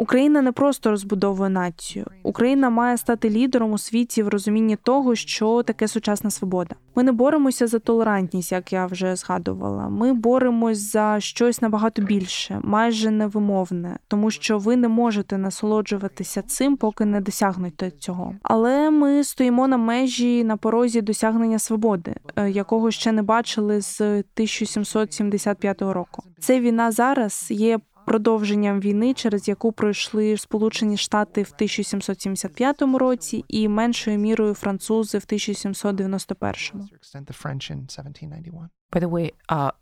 Україна 0.00 0.42
не 0.42 0.52
просто 0.52 0.90
розбудовує 0.90 1.50
націю. 1.50 2.06
Україна 2.22 2.70
має 2.70 2.96
стати 2.96 3.30
лідером 3.30 3.72
у 3.72 3.78
світі 3.78 4.22
в 4.22 4.28
розумінні 4.28 4.76
того, 4.76 5.14
що 5.14 5.62
таке 5.62 5.88
сучасна 5.88 6.30
свобода. 6.30 6.74
Ми 6.94 7.02
не 7.02 7.12
боремося 7.12 7.66
за 7.66 7.78
толерантність, 7.78 8.52
як 8.52 8.72
я 8.72 8.86
вже 8.86 9.16
згадувала. 9.16 9.88
Ми 9.88 10.12
боремось 10.12 10.78
за 10.78 11.16
щось 11.20 11.62
набагато 11.62 12.02
більше, 12.02 12.60
майже 12.62 13.10
невимовне, 13.10 13.98
тому 14.08 14.30
що 14.30 14.58
ви 14.58 14.76
не 14.76 14.88
можете 14.88 15.38
насолоджуватися 15.38 16.42
цим, 16.42 16.76
поки 16.76 17.04
не 17.04 17.20
досягнете 17.20 17.90
цього. 17.90 18.34
Але 18.42 18.90
ми 18.90 19.24
стоїмо 19.24 19.68
на 19.68 19.76
межі 19.76 20.44
на 20.44 20.56
порозі 20.56 21.00
досягнення 21.00 21.58
свободи, 21.58 22.14
е, 22.36 22.50
якого 22.50 22.90
ще 22.90 23.12
не 23.12 23.22
бачили 23.22 23.80
з 23.80 24.00
1775 24.00 25.92
року. 25.92 26.22
Це 26.38 26.60
війна 26.60 26.90
зараз 26.90 27.46
є 27.50 27.78
продовженням 28.10 28.80
війни, 28.80 29.14
через 29.14 29.48
яку 29.48 29.72
пройшли 29.72 30.36
Сполучені 30.36 30.96
Штати 30.96 31.42
в 31.42 31.52
1775 31.54 32.82
році, 32.82 33.44
і 33.48 33.68
меншою 33.68 34.18
мірою 34.18 34.54
французи 34.54 35.18
в 35.18 35.24
1791. 35.26 36.52
extent 36.52 37.24
the 37.24 37.42
French 37.42 37.72
in 37.72 37.78
1791. 37.78 38.68
By 38.92 39.00
the 39.00 39.10
way, 39.10 39.32
а 39.48 39.72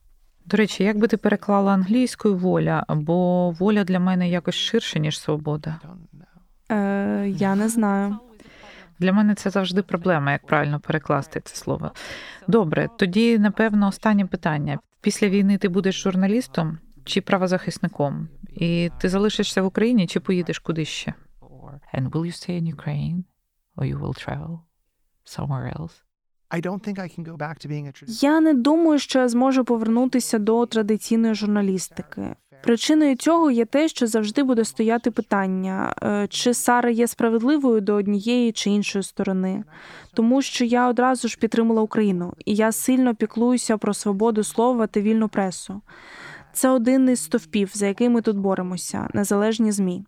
до 0.47 0.57
речі, 0.57 0.85
як 0.85 0.99
би 0.99 1.09
ти 1.09 1.17
переклала 1.17 1.73
англійською 1.73 2.37
воля, 2.37 2.85
бо 2.89 3.51
воля 3.51 3.85
для 3.85 4.01
мене 4.01 4.29
якось 4.29 4.55
ширше, 4.55 5.01
ніж 5.01 5.21
свобода. 5.21 5.81
Е, 6.71 7.29
я 7.29 7.55
не 7.55 7.69
знаю. 7.69 8.17
Для 8.99 9.13
мене 9.13 9.35
це 9.35 9.51
завжди 9.51 9.83
проблема, 9.83 10.33
як 10.33 10.47
правильно 10.47 10.81
перекласти 10.81 11.41
це 11.45 11.57
слово. 11.57 11.93
Добре, 12.49 12.89
тоді, 12.99 13.39
напевно, 13.39 13.89
останнє 13.89 14.27
питання. 14.27 14.79
Після 15.01 15.29
війни 15.29 15.59
ти 15.59 15.69
будеш 15.69 16.03
журналістом 16.03 16.79
чи 17.09 17.21
правозахисником? 17.21 18.29
І 18.51 18.91
ти 19.01 19.09
залишишся 19.09 19.63
в 19.63 19.67
Україні 19.67 20.07
чи 20.07 20.21
поїдеш 20.21 20.59
кудись 20.59 20.89
ще? 20.89 21.15
And 21.95 22.11
will 22.11 22.25
you 22.27 22.33
stay 22.33 22.63
in 22.63 22.75
Ukraine? 22.77 23.23
Or 23.77 23.85
you 23.85 23.99
will 23.99 24.15
travel 24.25 24.59
somewhere 25.25 25.77
else? 25.79 26.03
Я 28.23 28.41
не 28.41 28.55
думаю, 28.55 28.99
що 28.99 29.19
я 29.19 29.29
зможу 29.29 29.65
повернутися 29.65 30.39
до 30.39 30.67
традиційної 30.67 31.35
журналістики. 31.35 32.35
Причиною 32.63 33.17
цього 33.17 33.51
є 33.51 33.65
те, 33.65 33.89
що 33.89 34.07
завжди 34.07 34.43
буде 34.43 34.65
стояти 34.65 35.11
питання, 35.11 35.95
е, 36.03 36.27
чи 36.31 36.55
Сара 36.55 36.91
є 36.91 37.07
справедливою 37.07 37.81
до 37.81 37.95
однієї 37.95 38.53
чи 38.53 38.71
іншої 38.71 39.03
сторони, 39.03 39.65
тому 40.15 40.43
що 40.43 40.65
я 40.65 40.89
одразу 40.89 41.29
ж 41.29 41.39
підтримала 41.39 41.83
Україну, 41.83 42.35
і 42.45 42.55
я 42.55 42.73
сильно 42.73 43.15
піклуюся 43.15 43.79
про 43.79 43.95
свободу 43.95 44.45
слова 44.45 44.87
та 44.87 45.01
вільну 45.01 45.29
пресу. 45.29 45.81
Це 46.53 46.71
один 46.71 47.09
із 47.09 47.21
стовпів, 47.21 47.71
за 47.75 47.87
який 47.87 48.09
ми 48.09 48.23
тут 48.23 48.39
боремося, 48.39 49.09
незалежні 49.15 49.73
змі. 49.73 50.05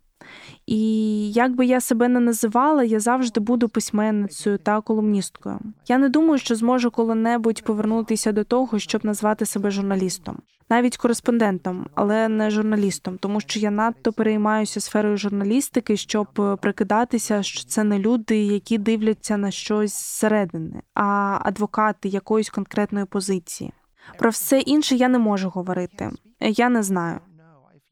І 0.66 1.32
як 1.32 1.54
би 1.54 1.66
я 1.66 1.80
себе 1.80 2.08
не 2.08 2.20
називала, 2.20 2.84
я 2.84 3.00
завжди 3.00 3.40
буду 3.40 3.68
письменницею 3.68 4.58
та 4.58 4.80
колумністкою. 4.80 5.58
Я 5.88 5.98
не 5.98 6.08
думаю, 6.08 6.38
що 6.38 6.54
зможу 6.54 6.90
коли-небудь 6.90 7.62
повернутися 7.64 8.32
до 8.32 8.44
того, 8.44 8.78
щоб 8.78 9.04
назвати 9.04 9.46
себе 9.46 9.70
журналістом. 9.70 10.38
навіть 10.70 10.96
кореспондентом, 10.96 11.86
але 11.94 12.28
не 12.28 12.50
журналістом, 12.50 13.18
тому 13.18 13.40
що 13.40 13.60
я 13.60 13.70
надто 13.70 14.12
переймаюся 14.12 14.80
сферою 14.80 15.16
журналістики, 15.16 15.96
щоб 15.96 16.58
прикидатися, 16.62 17.42
що 17.42 17.64
це 17.64 17.84
не 17.84 17.98
люди, 17.98 18.44
які 18.44 18.78
дивляться 18.78 19.36
на 19.36 19.50
щось 19.50 19.90
зсередини, 19.90 20.82
а 20.94 21.38
адвокати 21.42 22.08
якоїсь 22.08 22.50
конкретної 22.50 23.06
позиції. 23.06 23.72
Про 24.18 24.30
все 24.30 24.60
інше 24.60 24.96
я 24.96 25.08
не 25.08 25.18
можу 25.18 25.48
говорити. 25.48 26.10
Я 26.40 26.68
не 26.68 26.82
знаю. 26.82 27.20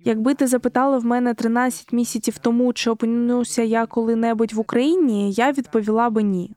Якби 0.00 0.34
ти 0.34 0.46
запитала 0.46 0.98
в 0.98 1.04
мене 1.04 1.34
13 1.34 1.92
місяців 1.92 2.38
тому, 2.38 2.72
чи 2.72 2.90
опинюся 2.90 3.62
я 3.62 3.86
коли-небудь 3.86 4.52
в 4.52 4.60
Україні, 4.60 5.32
я 5.32 5.52
відповіла 5.52 6.10
би 6.10 6.22
ні. 6.22 6.56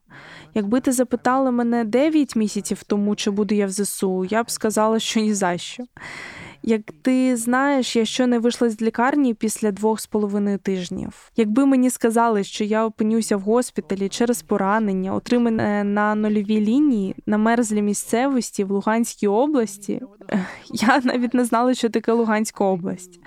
Якби 0.53 0.79
ти 0.79 0.91
запитала 0.91 1.51
мене 1.51 1.83
9 1.83 2.35
місяців 2.35 2.83
тому, 2.83 3.15
чи 3.15 3.31
буду 3.31 3.55
я 3.55 3.65
в 3.65 3.69
ЗСУ, 3.69 4.25
я 4.25 4.43
б 4.43 4.51
сказала, 4.51 4.99
що 4.99 5.19
ні 5.19 5.33
за 5.33 5.57
що. 5.57 5.83
Як 6.63 6.81
ти 7.01 7.37
знаєш, 7.37 7.95
я 7.95 8.05
ще 8.05 8.27
не 8.27 8.39
вийшла 8.39 8.69
з 8.69 8.81
лікарні 8.81 9.33
після 9.33 9.71
двох 9.71 9.99
з 9.99 10.07
половиною 10.07 10.57
тижнів. 10.57 11.31
Якби 11.37 11.65
мені 11.65 11.89
сказали, 11.89 12.43
що 12.43 12.63
я 12.63 12.85
опинюся 12.85 13.37
в 13.37 13.41
госпіталі 13.41 14.09
через 14.09 14.41
поранення, 14.41 15.13
отримане 15.13 15.83
на 15.83 16.15
нульовій 16.15 16.61
лінії 16.61 17.15
на 17.25 17.37
мерзлій 17.37 17.81
місцевості 17.81 18.63
в 18.63 18.71
Луганській 18.71 19.27
області, 19.27 20.01
я 20.73 21.01
навіть 21.03 21.33
не 21.33 21.45
знала, 21.45 21.73
що 21.73 21.89
таке 21.89 22.11
Луганська 22.11 22.63
область. 22.63 23.19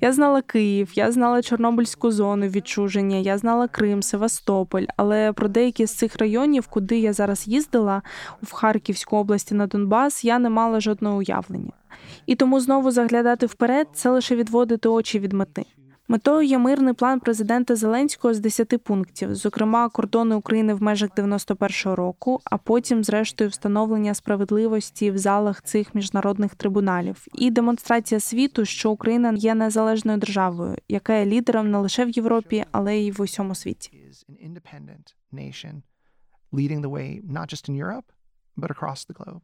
Я 0.00 0.12
знала 0.12 0.42
Київ, 0.42 0.90
я 0.94 1.12
знала 1.12 1.42
Чорнобильську 1.42 2.10
зону 2.10 2.46
відчуження, 2.46 3.16
я 3.16 3.38
знала 3.38 3.68
Крим, 3.68 4.02
Севастополь, 4.02 4.84
але 4.96 5.32
про 5.32 5.48
деякі 5.48 5.86
з 5.86 5.94
цих 5.94 6.16
районів, 6.16 6.66
куди 6.66 6.98
я 6.98 7.12
зараз 7.12 7.48
їздила, 7.48 8.02
в 8.42 8.52
Харківську 8.52 9.16
області 9.16 9.54
на 9.54 9.66
Донбас, 9.66 10.24
я 10.24 10.38
не 10.38 10.50
мала 10.50 10.80
жодного 10.80 11.16
уявлення. 11.16 11.72
І 12.26 12.34
тому 12.34 12.60
знову 12.60 12.90
заглядати 12.90 13.46
вперед 13.46 13.88
це 13.94 14.10
лише 14.10 14.36
відводити 14.36 14.88
очі 14.88 15.18
від 15.18 15.32
мети. 15.32 15.64
Метою 16.10 16.48
є 16.48 16.58
мирний 16.58 16.94
план 16.94 17.20
президента 17.20 17.76
Зеленського 17.76 18.34
з 18.34 18.40
10 18.40 18.84
пунктів, 18.84 19.34
зокрема 19.34 19.88
кордони 19.88 20.34
України 20.34 20.74
в 20.74 20.82
межах 20.82 21.10
91-го 21.10 21.96
року, 21.96 22.40
а 22.44 22.56
потім, 22.56 23.04
зрештою, 23.04 23.50
встановлення 23.50 24.14
справедливості 24.14 25.10
в 25.10 25.18
залах 25.18 25.62
цих 25.62 25.94
міжнародних 25.94 26.54
трибуналів 26.54 27.26
і 27.34 27.50
демонстрація 27.50 28.20
світу, 28.20 28.64
що 28.64 28.90
Україна 28.90 29.34
є 29.36 29.54
незалежною 29.54 30.18
державою, 30.18 30.76
яка 30.88 31.14
є 31.14 31.26
лідером 31.26 31.70
не 31.70 31.78
лише 31.78 32.04
в 32.04 32.10
Європі, 32.10 32.64
але 32.72 32.96
й 32.96 33.10
в 33.10 33.20
усьому 33.20 33.54
світі. 33.54 33.90
leading 36.52 36.80
the 36.82 36.92
way 36.96 37.20
not 37.38 37.46
but 38.60 38.70
across 38.70 39.04
the 39.04 39.14
globe. 39.20 39.42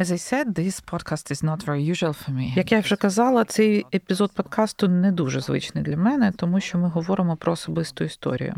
As 0.00 0.12
I 0.12 0.16
said, 0.16 0.54
this 0.54 0.80
podcast 0.80 1.28
is 1.32 1.42
not 1.42 1.64
very 1.64 1.82
usual 1.82 2.12
for 2.12 2.30
me. 2.30 2.52
Як 2.56 2.72
я 2.72 2.80
вже 2.80 2.96
казала, 2.96 3.44
цей 3.44 3.86
епізод 3.94 4.32
подкасту 4.34 4.88
не 4.88 5.12
дуже 5.12 5.40
звичний 5.40 5.84
для 5.84 5.96
мене, 5.96 6.32
тому 6.36 6.60
що 6.60 6.78
ми 6.78 6.88
говоримо 6.88 7.36
про 7.36 7.52
особисту 7.52 8.04
історію. 8.04 8.54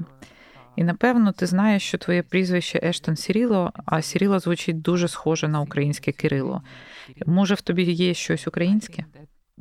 І 0.77 0.85
напевно 0.85 1.33
ти 1.33 1.47
знаєш, 1.47 1.83
що 1.83 1.99
твоє 1.99 2.23
прізвище 2.23 2.81
Ештон 2.83 3.17
Сіріло, 3.17 3.73
а 3.87 4.03
Сіріло 4.03 4.39
звучить 4.39 4.83
дуже 4.83 5.09
схоже 5.09 5.49
на 5.49 5.61
українське 5.61 6.13
Кирило. 6.13 6.63
Може, 7.27 7.55
в 7.55 7.61
тобі 7.61 7.83
є 7.83 8.15
щось 8.15 8.47
українське? 8.47 9.05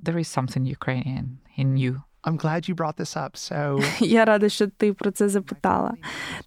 There 0.03 0.15
is 0.15 0.38
something 0.38 0.77
Ukrainian 0.77 1.25
in 1.59 1.67
you. 1.77 2.01
I'm 2.24 2.38
glad 2.38 2.67
you 2.67 2.76
brought 2.76 2.97
this 2.97 3.15
up. 3.15 3.32
So... 3.36 3.84
Я 4.05 4.26
рада, 4.26 4.49
що 4.49 4.67
ти 4.67 4.93
про 4.93 5.11
це 5.11 5.30
запитала. 5.30 5.93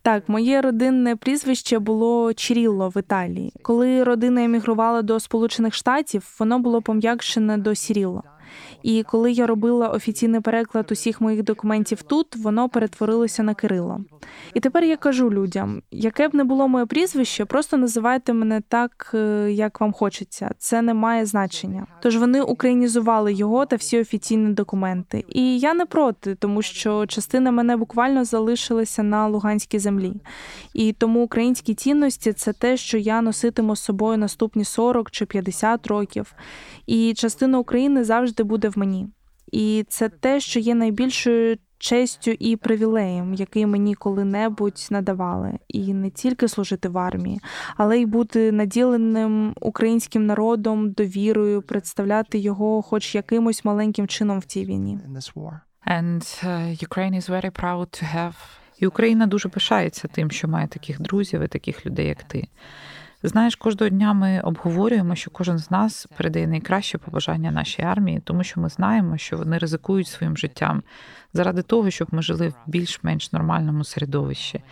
Так, 0.03 0.29
моє 0.29 0.61
родинне 0.61 1.16
прізвище 1.16 1.79
було 1.79 2.35
Чірілло 2.35 2.89
в 2.89 2.99
Італії. 2.99 3.53
Коли 3.62 4.05
родина 4.05 4.45
емігрувала 4.45 5.03
до 5.03 5.20
Сполучених 5.20 5.75
Штатів, 5.75 6.37
воно 6.39 6.59
було 6.59 6.83
пом'якшене 6.83 7.59
до 7.59 7.75
Сірілло. 7.75 8.23
І 8.83 9.03
коли 9.03 9.33
я 9.33 9.47
робила 9.47 9.89
офіційний 9.89 10.41
переклад 10.41 10.93
усіх 10.93 11.21
моїх 11.21 11.43
документів 11.43 12.03
тут, 12.03 12.37
воно 12.37 12.69
перетворилося 12.69 13.43
на 13.43 13.55
Кирило. 13.55 14.01
І 14.55 14.61
тепер 14.61 14.85
я 14.85 14.97
кажу 14.97 15.31
людям: 15.31 15.83
яке 15.91 16.29
б 16.29 16.35
не 16.35 16.45
було 16.45 16.69
моє 16.69 16.87
прізвище, 16.87 17.45
просто 17.45 17.77
називайте 17.77 18.33
мене 18.33 18.63
так, 18.69 19.11
е, 19.15 19.53
як 19.53 19.81
вам 19.81 19.93
хочеться. 19.93 20.51
Це 20.59 20.83
не 20.83 20.95
має 20.95 21.27
значення. 21.27 21.87
Тож 22.03 22.17
вони 22.17 22.43
українізували 22.43 23.33
його 23.33 23.67
та 23.67 23.77
всі 23.77 24.01
офіційні 24.01 24.53
документи. 24.55 25.25
І 25.29 25.59
я 25.59 25.75
не 25.75 25.87
проти, 25.87 26.35
тому 26.35 26.63
що 26.63 27.07
частина 27.07 27.51
мене 27.51 27.77
буквально 27.77 28.25
залишилася 28.25 29.03
на 29.03 29.29
Луганській 29.29 29.79
землі. 29.79 30.15
І 30.75 30.93
тому 30.93 31.25
українські 31.25 31.75
цінності 31.75 32.33
це 32.33 32.53
те, 32.53 32.77
що 32.77 32.99
я 32.99 33.23
носитиму 33.23 33.77
з 33.77 33.81
собою 33.81 34.19
наступні 34.19 34.65
40 34.65 35.11
чи 35.11 35.27
50 35.27 35.87
років. 35.87 36.35
І 36.87 37.15
частина 37.15 37.59
України 37.59 38.05
завжди 38.05 38.41
буде 38.45 38.68
в 38.68 38.78
мені. 38.78 39.09
І 39.53 39.84
це 39.88 40.09
те, 40.09 40.40
що 40.40 40.61
є 40.61 40.74
найбільшою 40.74 41.57
честю 41.82 42.30
і 42.30 42.57
привілеєм, 42.57 43.34
який 43.34 43.66
мені 43.66 43.95
коли-небудь 43.95 44.88
надавали, 44.90 45.59
і 45.68 45.95
не 45.95 46.11
тільки 46.11 46.49
служити 46.49 46.88
в 46.88 46.99
армії, 46.99 47.40
але 47.76 47.99
й 48.01 48.07
бути 48.07 48.53
наділеним 48.53 49.55
українським 49.61 50.26
народом 50.26 50.93
довірою, 50.93 51.62
представляти 51.62 52.38
його, 52.38 52.82
хоч 52.82 53.14
якимось 53.14 53.64
маленьким 53.64 54.09
чином 54.09 54.38
в 54.38 54.45
цій 54.45 54.64
війні. 54.64 54.99
And 55.86 56.20
uh, 56.45 56.88
Ukraine 56.88 57.16
is 57.16 57.30
very 57.30 57.51
proud 57.51 58.03
to 58.03 58.16
have... 58.16 58.34
І 58.78 58.86
Україна 58.86 59.26
дуже 59.26 59.49
пишається 59.49 60.09
тим, 60.09 60.30
що 60.30 60.49
має 60.49 60.68
таких 60.68 61.01
друзів 61.01 61.43
і 61.43 61.49
таких 61.49 61.86
людей, 61.86 62.07
як 62.07 62.22
ти. 62.22 62.49
Знаєш, 63.25 63.57
кожного 63.57 63.91
дня 63.91 64.12
ми 64.12 64.41
обговорюємо, 64.41 65.14
що 65.14 65.31
кожен 65.31 65.59
з 65.59 65.70
нас 65.70 66.07
передає 66.16 66.47
найкраще 66.47 66.99
побажання 66.99 67.51
нашій 67.51 67.83
армії, 67.83 68.20
тому 68.25 68.45
що 68.45 68.61
ми 68.61 68.68
знаємо, 68.68 69.18
що 69.18 69.37
вони 69.37 69.59
ризикують 69.59 70.09
своїм 70.09 70.37
життям 70.37 70.83
заради 71.33 71.62
того, 71.62 71.91
щоб 71.91 72.09
ми 72.11 72.23
жили 72.23 72.49
в 72.49 72.55
більш-менш 72.66 73.33
нормальному 73.33 73.85
середовищі. 73.85 74.62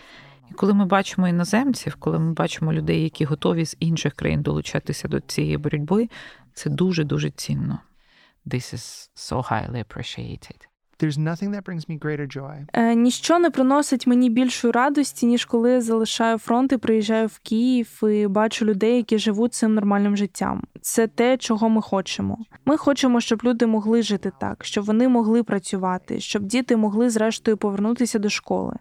І 0.51 0.55
коли 0.55 0.75
ми 0.75 0.85
бачимо 0.85 1.29
іноземців, 1.29 1.95
коли 1.95 2.19
ми 2.19 2.33
бачимо 2.33 2.73
людей, 2.73 3.03
які 3.03 3.25
готові 3.25 3.67
з 3.67 3.77
інших 3.81 4.15
країн 4.15 4.43
долучатися 4.43 5.09
до 5.09 5.21
цієї 5.21 5.57
боротьби, 5.57 6.09
це 6.55 6.71
дуже 6.71 7.05
дуже 7.05 7.31
цінно. 7.31 7.79
This 8.47 8.75
is 8.75 9.11
so 9.17 9.51
highly 9.51 9.85
appreciated. 9.85 10.70
There's 11.01 11.19
nothing 11.19 11.51
that 11.53 11.65
brings 11.65 11.89
me 11.89 11.99
greater 11.99 12.27
joy. 12.37 12.67
Е, 12.73 12.95
ніщо 12.95 13.39
не 13.39 13.51
приносить 13.51 14.07
мені 14.07 14.31
більшої 14.31 14.73
радості, 14.73 15.27
ніж 15.27 15.45
коли 15.45 15.71
я 15.71 15.81
залишаю 15.81 16.39
фронт 16.39 16.73
і 16.73 16.77
приїжджаю 16.77 17.27
в 17.27 17.39
Київ 17.39 18.01
і 18.03 18.27
бачу 18.27 18.65
людей, 18.65 18.97
які 18.97 19.19
живуть 19.19 19.55
цим 19.55 19.75
нормальним 19.75 20.17
життям. 20.17 20.63
Це 20.81 21.07
те, 21.07 21.37
чого 21.37 21.69
ми 21.69 21.83
хочемо. 21.83 22.39
Ми 22.65 22.77
хочемо, 22.77 23.21
щоб 23.21 23.41
люди 23.45 23.67
могли 23.67 24.03
жити 24.03 24.33
так, 24.41 24.65
щоб 24.65 24.85
вони 24.85 25.09
могли 25.09 25.43
працювати, 25.43 26.21
щоб 26.21 26.43
діти 26.43 26.77
могли 26.77 27.11
зрештою 27.11 27.57
повернутися 27.57 28.19
до 28.19 28.29
школи. 28.29 28.77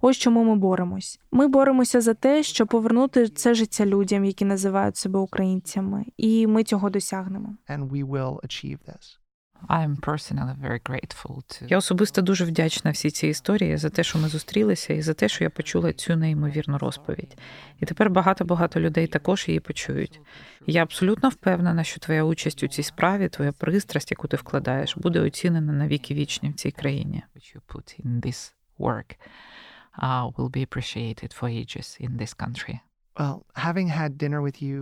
Ось 0.00 0.16
чому 0.16 0.44
ми 0.44 0.56
боремось. 0.56 1.20
Ми 1.32 1.48
боремося 1.48 2.00
за 2.00 2.14
те, 2.14 2.42
щоб 2.42 2.68
повернути 2.68 3.28
це 3.28 3.54
життя 3.54 3.86
людям, 3.86 4.24
які 4.24 4.44
називають 4.44 4.96
себе 4.96 5.18
українцями, 5.18 6.04
і 6.16 6.46
ми 6.46 6.64
цього 6.64 6.90
досягнемо. 6.90 7.56
And 7.68 7.88
we 7.88 8.08
will 8.08 8.40
achieve 8.40 8.78
this. 8.86 9.27
I'm 9.66 9.96
personally 9.96 10.54
very 10.60 10.80
grateful 10.90 11.36
to... 11.36 11.66
Я 11.68 11.78
особисто 11.78 12.22
дуже 12.22 12.44
вдячна 12.44 12.90
всій 12.90 13.10
цій 13.10 13.26
історії 13.26 13.76
за 13.76 13.90
те, 13.90 14.04
що 14.04 14.18
ми 14.18 14.28
зустрілися, 14.28 14.92
і 14.92 15.02
за 15.02 15.14
те, 15.14 15.28
що 15.28 15.44
я 15.44 15.50
почула 15.50 15.92
цю 15.92 16.16
неймовірну 16.16 16.78
розповідь. 16.78 17.38
І 17.80 17.86
тепер 17.86 18.10
багато-багато 18.10 18.80
людей 18.80 19.06
також 19.06 19.48
її 19.48 19.60
почують. 19.60 20.20
Я 20.66 20.82
абсолютно 20.82 21.28
впевнена, 21.28 21.84
що 21.84 22.00
твоя 22.00 22.24
участь 22.24 22.62
у 22.62 22.68
цій 22.68 22.82
справі, 22.82 23.28
твоя 23.28 23.52
пристрасть, 23.52 24.10
яку 24.10 24.28
ти 24.28 24.36
вкладаєш, 24.36 24.96
буде 24.96 25.20
оцінена 25.20 25.72
на 25.72 25.88
віки 25.88 26.14
вічні 26.14 26.50
в 26.50 26.54
цій 26.54 26.70
країні. 26.70 27.22
Uh, 30.00 30.30
will 30.36 30.48
be 30.48 30.62
appreciated 30.62 31.30
for 31.32 31.48
ages 31.48 31.96
in 32.04 32.10
this 32.20 32.32
country. 32.42 32.78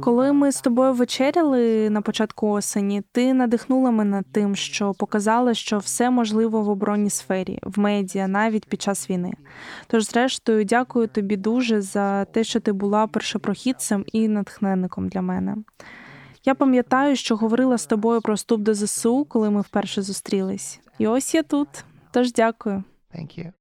Коли 0.00 0.32
ми 0.32 0.52
з 0.52 0.60
тобою 0.60 0.92
вечеряли 0.92 1.90
на 1.90 2.00
початку 2.00 2.48
осені, 2.48 3.02
ти 3.12 3.34
надихнула 3.34 3.90
мене 3.90 4.22
тим, 4.32 4.56
що 4.56 4.94
показала, 4.94 5.54
що 5.54 5.78
все 5.78 6.10
можливо 6.10 6.62
в 6.62 6.68
оборонній 6.68 7.10
сфері, 7.10 7.58
в 7.62 7.78
медіа, 7.78 8.28
навіть 8.28 8.66
під 8.66 8.82
час 8.82 9.10
війни. 9.10 9.32
Тож, 9.86 10.04
зрештою, 10.04 10.64
дякую 10.64 11.08
тобі 11.08 11.36
дуже 11.36 11.80
за 11.80 12.24
те, 12.24 12.44
що 12.44 12.60
ти 12.60 12.72
була 12.72 13.06
першопрохідцем 13.06 14.04
і 14.12 14.28
натхненником 14.28 15.08
для 15.08 15.22
мене. 15.22 15.56
Я 16.44 16.54
пам'ятаю, 16.54 17.16
що 17.16 17.36
говорила 17.36 17.78
з 17.78 17.86
тобою 17.86 18.20
про 18.20 18.34
вступ 18.34 18.60
до 18.60 18.74
ЗСУ, 18.74 19.24
коли 19.24 19.50
ми 19.50 19.60
вперше 19.60 20.02
зустрілись. 20.02 20.80
І 20.98 21.06
ось 21.06 21.34
я 21.34 21.42
тут. 21.42 21.68
Тож 22.10 22.32
дякую. 22.32 22.84
Thank 23.14 23.38
you. 23.38 23.52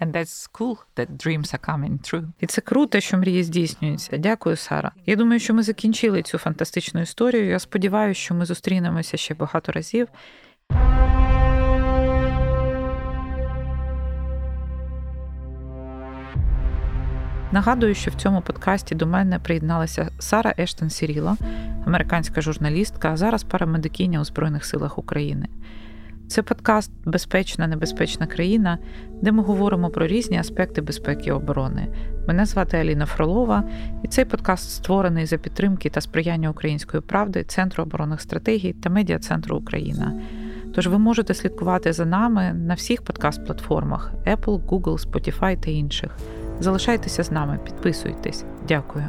And 0.00 0.12
that's 0.12 0.50
cool 0.52 0.76
that 0.96 1.06
dreams 1.06 1.54
are 1.54 1.70
coming 1.70 2.14
true. 2.14 2.24
І 2.40 2.46
це 2.46 2.60
круто, 2.60 3.00
що 3.00 3.18
мрії 3.18 3.42
здійснюються. 3.42 4.16
Дякую, 4.16 4.56
Сара. 4.56 4.92
Я 5.06 5.16
думаю, 5.16 5.40
що 5.40 5.54
ми 5.54 5.62
закінчили 5.62 6.22
цю 6.22 6.38
фантастичну 6.38 7.00
історію. 7.00 7.46
Я 7.46 7.58
сподіваюся, 7.58 8.20
що 8.20 8.34
ми 8.34 8.44
зустрінемося 8.46 9.16
ще 9.16 9.34
багато 9.34 9.72
разів. 9.72 10.08
Нагадую, 17.54 17.94
що 17.94 18.10
в 18.10 18.14
цьому 18.14 18.40
подкасті 18.40 18.94
до 18.94 19.06
мене 19.06 19.38
приєдналася 19.38 20.10
Сара 20.18 20.54
Ештон 20.58 20.90
Сіріла, 20.90 21.36
американська 21.86 22.40
журналістка, 22.40 23.12
а 23.12 23.16
зараз 23.16 23.44
парамедикиня 23.44 24.20
у 24.20 24.24
Збройних 24.24 24.64
силах 24.64 24.98
України. 24.98 25.48
Це 26.28 26.42
подкаст 26.42 26.90
Безпечна, 27.04 27.66
небезпечна 27.66 28.26
країна, 28.26 28.78
де 29.22 29.32
ми 29.32 29.42
говоримо 29.42 29.90
про 29.90 30.06
різні 30.06 30.38
аспекти 30.38 30.80
безпеки 30.80 31.24
і 31.26 31.32
оборони. 31.32 31.88
Мене 32.28 32.46
звати 32.46 32.76
Аліна 32.76 33.06
Фролова, 33.06 33.64
і 34.02 34.08
цей 34.08 34.24
подкаст 34.24 34.70
створений 34.70 35.26
за 35.26 35.36
підтримки 35.36 35.90
та 35.90 36.00
сприяння 36.00 36.50
української 36.50 37.00
правди, 37.00 37.44
Центру 37.44 37.84
оборонних 37.84 38.20
стратегій 38.20 38.72
та 38.72 38.90
медіа 38.90 39.18
центру 39.18 39.56
Україна. 39.56 40.20
Тож 40.74 40.86
ви 40.86 40.98
можете 40.98 41.34
слідкувати 41.34 41.92
за 41.92 42.04
нами 42.04 42.52
на 42.52 42.74
всіх 42.74 43.02
подкаст-платформах 43.02 44.12
Apple, 44.26 44.66
Google, 44.66 45.10
Spotify 45.10 45.60
та 45.60 45.70
інших. 45.70 46.10
Залишайтеся 46.60 47.22
з 47.22 47.30
нами, 47.30 47.58
підписуйтесь. 47.64 48.44
Дякую. 48.68 49.04